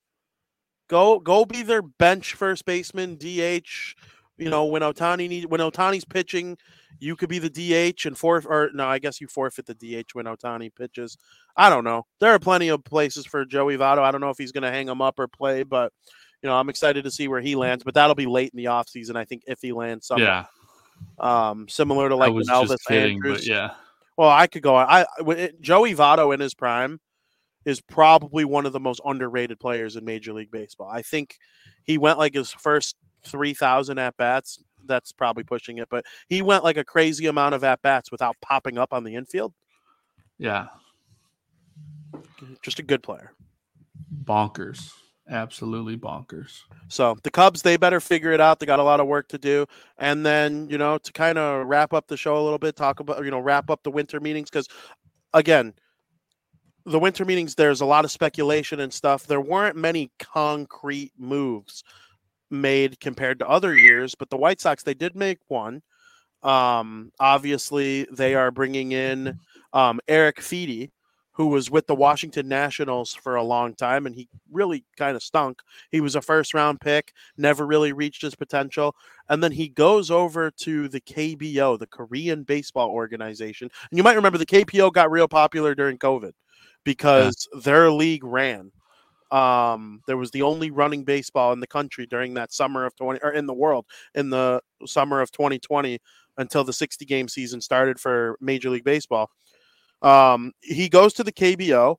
Go 0.89 1.19
go 1.19 1.45
be 1.45 1.63
their 1.63 1.81
bench 1.81 2.33
first 2.33 2.65
baseman, 2.65 3.15
DH. 3.15 3.95
You 4.37 4.49
know, 4.49 4.65
when 4.65 4.81
Ohtani 4.81 5.29
need 5.29 5.45
when 5.45 5.61
Ohtani's 5.61 6.03
pitching, 6.05 6.57
you 6.99 7.15
could 7.15 7.29
be 7.29 7.39
the 7.39 7.49
DH 7.49 8.05
and 8.05 8.17
forfeit 8.17 8.49
or 8.49 8.69
no, 8.73 8.87
I 8.87 8.99
guess 8.99 9.21
you 9.21 9.27
forfeit 9.27 9.67
the 9.67 9.75
DH 9.75 10.13
when 10.13 10.25
Ohtani 10.25 10.73
pitches. 10.73 11.17
I 11.55 11.69
don't 11.69 11.83
know. 11.83 12.05
There 12.19 12.33
are 12.33 12.39
plenty 12.39 12.69
of 12.69 12.83
places 12.83 13.25
for 13.25 13.45
Joey 13.45 13.77
Votto. 13.77 13.99
I 13.99 14.11
don't 14.11 14.21
know 14.21 14.29
if 14.31 14.37
he's 14.37 14.51
gonna 14.51 14.71
hang 14.71 14.87
him 14.89 15.01
up 15.01 15.19
or 15.19 15.27
play, 15.27 15.63
but 15.63 15.93
you 16.41 16.49
know, 16.49 16.55
I'm 16.55 16.69
excited 16.69 17.03
to 17.03 17.11
see 17.11 17.27
where 17.27 17.39
he 17.41 17.55
lands. 17.55 17.83
But 17.83 17.93
that'll 17.93 18.15
be 18.15 18.25
late 18.25 18.51
in 18.51 18.57
the 18.57 18.65
offseason, 18.65 19.15
I 19.15 19.25
think, 19.25 19.43
if 19.47 19.59
he 19.61 19.71
lands 19.73 20.07
somewhere. 20.07 20.47
Yeah, 21.19 21.51
Um, 21.51 21.67
similar 21.69 22.09
to 22.09 22.15
I 22.15 22.17
like 22.17 22.33
was 22.33 22.49
Elvis 22.49 22.77
kidding, 22.87 23.17
Andrus. 23.17 23.39
but 23.41 23.47
yeah, 23.47 23.71
Well, 24.21 24.29
I 24.29 24.45
could 24.45 24.61
go. 24.61 24.75
I 24.75 25.07
it- 25.25 25.59
Joey 25.61 25.95
Votto 25.95 26.31
in 26.31 26.39
his 26.39 26.53
prime 26.53 26.99
is 27.65 27.81
probably 27.81 28.45
one 28.45 28.67
of 28.67 28.71
the 28.71 28.79
most 28.79 29.01
underrated 29.03 29.59
players 29.59 29.95
in 29.95 30.05
Major 30.05 30.31
League 30.31 30.51
Baseball. 30.51 30.87
I 30.87 31.01
think 31.01 31.39
he 31.85 31.97
went 31.97 32.19
like 32.19 32.35
his 32.35 32.51
first 32.51 32.95
three 33.25 33.55
thousand 33.55 33.97
at 33.97 34.15
bats. 34.17 34.61
That's 34.85 35.11
probably 35.11 35.43
pushing 35.43 35.79
it, 35.79 35.87
but 35.89 36.05
he 36.27 36.43
went 36.43 36.63
like 36.63 36.77
a 36.77 36.83
crazy 36.83 37.25
amount 37.25 37.55
of 37.55 37.63
at 37.63 37.81
bats 37.81 38.11
without 38.11 38.35
popping 38.43 38.77
up 38.77 38.93
on 38.93 39.03
the 39.03 39.15
infield. 39.15 39.53
yeah, 40.37 40.67
Just 42.61 42.77
a 42.77 42.83
good 42.83 43.01
player. 43.01 43.33
bonkers, 44.23 44.91
absolutely 45.31 45.97
bonkers. 45.97 46.61
So 46.89 47.17
the 47.23 47.31
Cubs, 47.31 47.61
they 47.61 47.77
better 47.77 47.99
figure 47.99 48.31
it 48.31 48.41
out. 48.41 48.59
They 48.59 48.65
got 48.65 48.79
a 48.79 48.83
lot 48.83 48.99
of 48.99 49.07
work 49.07 49.27
to 49.29 49.37
do. 49.37 49.65
And 49.97 50.25
then, 50.25 50.69
you 50.69 50.77
know, 50.77 50.97
to 50.97 51.11
kind 51.13 51.37
of 51.37 51.65
wrap 51.65 51.93
up 51.93 52.07
the 52.07 52.17
show 52.17 52.37
a 52.37 52.43
little 52.43 52.59
bit, 52.59 52.75
talk 52.75 52.99
about, 52.99 53.23
you 53.23 53.31
know, 53.31 53.39
wrap 53.39 53.69
up 53.69 53.81
the 53.83 53.91
winter 53.91 54.19
meetings. 54.19 54.49
Because 54.49 54.67
again, 55.33 55.73
the 56.85 56.99
winter 56.99 57.25
meetings, 57.25 57.55
there's 57.55 57.81
a 57.81 57.85
lot 57.85 58.05
of 58.05 58.11
speculation 58.11 58.79
and 58.79 58.93
stuff. 58.93 59.25
There 59.25 59.41
weren't 59.41 59.77
many 59.77 60.11
concrete 60.19 61.13
moves 61.17 61.83
made 62.49 62.99
compared 62.99 63.39
to 63.39 63.47
other 63.47 63.75
years, 63.75 64.13
but 64.15 64.29
the 64.29 64.37
White 64.37 64.59
Sox, 64.59 64.83
they 64.83 64.93
did 64.93 65.15
make 65.15 65.39
one. 65.47 65.81
Um, 66.43 67.11
obviously, 67.19 68.07
they 68.11 68.35
are 68.35 68.51
bringing 68.51 68.91
in 68.91 69.39
um, 69.73 69.99
Erick 70.07 70.41
Fedde, 70.41 70.89
who 71.41 71.47
was 71.47 71.71
with 71.71 71.87
the 71.87 71.95
Washington 71.95 72.47
Nationals 72.47 73.15
for 73.15 73.35
a 73.35 73.41
long 73.41 73.73
time, 73.73 74.05
and 74.05 74.13
he 74.13 74.29
really 74.51 74.85
kind 74.95 75.15
of 75.15 75.23
stunk. 75.23 75.63
He 75.89 75.99
was 75.99 76.15
a 76.15 76.21
first 76.21 76.53
round 76.53 76.79
pick, 76.79 77.13
never 77.35 77.65
really 77.65 77.93
reached 77.93 78.21
his 78.21 78.35
potential. 78.35 78.95
And 79.27 79.43
then 79.43 79.51
he 79.51 79.67
goes 79.67 80.11
over 80.11 80.51
to 80.51 80.87
the 80.87 81.01
KBO, 81.01 81.79
the 81.79 81.87
Korean 81.87 82.43
Baseball 82.43 82.91
Organization. 82.91 83.71
And 83.89 83.97
you 83.97 84.03
might 84.03 84.17
remember 84.17 84.37
the 84.37 84.45
KBO 84.45 84.93
got 84.93 85.09
real 85.09 85.27
popular 85.27 85.73
during 85.73 85.97
COVID 85.97 86.33
because 86.83 87.47
their 87.63 87.89
league 87.89 88.23
ran. 88.23 88.71
Um, 89.31 90.03
there 90.05 90.17
was 90.17 90.29
the 90.29 90.43
only 90.43 90.69
running 90.69 91.03
baseball 91.03 91.53
in 91.53 91.59
the 91.59 91.65
country 91.65 92.05
during 92.05 92.35
that 92.35 92.53
summer 92.53 92.85
of 92.85 92.95
20 92.97 93.19
or 93.23 93.31
in 93.31 93.47
the 93.47 93.53
world 93.55 93.87
in 94.13 94.29
the 94.29 94.61
summer 94.85 95.21
of 95.21 95.31
2020 95.31 95.97
until 96.37 96.63
the 96.63 96.73
60 96.73 97.03
game 97.05 97.27
season 97.27 97.61
started 97.61 97.99
for 97.99 98.37
Major 98.39 98.69
League 98.69 98.83
Baseball. 98.83 99.31
Um, 100.01 100.53
he 100.61 100.89
goes 100.89 101.13
to 101.13 101.23
the 101.23 101.31
KBO. 101.31 101.97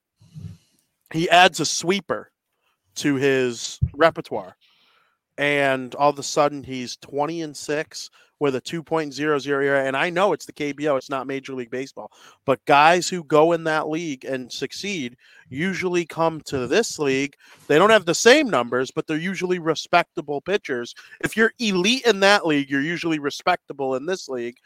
He 1.13 1.29
adds 1.31 1.61
a 1.61 1.67
sweeper 1.67 2.31
to 2.97 3.17
his 3.17 3.79
repertoire. 3.95 4.57
And 5.39 5.95
all 5.95 6.11
of 6.11 6.19
a 6.19 6.23
sudden 6.23 6.63
he's 6.63 6.97
20 6.97 7.43
and 7.43 7.57
6 7.57 8.11
with 8.43 8.57
a 8.57 8.61
2.00 8.61 9.47
ERA. 9.47 9.85
And 9.85 9.97
I 9.97 10.11
know 10.11 10.33
it's 10.33 10.47
the 10.47 10.53
KBO, 10.53 10.99
it's 10.99 11.09
not 11.09 11.29
Major 11.29 11.55
League 11.55 11.71
Baseball. 11.71 12.11
But 12.45 12.65
guys 12.65 13.09
who 13.09 13.23
go 13.25 13.53
in 13.53 13.63
that 13.65 13.89
league 13.89 14.25
and 14.25 14.53
succeed 14.53 15.17
usually 15.49 16.05
come 16.05 16.41
to 16.47 16.67
this 16.67 16.99
league. 16.99 17.37
They 17.69 17.79
don't 17.79 17.91
have 17.91 18.05
the 18.05 18.15
same 18.15 18.51
numbers, 18.51 18.91
but 18.91 19.07
they're 19.07 19.17
usually 19.17 19.61
respectable 19.61 20.41
pitchers. 20.41 20.93
If 21.21 21.37
you're 21.37 21.53
elite 21.61 22.05
in 22.05 22.19
that 22.21 22.45
league, 22.45 22.69
you're 22.69 22.81
usually 22.81 23.21
respectable 23.21 23.95
in 23.95 24.07
this 24.07 24.29
league. 24.29 24.57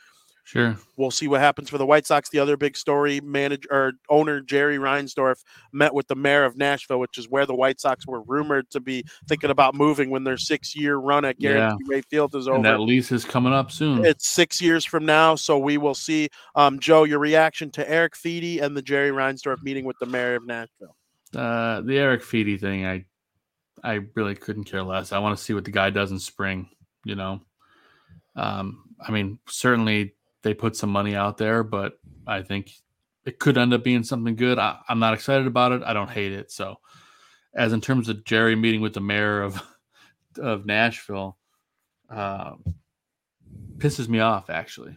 Sure. 0.47 0.77
We'll 0.97 1.11
see 1.11 1.27
what 1.27 1.41
happens 1.41 1.69
for 1.69 1.77
the 1.77 1.85
White 1.85 2.07
Sox. 2.07 2.29
The 2.29 2.39
other 2.39 2.57
big 2.57 2.77
story, 2.77 3.21
manager 3.21 3.69
or 3.69 3.93
owner 4.09 4.41
Jerry 4.41 4.79
Reinsdorf 4.79 5.43
met 5.73 5.93
with 5.93 6.07
the 6.07 6.15
mayor 6.15 6.45
of 6.45 6.57
Nashville, 6.57 7.01
which 7.01 7.19
is 7.19 7.29
where 7.29 7.47
the 7.47 7.55
White 7.55 7.81
Sox 7.81 8.07
were 8.07 8.23
rumored 8.23 8.71
to 8.71 8.79
be 8.79 9.05
thinking 9.29 9.51
about 9.51 9.75
moving 9.75 10.09
when 10.09 10.23
their 10.23 10.37
six-year 10.37 10.99
run 10.99 11.25
at 11.25 11.41
Guaranteed 11.41 11.89
Rate 11.89 12.05
Field 12.09 12.33
is 12.37 12.47
over. 12.47 12.55
And 12.55 12.65
that 12.65 12.79
lease 12.79 13.11
is 13.11 13.25
coming 13.25 13.53
up 13.53 13.73
soon. 13.73 14.05
It's 14.05 14.29
six 14.29 14.63
years 14.63 14.85
from 14.85 15.05
now, 15.05 15.35
so 15.35 15.59
we 15.59 15.79
will 15.79 15.97
see. 15.97 16.29
Um, 16.55 16.79
Joe, 16.79 17.03
your 17.03 17.19
reaction 17.19 17.73
to 17.73 17.91
Erick 17.91 18.15
Fedde 18.15 18.63
and 18.63 18.77
the 18.77 18.83
Jerry 18.83 19.11
Reinsdorf 19.11 19.61
meeting 19.65 19.85
with 19.85 19.97
the 19.99 20.07
mayor 20.07 20.37
of 20.37 20.47
Nashville? 20.47 20.95
Uh, 21.35 21.81
the 21.81 21.99
Erick 21.99 22.23
Fedde 22.23 22.61
thing, 22.61 22.87
I, 22.87 23.05
I 23.83 24.03
really 24.15 24.37
couldn't 24.37 24.65
care 24.65 24.85
less. 24.85 25.11
I 25.11 25.19
want 25.19 25.37
to 25.37 25.43
see 25.43 25.55
what 25.55 25.65
the 25.65 25.73
guy 25.73 25.91
does 25.91 26.13
in 26.13 26.21
spring. 26.21 26.69
You 27.05 27.17
know, 27.17 27.41
um, 28.37 28.85
I 29.01 29.11
mean, 29.11 29.39
certainly 29.49 30.15
they 30.47 30.55
put 30.55 30.77
some 30.77 30.91
money 30.91 31.17
out 31.17 31.39
there, 31.39 31.65
but 31.65 31.99
I 32.25 32.43
think 32.43 32.71
it 33.25 33.41
could 33.41 33.59
end 33.59 33.75
up 33.75 33.83
being 33.83 34.05
something 34.05 34.37
good. 34.37 34.61
I, 34.61 34.79
I'm 34.89 35.01
not 35.01 35.13
excited 35.13 35.49
about 35.49 35.73
it. 35.73 35.83
I 35.85 35.93
don't 35.93 36.09
hate 36.09 36.33
it. 36.33 36.53
So, 36.53 36.77
as 37.53 37.73
in 37.73 37.81
terms 37.81 38.09
of 38.09 38.25
Jerry 38.25 38.55
meeting 38.55 38.81
with 38.81 38.95
the 38.95 39.01
mayor 39.01 39.43
of 39.43 39.61
of 40.39 40.65
Nashville, 40.65 41.37
uh, 42.09 42.53
pisses 43.79 44.09
me 44.09 44.21
off 44.21 44.49
actually 44.49 44.97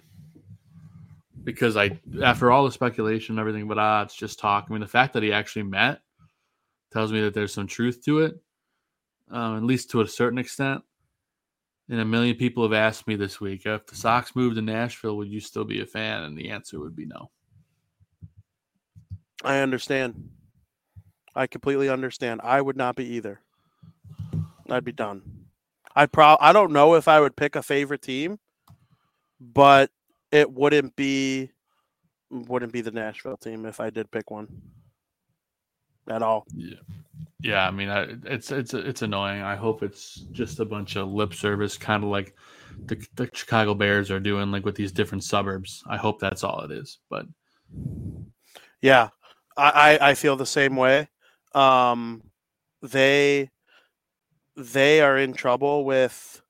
because 1.44 1.76
I 1.76 2.00
after 2.22 2.52
all 2.52 2.66
the 2.66 2.72
speculation 2.72 3.34
and 3.34 3.40
everything, 3.40 3.68
but 3.68 3.80
ah, 3.80 4.04
it's 4.04 4.16
just 4.16 4.38
talk. 4.38 4.68
I 4.70 4.72
mean, 4.72 4.82
the 4.82 4.88
fact 4.88 5.14
that 5.14 5.24
he 5.24 5.34
actually 5.34 5.64
met 5.64 6.02
tells 6.94 7.12
me 7.12 7.22
that 7.22 7.34
there's 7.34 7.54
some 7.54 7.66
truth 7.66 8.06
to 8.06 8.20
it, 8.20 8.40
um, 9.32 9.58
at 9.58 9.64
least 9.64 9.90
to 9.92 10.02
a 10.02 10.08
certain 10.08 10.38
extent. 10.38 10.84
And 11.90 12.00
a 12.00 12.06
million 12.06 12.36
people 12.36 12.64
have 12.64 12.74
asked 12.74 13.08
me 13.08 13.16
this 13.16 13.42
week 13.42 13.66
if 13.66 13.88
the 13.88 13.96
Sox 13.96 14.36
moved 14.36 14.56
to 14.58 14.62
Nashville, 14.62 15.18
would 15.18 15.28
you 15.28 15.40
still 15.40 15.66
be 15.66 15.82
a 15.82 15.86
fan? 15.86 16.24
And 16.24 16.38
the 16.38 16.52
answer 16.52 16.80
would 16.80 16.96
be 16.96 17.06
no. 17.06 17.32
I 19.44 19.60
understand. 19.60 20.30
I 21.36 21.48
completely 21.48 21.90
understand. 21.90 22.42
I 22.44 22.62
would 22.62 22.78
not 22.78 22.96
be 22.96 23.06
either. 23.16 23.42
I'd 24.70 24.84
be 24.84 24.92
done. 24.92 25.24
I'd 25.96 26.12
pro 26.12 26.38
I 26.40 26.54
don't 26.54 26.72
know 26.72 26.94
if 26.94 27.08
I 27.08 27.20
would 27.20 27.36
pick 27.36 27.56
a 27.56 27.64
favorite 27.64 28.02
team, 28.02 28.40
but 29.40 29.90
it 30.32 30.52
wouldn't 30.52 30.96
be 30.96 31.52
wouldn't 32.30 32.72
be 32.72 32.82
the 32.82 32.92
Nashville 32.92 33.38
team 33.38 33.66
if 33.66 33.80
I 33.80 33.90
did 33.90 34.12
pick 34.12 34.30
one. 34.30 34.48
At 36.08 36.22
all. 36.24 36.46
Yeah, 36.56 36.78
yeah. 37.42 37.68
I 37.68 37.72
mean, 37.72 37.90
I, 37.90 38.16
it's 38.26 38.52
it's 38.52 38.74
it's 38.74 39.02
annoying. 39.02 39.42
I 39.42 39.56
hope 39.56 39.84
it's 39.84 40.16
just 40.32 40.60
a 40.60 40.66
bunch 40.66 40.96
of 40.96 41.10
lip 41.10 41.34
service, 41.34 41.78
kind 41.78 42.04
of 42.04 42.10
like 42.10 42.36
the, 42.86 43.06
the 43.16 43.30
Chicago 43.34 43.74
Bears 43.74 44.10
are 44.12 44.20
doing, 44.20 44.52
like 44.52 44.66
with 44.66 44.76
these 44.76 44.92
different 44.92 45.24
suburbs. 45.24 45.84
I 45.88 45.98
hope 45.98 46.20
that's 46.20 46.44
all 46.44 46.62
it 46.62 46.72
is. 46.72 47.00
But 47.10 47.26
Yeah. 48.82 49.10
I, 49.58 49.98
I, 50.00 50.10
I 50.12 50.14
feel 50.16 50.36
the 50.36 50.46
same 50.46 50.76
way. 50.76 51.10
Um 51.54 52.24
they 52.82 53.50
they 54.56 55.02
are 55.02 55.18
in 55.18 55.34
trouble 55.34 55.84
with 55.84 56.42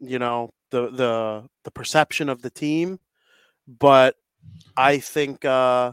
you 0.00 0.18
know 0.18 0.50
the 0.70 0.90
the 0.90 1.48
the 1.64 1.70
perception 1.70 2.28
of 2.28 2.42
the 2.42 2.50
team, 2.50 2.98
but 3.66 4.16
I 4.76 4.98
think 4.98 5.44
uh 5.44 5.92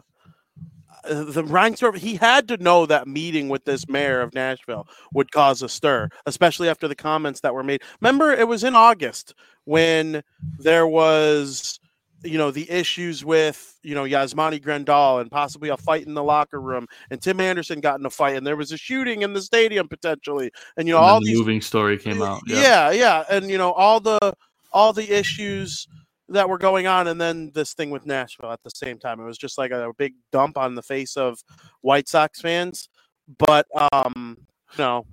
the 1.03 1.43
Reinsdorf 1.43 1.97
he 1.97 2.15
had 2.15 2.47
to 2.47 2.57
know 2.57 2.85
that 2.85 3.07
meeting 3.07 3.49
with 3.49 3.65
this 3.65 3.87
mayor 3.87 4.21
of 4.21 4.33
Nashville 4.33 4.87
would 5.13 5.31
cause 5.31 5.61
a 5.61 5.69
stir, 5.69 6.09
especially 6.25 6.69
after 6.69 6.87
the 6.87 6.95
comments 6.95 7.41
that 7.41 7.53
were 7.53 7.63
made. 7.63 7.81
Remember, 8.01 8.31
it 8.31 8.47
was 8.47 8.63
in 8.63 8.75
August 8.75 9.33
when 9.65 10.23
there 10.57 10.87
was 10.87 11.79
you 12.23 12.37
know 12.37 12.51
the 12.51 12.69
issues 12.69 13.23
with 13.23 13.79
you 13.83 13.95
know 13.95 14.03
Yasmani 14.03 14.61
Grandal 14.61 15.21
and 15.21 15.31
possibly 15.31 15.69
a 15.69 15.77
fight 15.77 16.05
in 16.05 16.13
the 16.13 16.23
locker 16.23 16.59
room, 16.59 16.87
and 17.09 17.21
Tim 17.21 17.39
Anderson 17.39 17.79
got 17.79 17.99
in 17.99 18.05
a 18.05 18.09
fight, 18.09 18.35
and 18.35 18.45
there 18.45 18.57
was 18.57 18.71
a 18.71 18.77
shooting 18.77 19.21
in 19.21 19.33
the 19.33 19.41
stadium 19.41 19.87
potentially, 19.87 20.51
and 20.77 20.87
you 20.87 20.93
know 20.93 20.99
and 20.99 21.07
all 21.07 21.19
the 21.19 21.27
these 21.27 21.37
moving 21.37 21.61
story 21.61 21.97
came 21.97 22.21
out. 22.21 22.41
yeah. 22.45 22.91
yeah, 22.91 23.23
and 23.29 23.49
you 23.49 23.57
know 23.57 23.71
all 23.71 23.99
the 23.99 24.33
all 24.71 24.93
the 24.93 25.09
issues 25.11 25.87
that 26.29 26.49
were 26.49 26.57
going 26.57 26.87
on, 26.87 27.07
and 27.07 27.19
then 27.19 27.51
this 27.53 27.73
thing 27.73 27.89
with 27.89 28.05
Nashville 28.05 28.51
at 28.51 28.63
the 28.63 28.71
same 28.71 28.99
time. 28.99 29.19
It 29.19 29.25
was 29.25 29.37
just 29.37 29.57
like 29.57 29.71
a 29.71 29.91
big 29.97 30.13
dump 30.31 30.57
on 30.57 30.75
the 30.75 30.83
face 30.83 31.17
of 31.17 31.39
White 31.81 32.07
Sox 32.07 32.41
fans. 32.41 32.89
But 33.37 33.67
um, 33.91 34.37
no, 34.77 35.05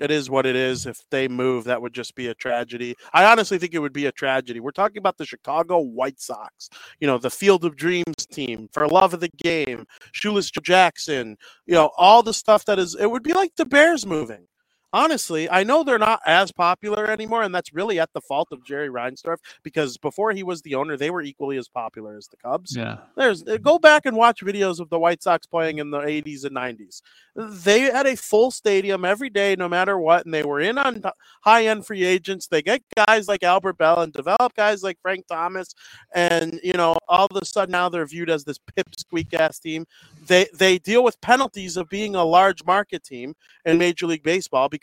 it 0.00 0.10
is 0.10 0.30
what 0.30 0.46
it 0.46 0.56
is. 0.56 0.86
If 0.86 0.98
they 1.10 1.28
move, 1.28 1.64
that 1.64 1.80
would 1.80 1.94
just 1.94 2.14
be 2.14 2.28
a 2.28 2.34
tragedy. 2.34 2.96
I 3.12 3.24
honestly 3.24 3.58
think 3.58 3.74
it 3.74 3.78
would 3.78 3.92
be 3.92 4.06
a 4.06 4.12
tragedy. 4.12 4.60
We're 4.60 4.70
talking 4.70 4.98
about 4.98 5.18
the 5.18 5.26
Chicago 5.26 5.78
White 5.80 6.20
Sox, 6.20 6.68
you 7.00 7.06
know, 7.06 7.18
the 7.18 7.30
Field 7.30 7.64
of 7.64 7.76
Dreams 7.76 8.26
team 8.30 8.68
for 8.72 8.86
love 8.88 9.14
of 9.14 9.20
the 9.20 9.30
game, 9.42 9.86
Shoeless 10.12 10.50
Jackson, 10.50 11.36
you 11.66 11.74
know, 11.74 11.90
all 11.96 12.22
the 12.22 12.34
stuff 12.34 12.64
that 12.66 12.78
is. 12.78 12.94
It 12.94 13.10
would 13.10 13.22
be 13.22 13.34
like 13.34 13.54
the 13.56 13.66
Bears 13.66 14.06
moving 14.06 14.46
honestly, 14.92 15.48
I 15.50 15.64
know 15.64 15.82
they're 15.82 15.98
not 15.98 16.20
as 16.26 16.52
popular 16.52 17.06
anymore, 17.10 17.42
and 17.42 17.54
that's 17.54 17.72
really 17.72 17.98
at 17.98 18.12
the 18.12 18.20
fault 18.20 18.48
of 18.52 18.64
Jerry 18.64 18.88
Reinsdorf 18.88 19.38
because 19.62 19.96
before 19.96 20.32
he 20.32 20.42
was 20.42 20.62
the 20.62 20.74
owner, 20.74 20.96
they 20.96 21.10
were 21.10 21.22
equally 21.22 21.56
as 21.56 21.68
popular 21.68 22.16
as 22.16 22.28
the 22.28 22.36
Cubs. 22.36 22.76
Yeah. 22.76 22.98
There's 23.16 23.46
uh, 23.46 23.58
go 23.58 23.78
back 23.78 24.06
and 24.06 24.16
watch 24.16 24.40
videos 24.42 24.80
of 24.80 24.90
the 24.90 24.98
White 24.98 25.22
Sox 25.22 25.46
playing 25.46 25.78
in 25.78 25.90
the 25.90 26.00
80s 26.00 26.44
and 26.44 26.56
90s. 26.56 27.02
They 27.34 27.80
had 27.80 28.06
a 28.06 28.16
full 28.16 28.50
stadium 28.50 29.04
every 29.04 29.30
day, 29.30 29.56
no 29.56 29.68
matter 29.68 29.98
what, 29.98 30.24
and 30.24 30.34
they 30.34 30.42
were 30.42 30.60
in 30.60 30.76
on 30.76 31.02
high 31.40 31.66
end 31.66 31.86
free 31.86 32.04
agents. 32.04 32.46
They 32.46 32.62
get 32.62 32.82
guys 32.94 33.28
like 33.28 33.42
Albert 33.42 33.78
Belle 33.78 34.00
and 34.00 34.12
develop 34.12 34.54
guys 34.54 34.82
like 34.82 34.98
Frank 35.00 35.26
Thomas, 35.26 35.74
and 36.14 36.60
you 36.62 36.74
know, 36.74 36.96
all 37.08 37.26
of 37.30 37.36
a 37.36 37.44
sudden 37.44 37.72
now 37.72 37.88
they're 37.88 38.06
viewed 38.06 38.30
as 38.30 38.44
this 38.44 38.58
pipsqueak 38.58 39.32
ass 39.34 39.58
team. 39.58 39.86
They 40.26 40.46
they 40.54 40.78
deal 40.78 41.02
with 41.02 41.20
penalties 41.20 41.76
of 41.76 41.88
being 41.88 42.14
a 42.14 42.24
large 42.24 42.64
market 42.64 43.02
team 43.02 43.34
in 43.64 43.78
Major 43.78 44.06
League 44.06 44.22
Baseball 44.22 44.68
because 44.68 44.81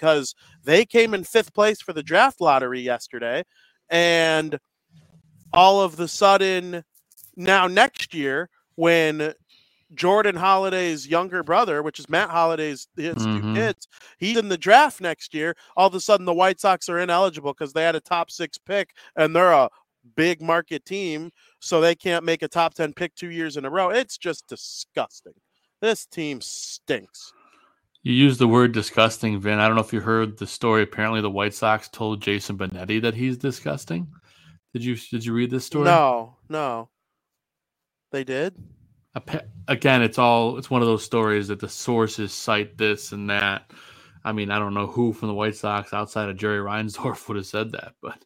they 0.64 0.86
came 0.86 1.14
in 1.14 1.24
fifth 1.24 1.54
place 1.54 1.82
for 1.82 1.93
the 1.93 2.04
draft 2.04 2.41
lottery 2.41 2.82
yesterday, 2.82 3.43
and 3.89 4.60
all 5.54 5.82
of 5.82 5.95
the 5.95 6.08
sudden 6.08 6.84
now 7.36 7.68
next 7.68 8.14
year 8.14 8.50
when 8.76 9.34
Jordan 9.95 10.36
Holliday's 10.36 11.08
younger 11.08 11.41
brother, 11.41 11.82
which 11.82 12.00
is 12.00 12.08
Matt 12.10 12.30
Holliday's 12.30 12.88
his 12.95 13.16
Mhm. 13.16 13.41
two 13.41 13.54
kids, 13.56 13.88
he's 14.20 14.38
in 14.38 14.50
the 14.50 14.58
draft 14.58 15.02
next 15.02 15.34
year. 15.34 15.56
All 15.76 15.88
of 15.88 15.95
a 15.95 16.00
sudden, 16.00 16.26
the 16.26 16.34
White 16.34 16.60
Sox 16.60 16.88
are 16.89 17.00
ineligible 17.00 17.54
because 17.54 17.74
they 17.74 17.84
had 17.84 17.95
a 17.95 18.00
top 18.00 18.30
six 18.30 18.58
pick 18.58 18.95
and 19.16 19.36
they're 19.36 19.52
a 19.52 19.70
big 20.16 20.41
market 20.41 20.86
team, 20.86 21.32
so 21.60 21.82
they 21.82 21.95
can't 21.95 22.24
make 22.24 22.43
a 22.43 22.47
top 22.47 22.76
ten 22.76 22.93
pick 22.93 23.16
two 23.16 23.32
years 23.32 23.58
in 23.58 23.66
a 23.66 23.70
row. 23.70 23.89
It's 23.89 24.18
just 24.18 24.47
disgusting. 24.47 25.34
This 25.82 26.06
team 26.06 26.39
stinks. 26.41 27.34
You 28.04 28.14
used 28.14 28.39
the 28.39 28.47
word 28.47 28.72
disgusting, 28.72 29.39
Vin. 29.39 29.60
I 29.60 29.68
don't 29.68 29.76
know 29.76 29.84
if 29.84 29.91
you 29.93 30.00
heard 30.00 30.38
the 30.38 30.47
story. 30.47 30.84
Apparently, 30.84 31.22
the 31.22 31.30
White 31.30 31.54
Sox 31.54 31.89
told 31.89 32.22
Jason 32.22 32.58
Benetti 32.58 33.02
that 33.02 33.14
he's 33.14 33.38
disgusting. 33.38 34.08
Did 34.74 34.84
you 34.84 34.95
did 34.95 35.26
you 35.26 35.34
read 35.34 35.52
this 35.52 35.66
story? 35.66 35.86
No, 35.86 36.38
no, 36.47 36.89
they 38.12 38.24
did. 38.24 38.56
Again, 39.68 40.02
it's 40.02 40.18
all 40.18 40.58
it's 40.58 40.70
one 40.70 40.82
of 40.82 40.88
those 40.88 41.04
stories 41.04 41.50
that 41.50 41.60
the 41.60 41.68
sources 41.70 42.34
cite 42.34 42.78
this 42.78 43.12
and 43.12 43.30
that. 43.30 43.72
I 44.24 44.32
mean, 44.32 44.52
I 44.52 44.60
don't 44.60 44.74
know 44.74 44.88
who 44.88 45.12
from 45.14 45.30
the 45.30 45.34
White 45.34 45.56
Sox 45.56 45.93
outside 45.93 46.30
of 46.30 46.38
Jerry 46.38 46.60
Reinsdorf 46.60 47.28
would 47.30 47.38
have 47.38 47.45
said 47.45 47.72
that, 47.74 47.93
but 48.02 48.24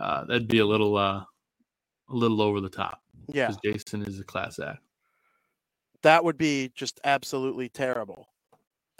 uh, 0.00 0.24
that'd 0.24 0.48
be 0.48 0.58
a 0.58 0.66
little 0.66 0.96
uh, 0.96 1.24
a 2.08 2.14
little 2.14 2.42
over 2.42 2.60
the 2.60 2.68
top 2.68 3.00
Yeah, 3.28 3.48
because 3.48 3.60
Jason 3.64 4.02
is 4.02 4.20
a 4.20 4.24
class 4.24 4.58
act. 4.60 4.80
that 6.02 6.22
would 6.24 6.38
be 6.38 6.70
just 6.74 7.00
absolutely 7.04 7.68
terrible. 7.68 8.28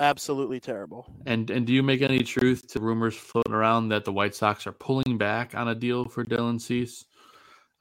Absolutely 0.01 0.61
terrible. 0.61 1.07
And 1.27 1.51
and 1.51 1.67
do 1.67 1.75
you 1.75 1.83
make 1.83 2.01
any 2.01 2.21
truth 2.21 2.67
to 2.69 2.81
rumors 2.81 3.15
floating 3.15 3.53
around 3.53 3.91
that 3.91 4.07
the 4.07 4.13
White 4.13 4.35
Sox 4.35 4.67
are 4.67 4.73
pulling 4.73 5.19
back 5.19 5.55
on 5.55 5.69
a 5.69 5.75
deal 5.75 6.07
for 6.07 6.25
Dylan 6.25 6.59
Cease? 6.59 7.05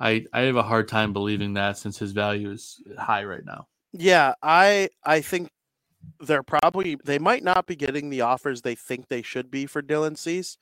I 0.02 0.26
I 0.34 0.42
have 0.42 0.58
a 0.58 0.64
hard 0.64 0.90
time 0.90 1.14
believing 1.14 1.54
that 1.54 1.78
since 1.78 1.98
his 1.98 2.12
value 2.12 2.52
is 2.52 2.84
high 2.98 3.24
right 3.24 3.46
now. 3.46 3.68
Yeah, 3.94 4.34
I 4.44 4.90
I 5.06 5.22
think 5.22 5.50
they're 6.20 6.44
probably 6.44 6.98
they 7.06 7.20
might 7.20 7.44
not 7.44 7.66
be 7.66 7.78
getting 7.78 8.10
the 8.10 8.22
offers 8.22 8.62
they 8.62 8.76
think 8.76 9.08
they 9.08 9.22
should 9.22 9.50
be 9.50 9.66
for 9.66 9.82
Dylan 9.82 10.18
Cease. 10.18 10.58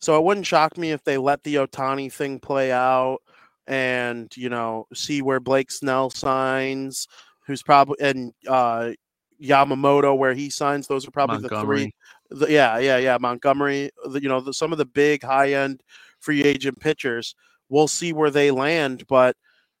So 0.00 0.16
it 0.16 0.24
wouldn't 0.24 0.46
shock 0.46 0.78
me 0.78 0.92
if 0.92 1.04
they 1.04 1.18
let 1.18 1.42
the 1.42 1.56
Otani 1.56 2.10
thing 2.10 2.40
play 2.40 2.72
out 2.72 3.18
and 3.66 4.34
you 4.34 4.48
know 4.48 4.86
see 4.94 5.20
where 5.20 5.40
Blake 5.40 5.70
Snell 5.70 6.08
signs, 6.08 7.06
who's 7.46 7.62
probably 7.62 7.96
and 8.00 8.32
uh 8.48 8.92
Yamamoto 9.40 10.16
where 10.16 10.34
he 10.34 10.50
signs. 10.50 10.86
Those 10.86 11.06
are 11.06 11.10
probably 11.10 11.46
the 11.46 11.60
three. 11.60 11.94
The, 12.30 12.50
yeah, 12.50 12.78
yeah, 12.78 12.98
yeah. 12.98 13.18
Montgomery. 13.20 13.90
The, 14.06 14.22
you 14.22 14.28
know 14.28 14.40
the, 14.40 14.52
some 14.52 14.72
of 14.72 14.78
the 14.78 14.84
big 14.84 15.22
high 15.22 15.52
end 15.52 15.82
free 16.20 16.42
agent 16.42 16.80
pitchers. 16.80 17.34
We'll 17.68 17.88
see 17.88 18.12
where 18.12 18.30
they 18.30 18.50
land, 18.50 19.06
but 19.08 19.36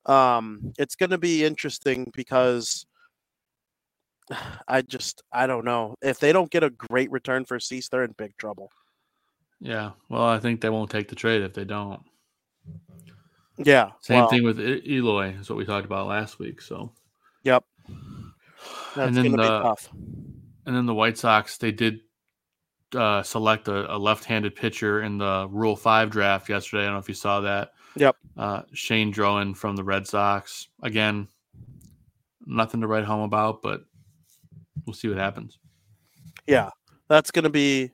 um, 0.06 0.72
it's 0.78 0.96
going 0.96 1.10
to 1.10 1.18
be 1.18 1.44
interesting 1.44 2.10
because 2.14 2.86
I 4.68 4.82
just 4.82 5.22
I 5.32 5.46
don't 5.46 5.64
know 5.64 5.96
if 6.02 6.18
they 6.18 6.32
don't 6.32 6.50
get 6.50 6.64
a 6.64 6.70
great 6.70 7.10
return 7.10 7.44
for 7.44 7.58
Cease, 7.60 7.88
they're 7.88 8.04
in 8.04 8.14
big 8.16 8.36
trouble. 8.36 8.70
Yeah. 9.60 9.92
Well, 10.08 10.24
I 10.24 10.40
think 10.40 10.60
they 10.60 10.70
won't 10.70 10.90
take 10.90 11.08
the 11.08 11.14
trade 11.14 11.42
if 11.42 11.54
they 11.54 11.64
don't. 11.64 12.00
Yeah, 13.58 13.90
Same 14.00 14.20
well, 14.20 14.28
thing 14.28 14.44
with 14.44 14.58
Eloy 14.58 15.36
is 15.38 15.48
what 15.48 15.58
we 15.58 15.66
talked 15.66 15.84
about 15.84 16.08
last 16.08 16.38
week. 16.38 16.60
So 16.60 16.90
Yep, 17.44 17.64
that's 18.94 19.08
And 19.08 19.16
then 19.16 19.32
the- 19.32 19.36
tough. 19.60 19.88
and 20.66 20.76
then 20.76 20.86
the 20.86 20.94
White 20.94 21.18
Sox 21.18 21.56
they 21.58 21.72
did 21.72 22.00
uh, 22.94 23.22
select 23.22 23.68
a, 23.68 23.94
a 23.94 23.96
left-handed 23.96 24.54
pitcher 24.54 25.02
in 25.02 25.18
the 25.18 25.46
Rule 25.50 25.76
Five 25.76 26.10
draft 26.10 26.48
yesterday. 26.48 26.82
I 26.82 26.86
don't 26.86 26.94
know 26.94 26.98
if 27.00 27.08
you 27.08 27.14
saw 27.14 27.40
that. 27.40 27.70
Yep. 27.96 28.16
Uh, 28.36 28.62
Shane 28.74 29.12
Drohan 29.12 29.56
from 29.56 29.76
the 29.76 29.84
Red 29.84 30.06
Sox. 30.06 30.68
Again, 30.82 31.28
nothing 32.46 32.80
to 32.82 32.86
write 32.86 33.04
home 33.04 33.22
about, 33.22 33.62
but 33.62 33.82
we'll 34.86 34.94
see 34.94 35.08
what 35.08 35.16
happens. 35.18 35.58
Yeah, 36.46 36.70
that's 37.08 37.30
going 37.30 37.44
to 37.44 37.50
be 37.50 37.90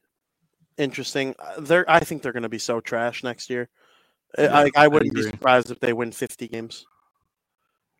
interesting. 0.79 1.35
Uh, 1.39 1.61
They're 1.61 1.89
I 1.91 2.01
think 2.01 2.23
they're 2.23 2.33
going 2.33 2.43
to 2.45 2.49
be 2.49 2.59
so 2.59 2.81
trash 2.81 3.23
next 3.23 3.51
year. 3.51 3.69
I- 4.37 4.43
Yeah, 4.43 4.57
I, 4.59 4.71
I 4.85 4.89
wouldn't 4.89 5.14
be 5.14 5.23
surprised 5.23 5.71
if 5.71 5.79
they 5.81 5.93
win 5.93 6.12
50 6.12 6.49
games. 6.49 6.87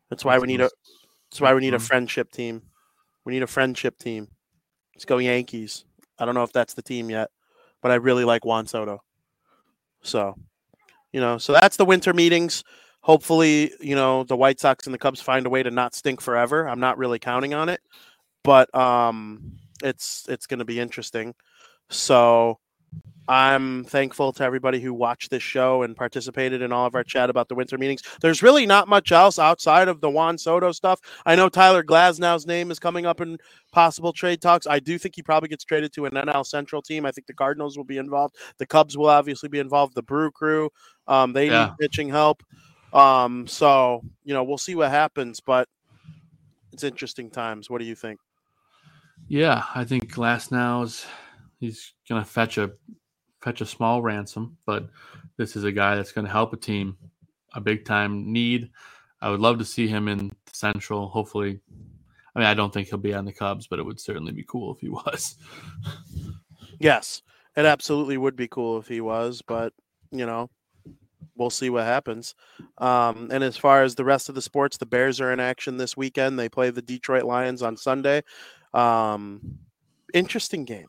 That's 0.09 0.25
why 0.25 0.37
we 0.39 0.47
need 0.47 0.61
a 0.61 0.69
that's 1.29 1.41
why 1.41 1.53
we 1.53 1.61
need 1.61 1.73
a 1.73 1.77
Mhm. 1.77 1.87
friendship 1.87 2.31
team. 2.31 2.63
We 3.25 3.33
need 3.33 3.43
a 3.43 3.47
friendship 3.47 3.97
team. 3.99 4.29
Let's 4.95 5.05
go 5.05 5.17
Yankees. 5.19 5.85
I 6.19 6.25
don't 6.25 6.35
know 6.35 6.43
if 6.43 6.53
that's 6.53 6.73
the 6.73 6.81
team 6.81 7.09
yet, 7.09 7.31
but 7.81 7.91
I 7.91 7.95
really 7.95 8.25
like 8.25 8.45
Juan 8.45 8.67
Soto. 8.67 9.03
So, 10.01 10.35
you 11.11 11.21
know, 11.21 11.37
so 11.37 11.53
that's 11.53 11.77
the 11.77 11.85
winter 11.85 12.13
meetings. 12.13 12.63
Hopefully, 13.01 13.73
you 13.79 13.95
know, 13.95 14.23
the 14.23 14.37
White 14.37 14.59
Sox 14.59 14.87
and 14.87 14.93
the 14.93 14.99
Cubs 14.99 15.21
find 15.21 15.45
a 15.45 15.49
way 15.49 15.63
to 15.63 15.71
not 15.71 15.95
stink 15.95 16.21
forever. 16.21 16.67
I'm 16.67 16.79
not 16.79 16.97
really 16.97 17.19
counting 17.19 17.53
on 17.53 17.69
it, 17.69 17.81
but 18.43 18.73
um 18.75 19.57
it's 19.83 20.25
it's 20.29 20.47
going 20.47 20.59
to 20.59 20.65
be 20.65 20.79
interesting. 20.79 21.35
So, 21.89 22.59
I'm 23.27 23.83
thankful 23.83 24.33
to 24.33 24.43
everybody 24.43 24.79
who 24.79 24.91
watched 24.91 25.29
this 25.29 25.43
show 25.43 25.83
and 25.83 25.95
participated 25.95 26.63
in 26.63 26.71
all 26.71 26.87
of 26.87 26.95
our 26.95 27.03
chat 27.03 27.29
about 27.29 27.47
the 27.47 27.53
winter 27.53 27.77
meetings. 27.77 28.01
There's 28.21 28.41
really 28.41 28.65
not 28.65 28.87
much 28.87 29.11
else 29.11 29.37
outside 29.37 29.87
of 29.87 30.01
the 30.01 30.09
Juan 30.09 30.39
Soto 30.39 30.71
stuff. 30.71 30.99
I 31.27 31.35
know 31.35 31.47
Tyler 31.47 31.83
Glasnow's 31.83 32.47
name 32.47 32.71
is 32.71 32.79
coming 32.79 33.05
up 33.05 33.21
in 33.21 33.37
possible 33.71 34.13
trade 34.13 34.41
talks. 34.41 34.65
I 34.65 34.79
do 34.79 34.97
think 34.97 35.15
he 35.15 35.21
probably 35.21 35.47
gets 35.47 35.63
traded 35.63 35.93
to 35.93 36.05
an 36.05 36.13
NL 36.13 36.43
Central 36.43 36.81
team. 36.81 37.05
I 37.05 37.11
think 37.11 37.27
the 37.27 37.35
Cardinals 37.35 37.77
will 37.77 37.83
be 37.83 37.97
involved. 37.97 38.35
The 38.57 38.65
Cubs 38.65 38.97
will 38.97 39.09
obviously 39.09 39.47
be 39.47 39.59
involved. 39.59 39.93
The 39.93 40.01
Brew 40.01 40.31
Crew, 40.31 40.71
um, 41.07 41.31
they 41.31 41.49
Yeah. 41.49 41.65
need 41.65 41.77
pitching 41.79 42.09
help. 42.09 42.41
Um, 42.93 43.45
so 43.45 44.01
you 44.23 44.33
know 44.33 44.43
we'll 44.43 44.57
see 44.57 44.73
what 44.73 44.89
happens, 44.89 45.39
but 45.39 45.69
it's 46.73 46.83
interesting 46.83 47.29
times. 47.29 47.69
What 47.69 47.79
do 47.79 47.85
you 47.85 47.93
think? 47.93 48.19
Yeah, 49.27 49.65
I 49.75 49.83
think 49.83 50.11
Glasnow's 50.11 51.05
he's 51.59 51.93
gonna 52.07 52.25
fetch 52.25 52.57
a 52.57 52.71
fetch 53.41 53.61
a 53.61 53.65
small 53.65 54.01
ransom, 54.01 54.57
but 54.65 54.89
this 55.37 55.55
is 55.55 55.63
a 55.63 55.71
guy 55.71 55.95
that's 55.95 56.11
gonna 56.11 56.29
help 56.29 56.53
a 56.53 56.57
team 56.57 56.97
a 57.53 57.61
big 57.61 57.85
time 57.85 58.31
need. 58.31 58.69
I 59.21 59.29
would 59.29 59.39
love 59.39 59.57
to 59.59 59.65
see 59.65 59.87
him 59.87 60.07
in 60.07 60.31
Central. 60.53 61.09
Hopefully, 61.09 61.59
I 62.35 62.39
mean 62.39 62.47
I 62.47 62.53
don't 62.53 62.73
think 62.73 62.89
he'll 62.89 62.97
be 62.97 63.13
on 63.13 63.25
the 63.25 63.33
Cubs, 63.33 63.67
but 63.67 63.79
it 63.79 63.83
would 63.83 63.99
certainly 63.99 64.31
be 64.31 64.45
cool 64.47 64.73
if 64.73 64.79
he 64.79 64.89
was. 64.89 65.35
Yes, 66.79 67.21
it 67.55 67.65
absolutely 67.65 68.17
would 68.17 68.35
be 68.35 68.47
cool 68.47 68.77
if 68.77 68.87
he 68.87 69.01
was, 69.01 69.41
but 69.41 69.73
you 70.11 70.25
know, 70.25 70.49
we'll 71.35 71.49
see 71.49 71.69
what 71.69 71.85
happens. 71.85 72.35
Um, 72.77 73.29
and 73.31 73.43
as 73.43 73.57
far 73.57 73.83
as 73.83 73.95
the 73.95 74.05
rest 74.05 74.29
of 74.29 74.35
the 74.35 74.41
sports, 74.41 74.77
the 74.77 74.85
Bears 74.85 75.19
are 75.21 75.31
in 75.31 75.39
action 75.39 75.77
this 75.77 75.97
weekend. 75.97 76.37
They 76.37 76.49
play 76.49 76.69
the 76.69 76.81
Detroit 76.81 77.23
Lions 77.23 77.61
on 77.61 77.77
Sunday. 77.77 78.23
Um, 78.73 79.59
interesting 80.13 80.65
game. 80.65 80.87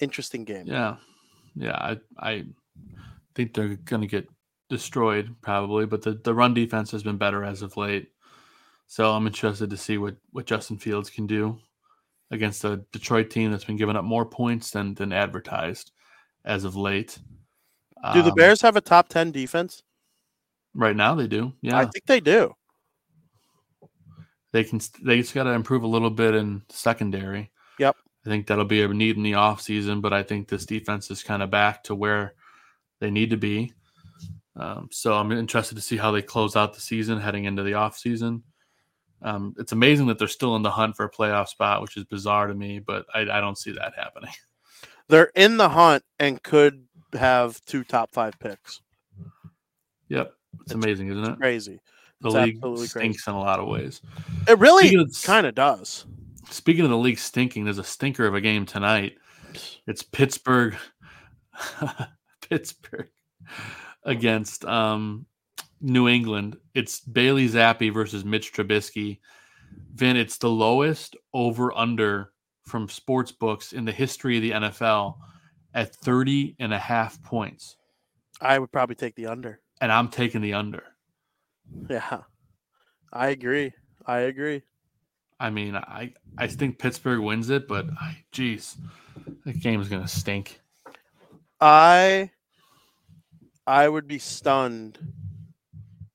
Interesting 0.00 0.44
game. 0.44 0.66
Yeah, 0.66 0.96
yeah, 1.54 1.76
I 1.76 1.98
I 2.18 2.44
think 3.34 3.54
they're 3.54 3.76
gonna 3.84 4.06
get 4.06 4.28
destroyed 4.68 5.34
probably, 5.42 5.86
but 5.86 6.02
the 6.02 6.14
the 6.24 6.34
run 6.34 6.54
defense 6.54 6.90
has 6.92 7.02
been 7.02 7.18
better 7.18 7.44
as 7.44 7.62
of 7.62 7.76
late. 7.76 8.08
So 8.86 9.12
I'm 9.12 9.26
interested 9.26 9.70
to 9.70 9.76
see 9.76 9.98
what 9.98 10.16
what 10.32 10.46
Justin 10.46 10.78
Fields 10.78 11.10
can 11.10 11.26
do 11.26 11.58
against 12.30 12.64
a 12.64 12.84
Detroit 12.92 13.30
team 13.30 13.50
that's 13.50 13.64
been 13.64 13.76
giving 13.76 13.96
up 13.96 14.04
more 14.04 14.24
points 14.24 14.70
than 14.70 14.94
than 14.94 15.12
advertised 15.12 15.92
as 16.44 16.64
of 16.64 16.76
late. 16.76 17.18
Do 18.14 18.22
the 18.22 18.30
Um, 18.30 18.34
Bears 18.34 18.62
have 18.62 18.76
a 18.76 18.80
top 18.80 19.08
ten 19.08 19.30
defense? 19.30 19.82
Right 20.74 20.96
now 20.96 21.14
they 21.14 21.26
do. 21.26 21.52
Yeah. 21.60 21.76
I 21.78 21.84
think 21.86 22.06
they 22.06 22.20
do. 22.20 22.54
they 24.52 24.64
can 24.64 24.80
they 25.04 25.18
just 25.20 25.34
got 25.34 25.44
to 25.44 25.50
improve 25.50 25.82
a 25.82 25.86
little 25.86 26.10
bit 26.10 26.34
in 26.34 26.62
secondary. 26.68 27.49
I 28.24 28.28
think 28.28 28.46
that'll 28.46 28.64
be 28.64 28.82
a 28.82 28.88
need 28.88 29.16
in 29.16 29.22
the 29.22 29.32
offseason, 29.32 30.02
but 30.02 30.12
I 30.12 30.22
think 30.22 30.48
this 30.48 30.66
defense 30.66 31.10
is 31.10 31.22
kind 31.22 31.42
of 31.42 31.50
back 31.50 31.84
to 31.84 31.94
where 31.94 32.34
they 33.00 33.10
need 33.10 33.30
to 33.30 33.36
be. 33.36 33.72
Um, 34.56 34.88
so 34.90 35.14
I'm 35.14 35.32
interested 35.32 35.76
to 35.76 35.80
see 35.80 35.96
how 35.96 36.10
they 36.10 36.20
close 36.20 36.54
out 36.54 36.74
the 36.74 36.80
season 36.80 37.18
heading 37.18 37.44
into 37.44 37.62
the 37.62 37.72
offseason. 37.72 38.42
Um, 39.22 39.54
it's 39.58 39.72
amazing 39.72 40.06
that 40.08 40.18
they're 40.18 40.28
still 40.28 40.56
in 40.56 40.62
the 40.62 40.70
hunt 40.70 40.96
for 40.96 41.04
a 41.04 41.10
playoff 41.10 41.48
spot, 41.48 41.82
which 41.82 41.96
is 41.96 42.04
bizarre 42.04 42.46
to 42.46 42.54
me, 42.54 42.78
but 42.78 43.06
I, 43.14 43.20
I 43.20 43.40
don't 43.40 43.58
see 43.58 43.72
that 43.72 43.94
happening. 43.96 44.32
They're 45.08 45.32
in 45.34 45.56
the 45.56 45.68
hunt 45.68 46.04
and 46.20 46.40
could 46.40 46.84
have 47.14 47.62
two 47.64 47.82
top 47.82 48.12
five 48.12 48.38
picks. 48.38 48.80
Yep. 50.08 50.32
It's, 50.54 50.62
It's 50.62 50.74
amazing, 50.74 51.10
isn't 51.10 51.24
it? 51.24 51.36
Crazy. 51.36 51.80
The 52.20 52.28
it's 52.28 52.62
league 52.62 52.88
stinks 52.88 53.26
in 53.26 53.34
a 53.34 53.40
lot 53.40 53.58
of 53.60 53.66
ways. 53.66 54.02
It 54.46 54.58
really 54.58 55.06
kind 55.24 55.46
of 55.46 55.54
does. 55.54 56.06
Speaking 56.50 56.84
of 56.84 56.90
the 56.90 56.96
league 56.98 57.18
stinking, 57.18 57.64
there's 57.64 57.78
a 57.78 57.84
stinker 57.84 58.26
of 58.26 58.34
a 58.34 58.40
game 58.40 58.66
tonight. 58.66 59.16
It's 59.86 60.02
Pittsburgh, 60.02 60.76
Pittsburgh 62.48 63.08
against 64.04 64.64
um, 64.64 65.26
New 65.80 66.08
England. 66.08 66.56
It's 66.74 67.00
Bailey 67.00 67.48
Zappe 67.48 67.92
versus 67.92 68.24
Mitch 68.24 68.52
Trubisky. 68.52 69.20
Vin, 69.94 70.16
it's 70.16 70.38
the 70.38 70.50
lowest 70.50 71.16
over 71.32 71.76
under 71.76 72.32
from 72.66 72.88
sports 72.88 73.30
books 73.30 73.72
in 73.72 73.84
the 73.84 73.92
history 73.92 74.36
of 74.36 74.42
the 74.42 74.50
NFL 74.50 75.16
at 75.74 75.94
30 75.94 76.56
and 76.58 76.74
a 76.74 76.78
half 76.78 77.22
points. 77.22 77.76
I 78.40 78.58
would 78.58 78.72
probably 78.72 78.96
take 78.96 79.14
the 79.14 79.26
under. 79.26 79.60
And 79.80 79.92
I'm 79.92 80.08
taking 80.08 80.40
the 80.40 80.54
under. 80.54 80.82
Yeah. 81.88 82.22
I 83.12 83.28
agree. 83.28 83.72
I 84.06 84.20
agree. 84.20 84.62
I 85.40 85.48
mean, 85.48 85.74
I, 85.74 86.12
I 86.36 86.46
think 86.46 86.78
Pittsburgh 86.78 87.20
wins 87.20 87.48
it, 87.48 87.66
but 87.66 87.86
I, 87.98 88.18
geez, 88.30 88.76
that 89.46 89.58
game 89.60 89.80
is 89.80 89.88
to 89.88 90.06
stink. 90.06 90.60
I 91.60 92.30
I 93.66 93.88
would 93.88 94.06
be 94.06 94.18
stunned 94.18 94.98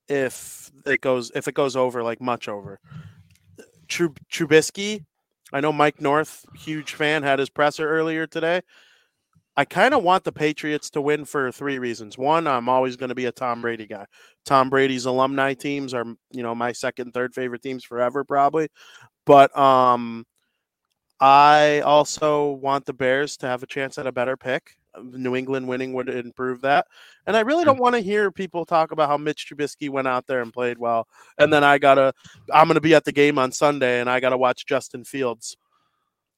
if 0.08 0.72
it 0.86 1.02
goes 1.02 1.32
if 1.34 1.48
it 1.48 1.56
goes 1.56 1.76
over 1.76 2.04
like 2.04 2.22
much 2.22 2.48
over. 2.48 2.80
Trub- 3.88 4.18
Trubisky, 4.32 5.06
I 5.54 5.62
know 5.62 5.72
Mike 5.72 6.02
North, 6.02 6.46
huge 6.56 6.94
fan, 6.94 7.24
had 7.24 7.40
his 7.40 7.50
presser 7.50 7.90
earlier 7.90 8.28
today. 8.28 8.62
I 9.58 9.64
kind 9.64 9.94
of 9.94 10.04
want 10.04 10.26
the 10.26 10.34
Patriots 10.34 10.90
to 10.92 11.02
win 11.02 11.24
for 11.24 11.50
three 11.52 11.80
reasons. 11.80 12.18
One, 12.18 12.46
I'm 12.46 12.68
always 12.68 12.98
going 12.98 13.10
to 13.10 13.16
be 13.16 13.26
a 13.26 13.32
Tom 13.32 13.62
Brady 13.62 13.86
guy. 13.88 14.06
Tom 14.46 14.70
Brady's 14.70 15.06
alumni 15.06 15.54
teams 15.54 15.94
are, 15.94 16.04
you 16.32 16.44
know, 16.44 16.54
my 16.54 16.74
second, 16.74 17.14
third 17.14 17.34
favorite 17.34 17.62
teams 17.62 17.86
forever, 17.86 18.26
probably. 18.26 18.68
But 19.26 19.56
um, 19.58 20.26
I 21.20 21.82
also 21.82 22.52
want 22.52 22.86
the 22.86 22.94
Bears 22.94 23.38
to 23.38 23.48
have 23.48 23.64
a 23.64 23.68
chance 23.68 23.98
at 23.98 24.08
a 24.08 24.12
better 24.12 24.38
pick. 24.38 24.78
Uh, 24.94 25.02
New 25.04 25.36
England 25.36 25.68
winning 25.68 25.94
would 25.94 26.10
improve 26.10 26.62
that. 26.62 26.88
And 27.26 27.36
I 27.36 27.42
really 27.42 27.62
mm-hmm. 27.62 27.72
don't 27.72 27.80
want 27.80 27.96
to 27.96 28.02
hear 28.02 28.32
people 28.32 28.66
talk 28.66 28.92
about 28.92 29.10
how 29.10 29.18
Mitch 29.18 29.48
Trubisky 29.48 29.90
went 29.90 30.08
out 30.08 30.28
there 30.28 30.42
and 30.42 30.54
played 30.54 30.78
well. 30.78 31.08
And 31.38 31.52
then 31.52 31.64
I 31.64 31.78
gotta, 31.78 32.14
I'm 32.54 32.68
gonna 32.68 32.82
be 32.82 32.96
at 32.96 33.06
the 33.06 33.12
game 33.12 33.40
on 33.40 33.52
Sunday, 33.52 34.02
and 34.02 34.10
I 34.10 34.20
gotta 34.20 34.38
watch 34.38 34.66
Justin 34.66 35.04
Fields, 35.04 35.56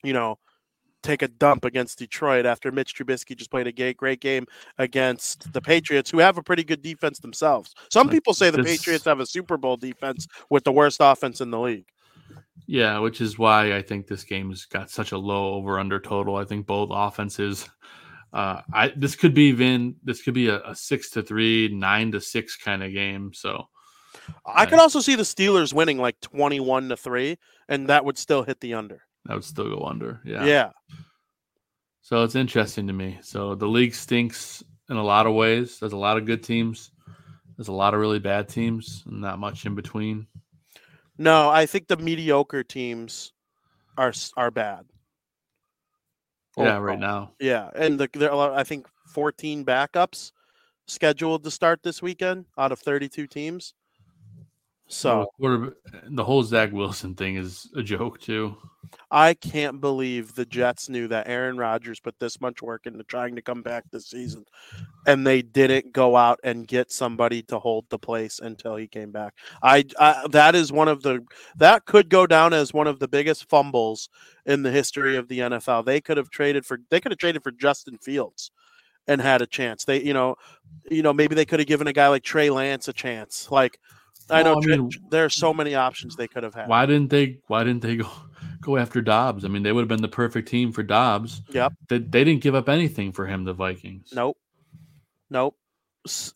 you 0.03 0.13
know, 0.13 0.37
take 1.03 1.21
a 1.21 1.27
dump 1.27 1.65
against 1.65 1.99
Detroit 1.99 2.45
after 2.45 2.71
Mitch 2.71 2.95
Trubisky 2.95 3.35
just 3.35 3.51
played 3.51 3.67
a 3.67 3.71
great, 3.71 3.97
great 3.97 4.19
game 4.19 4.45
against 4.77 5.51
the 5.53 5.59
mm-hmm. 5.59 5.71
Patriots, 5.71 6.11
who 6.11 6.19
have 6.19 6.37
a 6.37 6.43
pretty 6.43 6.63
good 6.63 6.81
defense 6.81 7.19
themselves. 7.19 7.73
Some 7.91 8.09
people 8.09 8.33
say 8.33 8.51
the 8.51 8.63
Patriots 8.63 9.05
have 9.05 9.19
a 9.19 9.25
Super 9.25 9.57
Bowl 9.57 9.77
defense 9.77 10.27
with 10.49 10.63
the 10.63 10.71
worst 10.71 10.97
offense 10.99 11.41
in 11.41 11.49
the 11.49 11.59
league. 11.59 11.87
Yeah, 12.65 12.99
which 12.99 13.21
is 13.21 13.39
why 13.39 13.75
I 13.75 13.81
think 13.81 14.07
this 14.07 14.23
game's 14.23 14.65
got 14.65 14.89
such 14.89 15.13
a 15.13 15.17
low 15.17 15.53
over 15.53 15.79
under 15.79 15.99
total. 15.99 16.35
I 16.35 16.45
think 16.45 16.65
both 16.65 16.89
offenses. 16.91 17.67
Uh, 18.33 18.61
I 18.73 18.91
this 18.95 19.15
could 19.15 19.33
be 19.33 19.51
Vin. 19.53 19.95
This 20.03 20.21
could 20.21 20.33
be 20.33 20.49
a, 20.49 20.61
a 20.63 20.75
six 20.75 21.11
to 21.11 21.23
three, 21.23 21.69
nine 21.69 22.11
to 22.11 22.19
six 22.19 22.57
kind 22.57 22.83
of 22.83 22.91
game. 22.91 23.31
So 23.33 23.67
I 24.45 24.65
could 24.65 24.79
also 24.79 24.99
see 24.99 25.15
the 25.15 25.23
Steelers 25.23 25.73
winning 25.73 25.97
like 25.97 26.19
21 26.21 26.89
to 26.89 26.97
3, 26.97 27.37
and 27.69 27.87
that 27.87 28.05
would 28.05 28.17
still 28.17 28.43
hit 28.43 28.59
the 28.59 28.73
under. 28.73 29.01
that 29.25 29.33
would 29.33 29.43
still 29.43 29.69
go 29.69 29.85
under. 29.85 30.21
Yeah. 30.25 30.45
yeah. 30.45 30.69
So 32.01 32.23
it's 32.23 32.35
interesting 32.35 32.87
to 32.87 32.93
me. 32.93 33.19
So 33.21 33.55
the 33.55 33.67
league 33.67 33.93
stinks 33.93 34.63
in 34.89 34.97
a 34.97 35.03
lot 35.03 35.27
of 35.27 35.33
ways. 35.33 35.79
There's 35.79 35.93
a 35.93 35.97
lot 35.97 36.17
of 36.17 36.25
good 36.25 36.43
teams. 36.43 36.91
There's 37.57 37.67
a 37.67 37.73
lot 37.73 37.93
of 37.93 37.99
really 37.99 38.19
bad 38.19 38.49
teams, 38.49 39.03
and 39.05 39.21
not 39.21 39.39
much 39.39 39.65
in 39.65 39.75
between. 39.75 40.27
No, 41.17 41.49
I 41.49 41.65
think 41.65 41.87
the 41.87 41.97
mediocre 41.97 42.63
teams 42.63 43.33
are 43.97 44.13
are 44.35 44.51
bad. 44.51 44.85
Yeah, 46.57 46.77
Overall. 46.77 46.79
right 46.81 46.99
now. 46.99 47.31
Yeah, 47.39 47.69
and 47.75 47.99
the, 47.99 48.09
there 48.13 48.31
are 48.31 48.53
I 48.53 48.63
think 48.63 48.87
14 49.07 49.65
backups 49.65 50.31
scheduled 50.87 51.43
to 51.43 51.51
start 51.51 51.83
this 51.83 52.01
weekend 52.01 52.45
out 52.57 52.71
of 52.71 52.79
32 52.79 53.27
teams. 53.27 53.73
So 54.87 55.27
the, 55.39 55.75
the 56.09 56.23
whole 56.23 56.43
Zach 56.43 56.71
Wilson 56.71 57.13
thing 57.13 57.35
is 57.35 57.69
a 57.75 57.83
joke 57.83 58.21
too. 58.21 58.55
I 59.11 59.33
can't 59.33 59.81
believe 59.81 60.33
the 60.33 60.45
Jets 60.45 60.87
knew 60.87 61.07
that 61.09 61.27
Aaron 61.27 61.57
Rodgers 61.57 61.99
put 61.99 62.19
this 62.19 62.39
much 62.39 62.61
work 62.61 62.85
into 62.85 63.03
trying 63.03 63.35
to 63.35 63.41
come 63.41 63.61
back 63.61 63.83
this 63.91 64.07
season, 64.07 64.45
and 65.05 65.25
they 65.25 65.41
didn't 65.41 65.91
go 65.91 66.15
out 66.15 66.39
and 66.43 66.67
get 66.67 66.91
somebody 66.91 67.41
to 67.43 67.59
hold 67.59 67.85
the 67.89 67.99
place 67.99 68.39
until 68.39 68.75
he 68.75 68.87
came 68.87 69.11
back. 69.11 69.33
I, 69.61 69.85
I 69.99 70.25
that 70.31 70.55
is 70.55 70.71
one 70.71 70.87
of 70.87 71.03
the 71.03 71.23
that 71.57 71.85
could 71.85 72.09
go 72.09 72.27
down 72.27 72.53
as 72.53 72.73
one 72.73 72.87
of 72.87 72.99
the 72.99 73.07
biggest 73.07 73.49
fumbles 73.49 74.09
in 74.45 74.63
the 74.63 74.71
history 74.71 75.17
of 75.17 75.27
the 75.27 75.39
NFL. 75.39 75.85
They 75.85 75.99
could 76.01 76.17
have 76.17 76.29
traded 76.29 76.65
for 76.65 76.79
they 76.89 77.01
could 77.01 77.11
have 77.11 77.19
traded 77.19 77.43
for 77.43 77.51
Justin 77.51 77.97
Fields 77.97 78.51
and 79.07 79.21
had 79.21 79.41
a 79.41 79.47
chance. 79.47 79.85
They 79.85 80.01
you 80.01 80.13
know 80.13 80.35
you 80.89 81.01
know 81.01 81.13
maybe 81.13 81.35
they 81.35 81.45
could 81.45 81.59
have 81.59 81.67
given 81.67 81.87
a 81.87 81.93
guy 81.93 82.07
like 82.07 82.23
Trey 82.23 82.49
Lance 82.49 82.87
a 82.87 82.93
chance. 82.93 83.49
Like 83.51 83.79
I 84.29 84.43
know 84.43 84.55
Well, 84.55 84.73
I 84.73 84.77
mean- 84.77 84.89
there 85.09 85.25
are 85.25 85.29
so 85.29 85.53
many 85.53 85.75
options 85.75 86.15
they 86.15 86.27
could 86.27 86.43
have 86.43 86.53
had. 86.53 86.67
Why 86.67 86.85
didn't 86.85 87.09
they? 87.09 87.39
Why 87.47 87.63
didn't 87.63 87.81
they 87.81 87.95
go 87.97 88.09
go 88.61 88.77
after 88.77 89.01
Dobbs? 89.01 89.45
I 89.45 89.47
mean, 89.47 89.63
they 89.63 89.71
would 89.71 89.81
have 89.81 89.87
been 89.87 90.01
the 90.01 90.07
perfect 90.07 90.47
team 90.47 90.71
for 90.71 90.83
Dobbs. 90.83 91.41
Yep. 91.49 91.73
They, 91.89 91.99
they 91.99 92.23
didn't 92.23 92.41
give 92.41 92.55
up 92.55 92.69
anything 92.69 93.11
for 93.11 93.25
him. 93.25 93.43
The 93.43 93.53
Vikings. 93.53 94.11
Nope. 94.13 94.37
Nope. 95.29 95.55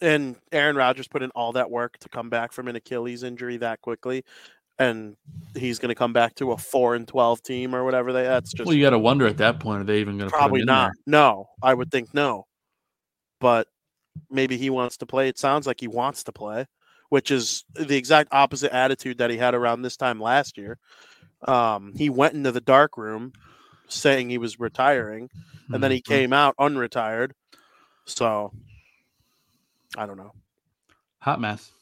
And 0.02 0.36
Aaron 0.52 0.76
Rodgers 0.76 1.08
put 1.08 1.22
in 1.22 1.30
all 1.32 1.54
that 1.54 1.72
work 1.72 1.98
to 2.00 2.10
come 2.10 2.30
back 2.30 2.52
from 2.52 2.68
an 2.68 2.76
Achilles 2.76 3.24
injury 3.24 3.58
that 3.58 3.82
quickly. 3.82 4.24
And 4.80 5.16
he's 5.56 5.80
going 5.80 5.90
to 5.90 5.96
come 5.96 6.12
back 6.12 6.36
to 6.36 6.52
a 6.52 6.58
four 6.58 6.96
and 6.96 7.08
12 7.08 7.44
team 7.44 7.76
or 7.76 7.84
whatever 7.84 8.12
they, 8.12 8.24
that's 8.24 8.52
just 8.52 8.66
Well, 8.66 8.76
you 8.76 8.84
got 8.84 8.90
to 8.92 9.00
wonder 9.00 9.28
at 9.28 9.38
that 9.38 9.60
point, 9.60 9.82
are 9.82 9.84
they 9.86 10.00
even 10.00 10.18
going 10.18 10.30
to 10.30 10.36
probably 10.36 10.62
put 10.62 10.70
him 10.70 10.76
in 10.76 10.76
not. 10.76 10.92
No, 11.06 11.50
I 11.62 11.74
would 11.74 11.92
think 11.92 12.14
no. 12.14 12.48
But 13.40 13.68
maybe 14.30 14.58
he 14.58 14.70
wants 14.70 14.98
to 14.98 15.06
play. 15.06 15.28
It 15.28 15.38
sounds 15.38 15.68
like 15.68 15.80
he 15.80 15.88
wants 15.88 16.24
to 16.24 16.32
play, 16.32 16.66
which 17.12 17.30
is 17.30 17.66
the 17.76 17.98
exact 17.98 18.30
opposite 18.32 18.74
attitude 18.74 19.18
that 19.18 19.30
he 19.30 19.36
had 19.36 19.54
around 19.54 19.82
this 19.82 19.98
time 19.98 20.18
last 20.18 20.58
year. 20.58 20.78
Um, 21.46 21.92
he 21.94 22.10
went 22.10 22.36
into 22.36 22.54
the 22.54 22.62
dark 22.62 22.96
room 22.98 23.34
saying 23.90 24.30
he 24.30 24.38
was 24.38 24.62
retiring, 24.62 25.30
and 25.74 25.84
then 25.84 25.92
he 25.92 25.98
Mhm. 25.98 26.06
came 26.06 26.32
out 26.32 26.56
unretired. 26.58 27.32
So 28.06 28.54
I 29.98 30.06
don't 30.06 30.16
know. 30.16 30.32
hot 31.20 31.42
mess. 31.42 31.74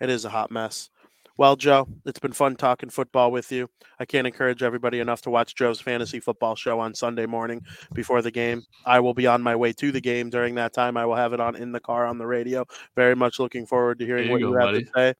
It 0.00 0.08
is 0.08 0.24
a 0.24 0.30
hot 0.30 0.50
mess. 0.50 0.88
Well, 1.36 1.56
Joe, 1.56 1.88
it's 2.06 2.20
been 2.20 2.32
fun 2.32 2.54
talking 2.54 2.90
football 2.90 3.32
with 3.32 3.50
you. 3.50 3.68
I 3.98 4.04
can't 4.04 4.26
encourage 4.26 4.62
everybody 4.62 5.00
enough 5.00 5.20
to 5.22 5.30
watch 5.30 5.56
Joe's 5.56 5.80
fantasy 5.80 6.20
football 6.20 6.54
show 6.54 6.78
on 6.78 6.94
Sunday 6.94 7.26
morning 7.26 7.60
before 7.92 8.22
the 8.22 8.30
game. 8.30 8.62
I 8.86 9.00
will 9.00 9.14
be 9.14 9.26
on 9.26 9.42
my 9.42 9.56
way 9.56 9.72
to 9.72 9.90
the 9.90 10.00
game 10.00 10.30
during 10.30 10.54
that 10.54 10.72
time. 10.72 10.96
I 10.96 11.06
will 11.06 11.16
have 11.16 11.32
it 11.32 11.40
on 11.40 11.56
in 11.56 11.72
the 11.72 11.80
car 11.80 12.06
on 12.06 12.18
the 12.18 12.26
radio. 12.26 12.64
Very 12.94 13.16
much 13.16 13.40
looking 13.40 13.66
forward 13.66 13.98
to 13.98 14.06
hearing 14.06 14.24
There 14.24 14.32
what 14.32 14.40
you 14.40 14.50
you 14.50 14.54
have 14.54 14.66
buddy. 14.68 14.84
to 14.84 14.90
say. 14.94 15.14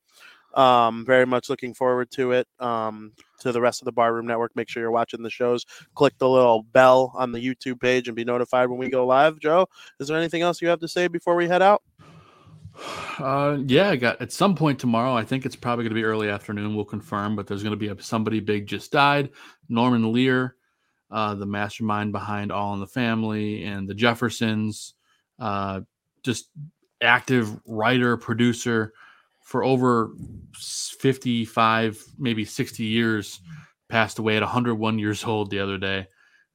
Um, 0.54 1.04
very 1.04 1.26
much 1.26 1.50
looking 1.50 1.74
forward 1.74 2.12
to 2.12 2.30
it. 2.30 2.46
Um, 2.60 3.12
to 3.40 3.50
the 3.50 3.60
rest 3.60 3.82
of 3.82 3.86
the 3.86 3.92
Barroom 3.92 4.26
Network, 4.26 4.54
make 4.54 4.68
sure 4.68 4.82
you're 4.82 4.92
watching 4.92 5.22
the 5.22 5.30
shows. 5.30 5.66
Click 5.96 6.16
the 6.18 6.28
little 6.28 6.62
bell 6.62 7.12
on 7.16 7.32
the 7.32 7.40
YouTube 7.40 7.80
page 7.80 8.06
and 8.06 8.14
be 8.14 8.24
notified 8.24 8.70
when 8.70 8.78
we 8.78 8.88
go 8.88 9.04
live. 9.04 9.40
Joe, 9.40 9.66
is 9.98 10.06
there 10.06 10.16
anything 10.16 10.42
else 10.42 10.62
you 10.62 10.68
have 10.68 10.78
to 10.78 10.88
say 10.88 11.08
before 11.08 11.34
we 11.34 11.48
head 11.48 11.60
out? 11.60 11.82
Uh, 13.18 13.58
yeah, 13.66 13.90
I 13.90 13.96
got 13.96 14.20
at 14.20 14.32
some 14.32 14.54
point 14.54 14.78
tomorrow. 14.78 15.14
I 15.14 15.24
think 15.24 15.46
it's 15.46 15.56
probably 15.56 15.84
going 15.84 15.94
to 15.94 16.00
be 16.00 16.04
early 16.04 16.28
afternoon. 16.28 16.74
We'll 16.74 16.84
confirm, 16.84 17.36
but 17.36 17.46
there's 17.46 17.62
going 17.62 17.72
to 17.72 17.76
be 17.76 17.88
a, 17.88 18.02
somebody 18.02 18.40
big 18.40 18.66
just 18.66 18.90
died. 18.90 19.30
Norman 19.68 20.12
Lear, 20.12 20.56
uh, 21.10 21.34
the 21.34 21.46
mastermind 21.46 22.12
behind 22.12 22.50
All 22.50 22.74
in 22.74 22.80
the 22.80 22.86
Family 22.86 23.64
and 23.64 23.88
the 23.88 23.94
Jeffersons, 23.94 24.94
uh, 25.38 25.80
just 26.22 26.50
active 27.00 27.60
writer 27.66 28.16
producer 28.16 28.92
for 29.40 29.62
over 29.62 30.12
55, 30.56 32.04
maybe 32.18 32.44
60 32.44 32.82
years. 32.82 33.40
Passed 33.88 34.18
away 34.18 34.36
at 34.36 34.42
101 34.42 34.98
years 34.98 35.22
old 35.24 35.50
the 35.50 35.60
other 35.60 35.78
day. 35.78 36.08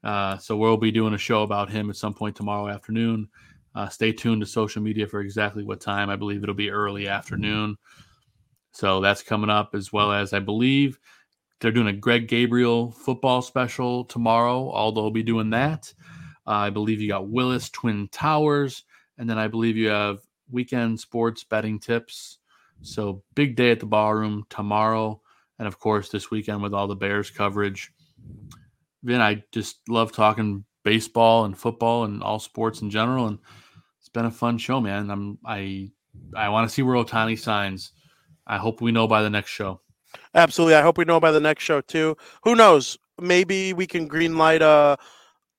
Uh, 0.03 0.37
so 0.37 0.57
we'll 0.57 0.77
be 0.77 0.91
doing 0.91 1.13
a 1.13 1.17
show 1.17 1.43
about 1.43 1.69
him 1.69 1.89
at 1.89 1.95
some 1.95 2.13
point 2.13 2.35
tomorrow 2.35 2.67
afternoon. 2.67 3.29
Uh, 3.75 3.87
stay 3.87 4.11
tuned 4.11 4.41
to 4.41 4.47
social 4.47 4.81
media 4.81 5.07
for 5.07 5.21
exactly 5.21 5.63
what 5.63 5.79
time. 5.79 6.09
I 6.09 6.15
believe 6.15 6.43
it'll 6.43 6.55
be 6.55 6.71
early 6.71 7.07
afternoon. 7.07 7.77
So 8.71 8.99
that's 9.01 9.23
coming 9.23 9.49
up, 9.49 9.75
as 9.75 9.93
well 9.93 10.11
as 10.11 10.33
I 10.33 10.39
believe 10.39 10.99
they're 11.59 11.71
doing 11.71 11.87
a 11.87 11.93
Greg 11.93 12.27
Gabriel 12.27 12.91
football 12.91 13.41
special 13.41 14.05
tomorrow. 14.05 14.71
Although 14.71 15.03
will 15.03 15.11
be 15.11 15.23
doing 15.23 15.49
that. 15.51 15.93
Uh, 16.47 16.51
I 16.51 16.69
believe 16.69 16.99
you 16.99 17.07
got 17.07 17.29
Willis 17.29 17.69
Twin 17.69 18.07
Towers, 18.11 18.83
and 19.17 19.29
then 19.29 19.37
I 19.37 19.47
believe 19.47 19.77
you 19.77 19.89
have 19.89 20.19
weekend 20.49 20.99
sports 20.99 21.43
betting 21.43 21.79
tips. 21.79 22.39
So 22.81 23.23
big 23.35 23.55
day 23.55 23.71
at 23.71 23.79
the 23.79 23.85
Barroom 23.85 24.45
tomorrow, 24.49 25.21
and 25.59 25.67
of 25.67 25.79
course 25.79 26.09
this 26.09 26.31
weekend 26.31 26.63
with 26.63 26.73
all 26.73 26.87
the 26.87 26.95
Bears 26.95 27.29
coverage. 27.29 27.91
Vin, 29.03 29.21
I 29.21 29.43
just 29.51 29.87
love 29.87 30.11
talking 30.11 30.65
baseball 30.83 31.45
and 31.45 31.57
football 31.57 32.03
and 32.05 32.23
all 32.23 32.39
sports 32.39 32.81
in 32.81 32.89
general, 32.89 33.27
and 33.27 33.39
it's 33.99 34.09
been 34.09 34.25
a 34.25 34.31
fun 34.31 34.57
show, 34.57 34.79
man. 34.81 35.09
I'm 35.09 35.37
I 35.45 35.91
I 36.35 36.49
want 36.49 36.67
to 36.67 36.73
see 36.73 36.81
where 36.81 36.95
Ohtani 36.95 37.37
signs. 37.37 37.91
I 38.47 38.57
hope 38.57 38.81
we 38.81 38.91
know 38.91 39.07
by 39.07 39.21
the 39.21 39.29
next 39.29 39.51
show. 39.51 39.81
Absolutely. 40.33 40.75
I 40.75 40.81
hope 40.81 40.97
we 40.97 41.05
know 41.05 41.19
by 41.19 41.31
the 41.31 41.39
next 41.39 41.63
show 41.63 41.81
too. 41.81 42.17
Who 42.43 42.55
knows? 42.55 42.97
Maybe 43.19 43.73
we 43.73 43.85
can 43.85 44.07
green 44.07 44.37
light 44.37 44.61
a, 44.61 44.97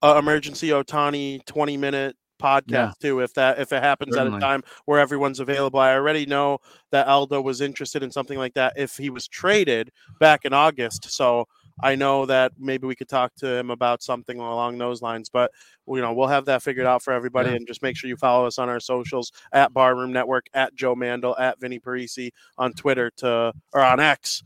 a 0.02 0.18
emergency 0.18 0.68
Ohtani 0.70 1.44
20 1.46 1.76
minute 1.76 2.16
podcast 2.40 2.64
Yeah. 2.68 2.92
too 3.00 3.20
if 3.20 3.34
that 3.34 3.58
if 3.60 3.70
it 3.72 3.82
happens 3.82 4.16
at 4.16 4.26
a 4.26 4.40
time 4.40 4.62
where 4.86 4.98
everyone's 4.98 5.40
available. 5.40 5.78
I 5.78 5.92
already 5.92 6.24
know 6.26 6.58
that 6.90 7.06
Aldo 7.06 7.40
was 7.42 7.60
interested 7.60 8.02
in 8.02 8.10
something 8.10 8.38
like 8.38 8.54
that 8.54 8.72
if 8.76 8.96
he 8.96 9.10
was 9.10 9.28
traded 9.28 9.92
back 10.18 10.44
in 10.44 10.52
August. 10.52 11.10
So 11.12 11.46
I 11.82 11.94
know 11.94 12.26
that 12.26 12.52
maybe 12.58 12.86
we 12.86 12.94
could 12.94 13.08
talk 13.08 13.34
to 13.36 13.46
him 13.56 13.70
about 13.70 14.02
something 14.02 14.38
along 14.38 14.78
those 14.78 15.02
lines, 15.02 15.28
but 15.28 15.50
you 15.88 16.00
know, 16.00 16.12
we'll 16.12 16.28
have 16.28 16.44
that 16.46 16.62
figured 16.62 16.86
out 16.86 17.02
for 17.02 17.12
everybody 17.12 17.50
Yeah. 17.50 17.56
and 17.56 17.66
just 17.66 17.82
make 17.82 17.96
sure 17.96 18.08
you 18.08 18.16
follow 18.16 18.46
us 18.46 18.58
on 18.58 18.68
our 18.68 18.80
socials 18.80 19.32
at 19.52 19.72
Barroom 19.74 20.12
Network, 20.12 20.46
at 20.54 20.74
Joe 20.74 20.94
Mandel, 20.94 21.36
at 21.38 21.58
Vinnie 21.60 21.80
Parise 21.80 22.30
on 22.58 22.72
Twitter 22.72 23.10
to 23.18 23.52
or 23.72 23.80
on 23.82 24.00
X 24.00 24.42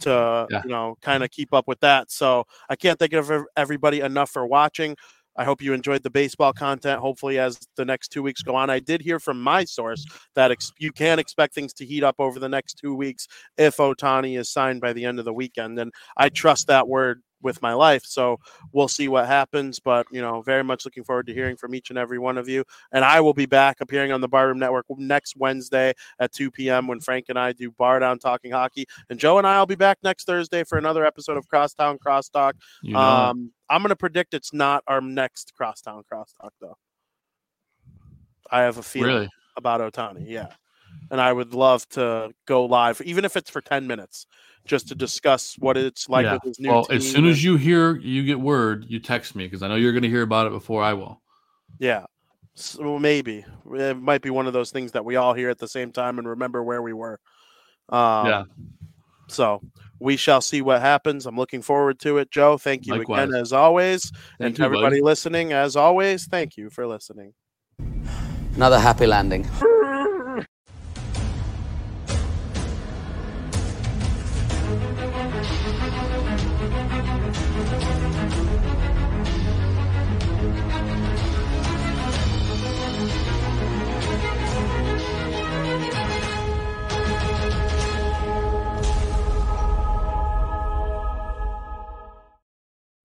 to 0.00 0.46
Yeah. 0.50 0.62
you 0.64 0.70
know 0.70 0.96
kind 1.00 1.24
of 1.24 1.30
keep 1.30 1.52
up 1.52 1.66
with 1.66 1.80
that. 1.80 2.10
So 2.10 2.44
I 2.68 2.76
can't 2.76 2.98
thank 2.98 3.12
ev- 3.12 3.44
everybody 3.56 4.00
enough 4.00 4.30
for 4.30 4.46
watching. 4.46 4.96
I 5.38 5.44
hope 5.44 5.62
you 5.62 5.72
enjoyed 5.72 6.02
the 6.02 6.10
baseball 6.10 6.52
content. 6.52 7.00
Hopefully, 7.00 7.38
as 7.38 7.60
the 7.76 7.84
next 7.84 8.08
two 8.08 8.24
weeks 8.24 8.42
go 8.42 8.56
on, 8.56 8.70
I 8.70 8.80
did 8.80 9.00
hear 9.00 9.20
from 9.20 9.40
my 9.40 9.64
source 9.64 10.04
that 10.34 10.50
ex- 10.50 10.72
you 10.78 10.90
can 10.90 11.20
expect 11.20 11.54
things 11.54 11.72
to 11.74 11.86
heat 11.86 12.02
up 12.02 12.16
over 12.18 12.40
the 12.40 12.48
next 12.48 12.74
two 12.74 12.94
weeks 12.94 13.28
if 13.56 13.76
Ohtani 13.76 14.36
is 14.36 14.50
signed 14.50 14.80
by 14.80 14.92
the 14.92 15.04
end 15.04 15.20
of 15.20 15.24
the 15.24 15.32
weekend, 15.32 15.78
and 15.78 15.92
I 16.16 16.28
trust 16.28 16.66
that 16.66 16.88
word 16.88 17.22
with 17.42 17.60
my 17.62 17.72
life. 17.72 18.04
So 18.04 18.38
we'll 18.72 18.88
see 18.88 19.08
what 19.08 19.26
happens. 19.26 19.78
But 19.78 20.06
you 20.10 20.20
know, 20.20 20.42
very 20.42 20.64
much 20.64 20.84
looking 20.84 21.04
forward 21.04 21.26
to 21.26 21.34
hearing 21.34 21.56
from 21.56 21.74
each 21.74 21.90
and 21.90 21.98
every 21.98 22.18
one 22.18 22.38
of 22.38 22.48
you. 22.48 22.64
And 22.92 23.04
I 23.04 23.20
will 23.20 23.34
be 23.34 23.46
back 23.46 23.80
appearing 23.80 24.12
on 24.12 24.20
the 24.20 24.28
Barroom 24.28 24.58
Network 24.58 24.86
next 24.96 25.36
Wednesday 25.36 25.94
at 26.18 26.32
2 26.32 26.50
p.m. 26.50 26.86
when 26.86 27.00
Frank 27.00 27.26
and 27.28 27.38
I 27.38 27.52
do 27.52 27.70
Bar 27.70 28.00
Down 28.00 28.18
Talking 28.18 28.52
Hockey. 28.52 28.86
And 29.10 29.18
Joe 29.18 29.38
and 29.38 29.46
I 29.46 29.58
will 29.58 29.66
be 29.66 29.74
back 29.74 29.98
next 30.02 30.24
Thursday 30.24 30.64
for 30.64 30.78
another 30.78 31.04
episode 31.04 31.36
of 31.36 31.48
Crosstown 31.48 31.98
Crosstalk. 31.98 32.54
You 32.82 32.94
know. 32.94 33.00
Um, 33.00 33.52
I'm 33.70 33.82
going 33.82 33.90
to 33.90 33.96
predict 33.96 34.34
it's 34.34 34.52
not 34.52 34.82
our 34.86 35.00
next 35.00 35.54
Crosstown 35.54 36.02
Crosstalk, 36.10 36.50
though. 36.60 36.76
I 38.50 38.62
have 38.62 38.78
a 38.78 38.82
feeling 38.82 39.14
really. 39.14 39.28
about 39.56 39.80
Ohtani, 39.80 40.24
yeah. 40.26 40.48
And 41.10 41.20
I 41.20 41.32
would 41.32 41.54
love 41.54 41.88
to 41.90 42.32
go 42.46 42.66
live, 42.66 43.00
even 43.02 43.24
if 43.24 43.36
it's 43.36 43.48
for 43.48 43.60
10 43.60 43.86
minutes, 43.86 44.26
just 44.66 44.88
to 44.88 44.94
discuss 44.94 45.54
what 45.58 45.76
it's 45.76 46.08
like 46.08 46.24
yeah. 46.24 46.34
with 46.34 46.42
his 46.42 46.60
new 46.60 46.70
Well, 46.70 46.86
as 46.90 47.04
team 47.04 47.12
soon 47.14 47.26
as 47.26 47.42
you 47.42 47.56
hear, 47.56 47.96
you 47.96 48.24
get 48.24 48.38
word, 48.38 48.84
you 48.88 49.00
text 49.00 49.34
me 49.34 49.44
because 49.46 49.62
I 49.62 49.68
know 49.68 49.76
you're 49.76 49.92
going 49.92 50.02
to 50.02 50.10
hear 50.10 50.22
about 50.22 50.46
it 50.46 50.52
before 50.52 50.82
I 50.82 50.92
will. 50.92 51.22
Yeah. 51.78 52.04
So 52.54 52.98
maybe 52.98 53.44
it 53.72 53.96
might 53.98 54.20
be 54.20 54.30
one 54.30 54.46
of 54.46 54.52
those 54.52 54.70
things 54.70 54.92
that 54.92 55.04
we 55.04 55.16
all 55.16 55.32
hear 55.32 55.48
at 55.48 55.58
the 55.58 55.68
same 55.68 55.92
time 55.92 56.18
and 56.18 56.28
remember 56.28 56.62
where 56.62 56.82
we 56.82 56.92
were. 56.92 57.20
Um, 57.88 58.26
yeah. 58.26 58.44
So 59.28 59.62
we 60.00 60.16
shall 60.16 60.40
see 60.40 60.62
what 60.62 60.80
happens. 60.80 61.26
I'm 61.26 61.36
looking 61.36 61.62
forward 61.62 61.98
to 62.00 62.18
it. 62.18 62.30
Joe, 62.30 62.58
thank 62.58 62.86
you 62.86 62.96
Likewise. 62.96 63.28
again 63.28 63.40
as 63.40 63.52
always. 63.52 64.10
and 64.38 64.46
Thank 64.46 64.56
to 64.56 64.64
everybody 64.64 64.96
buddy. 64.96 65.02
listening, 65.02 65.52
as 65.52 65.76
always, 65.76 66.26
thank 66.26 66.56
you 66.56 66.70
for 66.70 66.86
listening. 66.86 67.34
Another 68.56 68.80
happy 68.80 69.06
landing. 69.06 69.48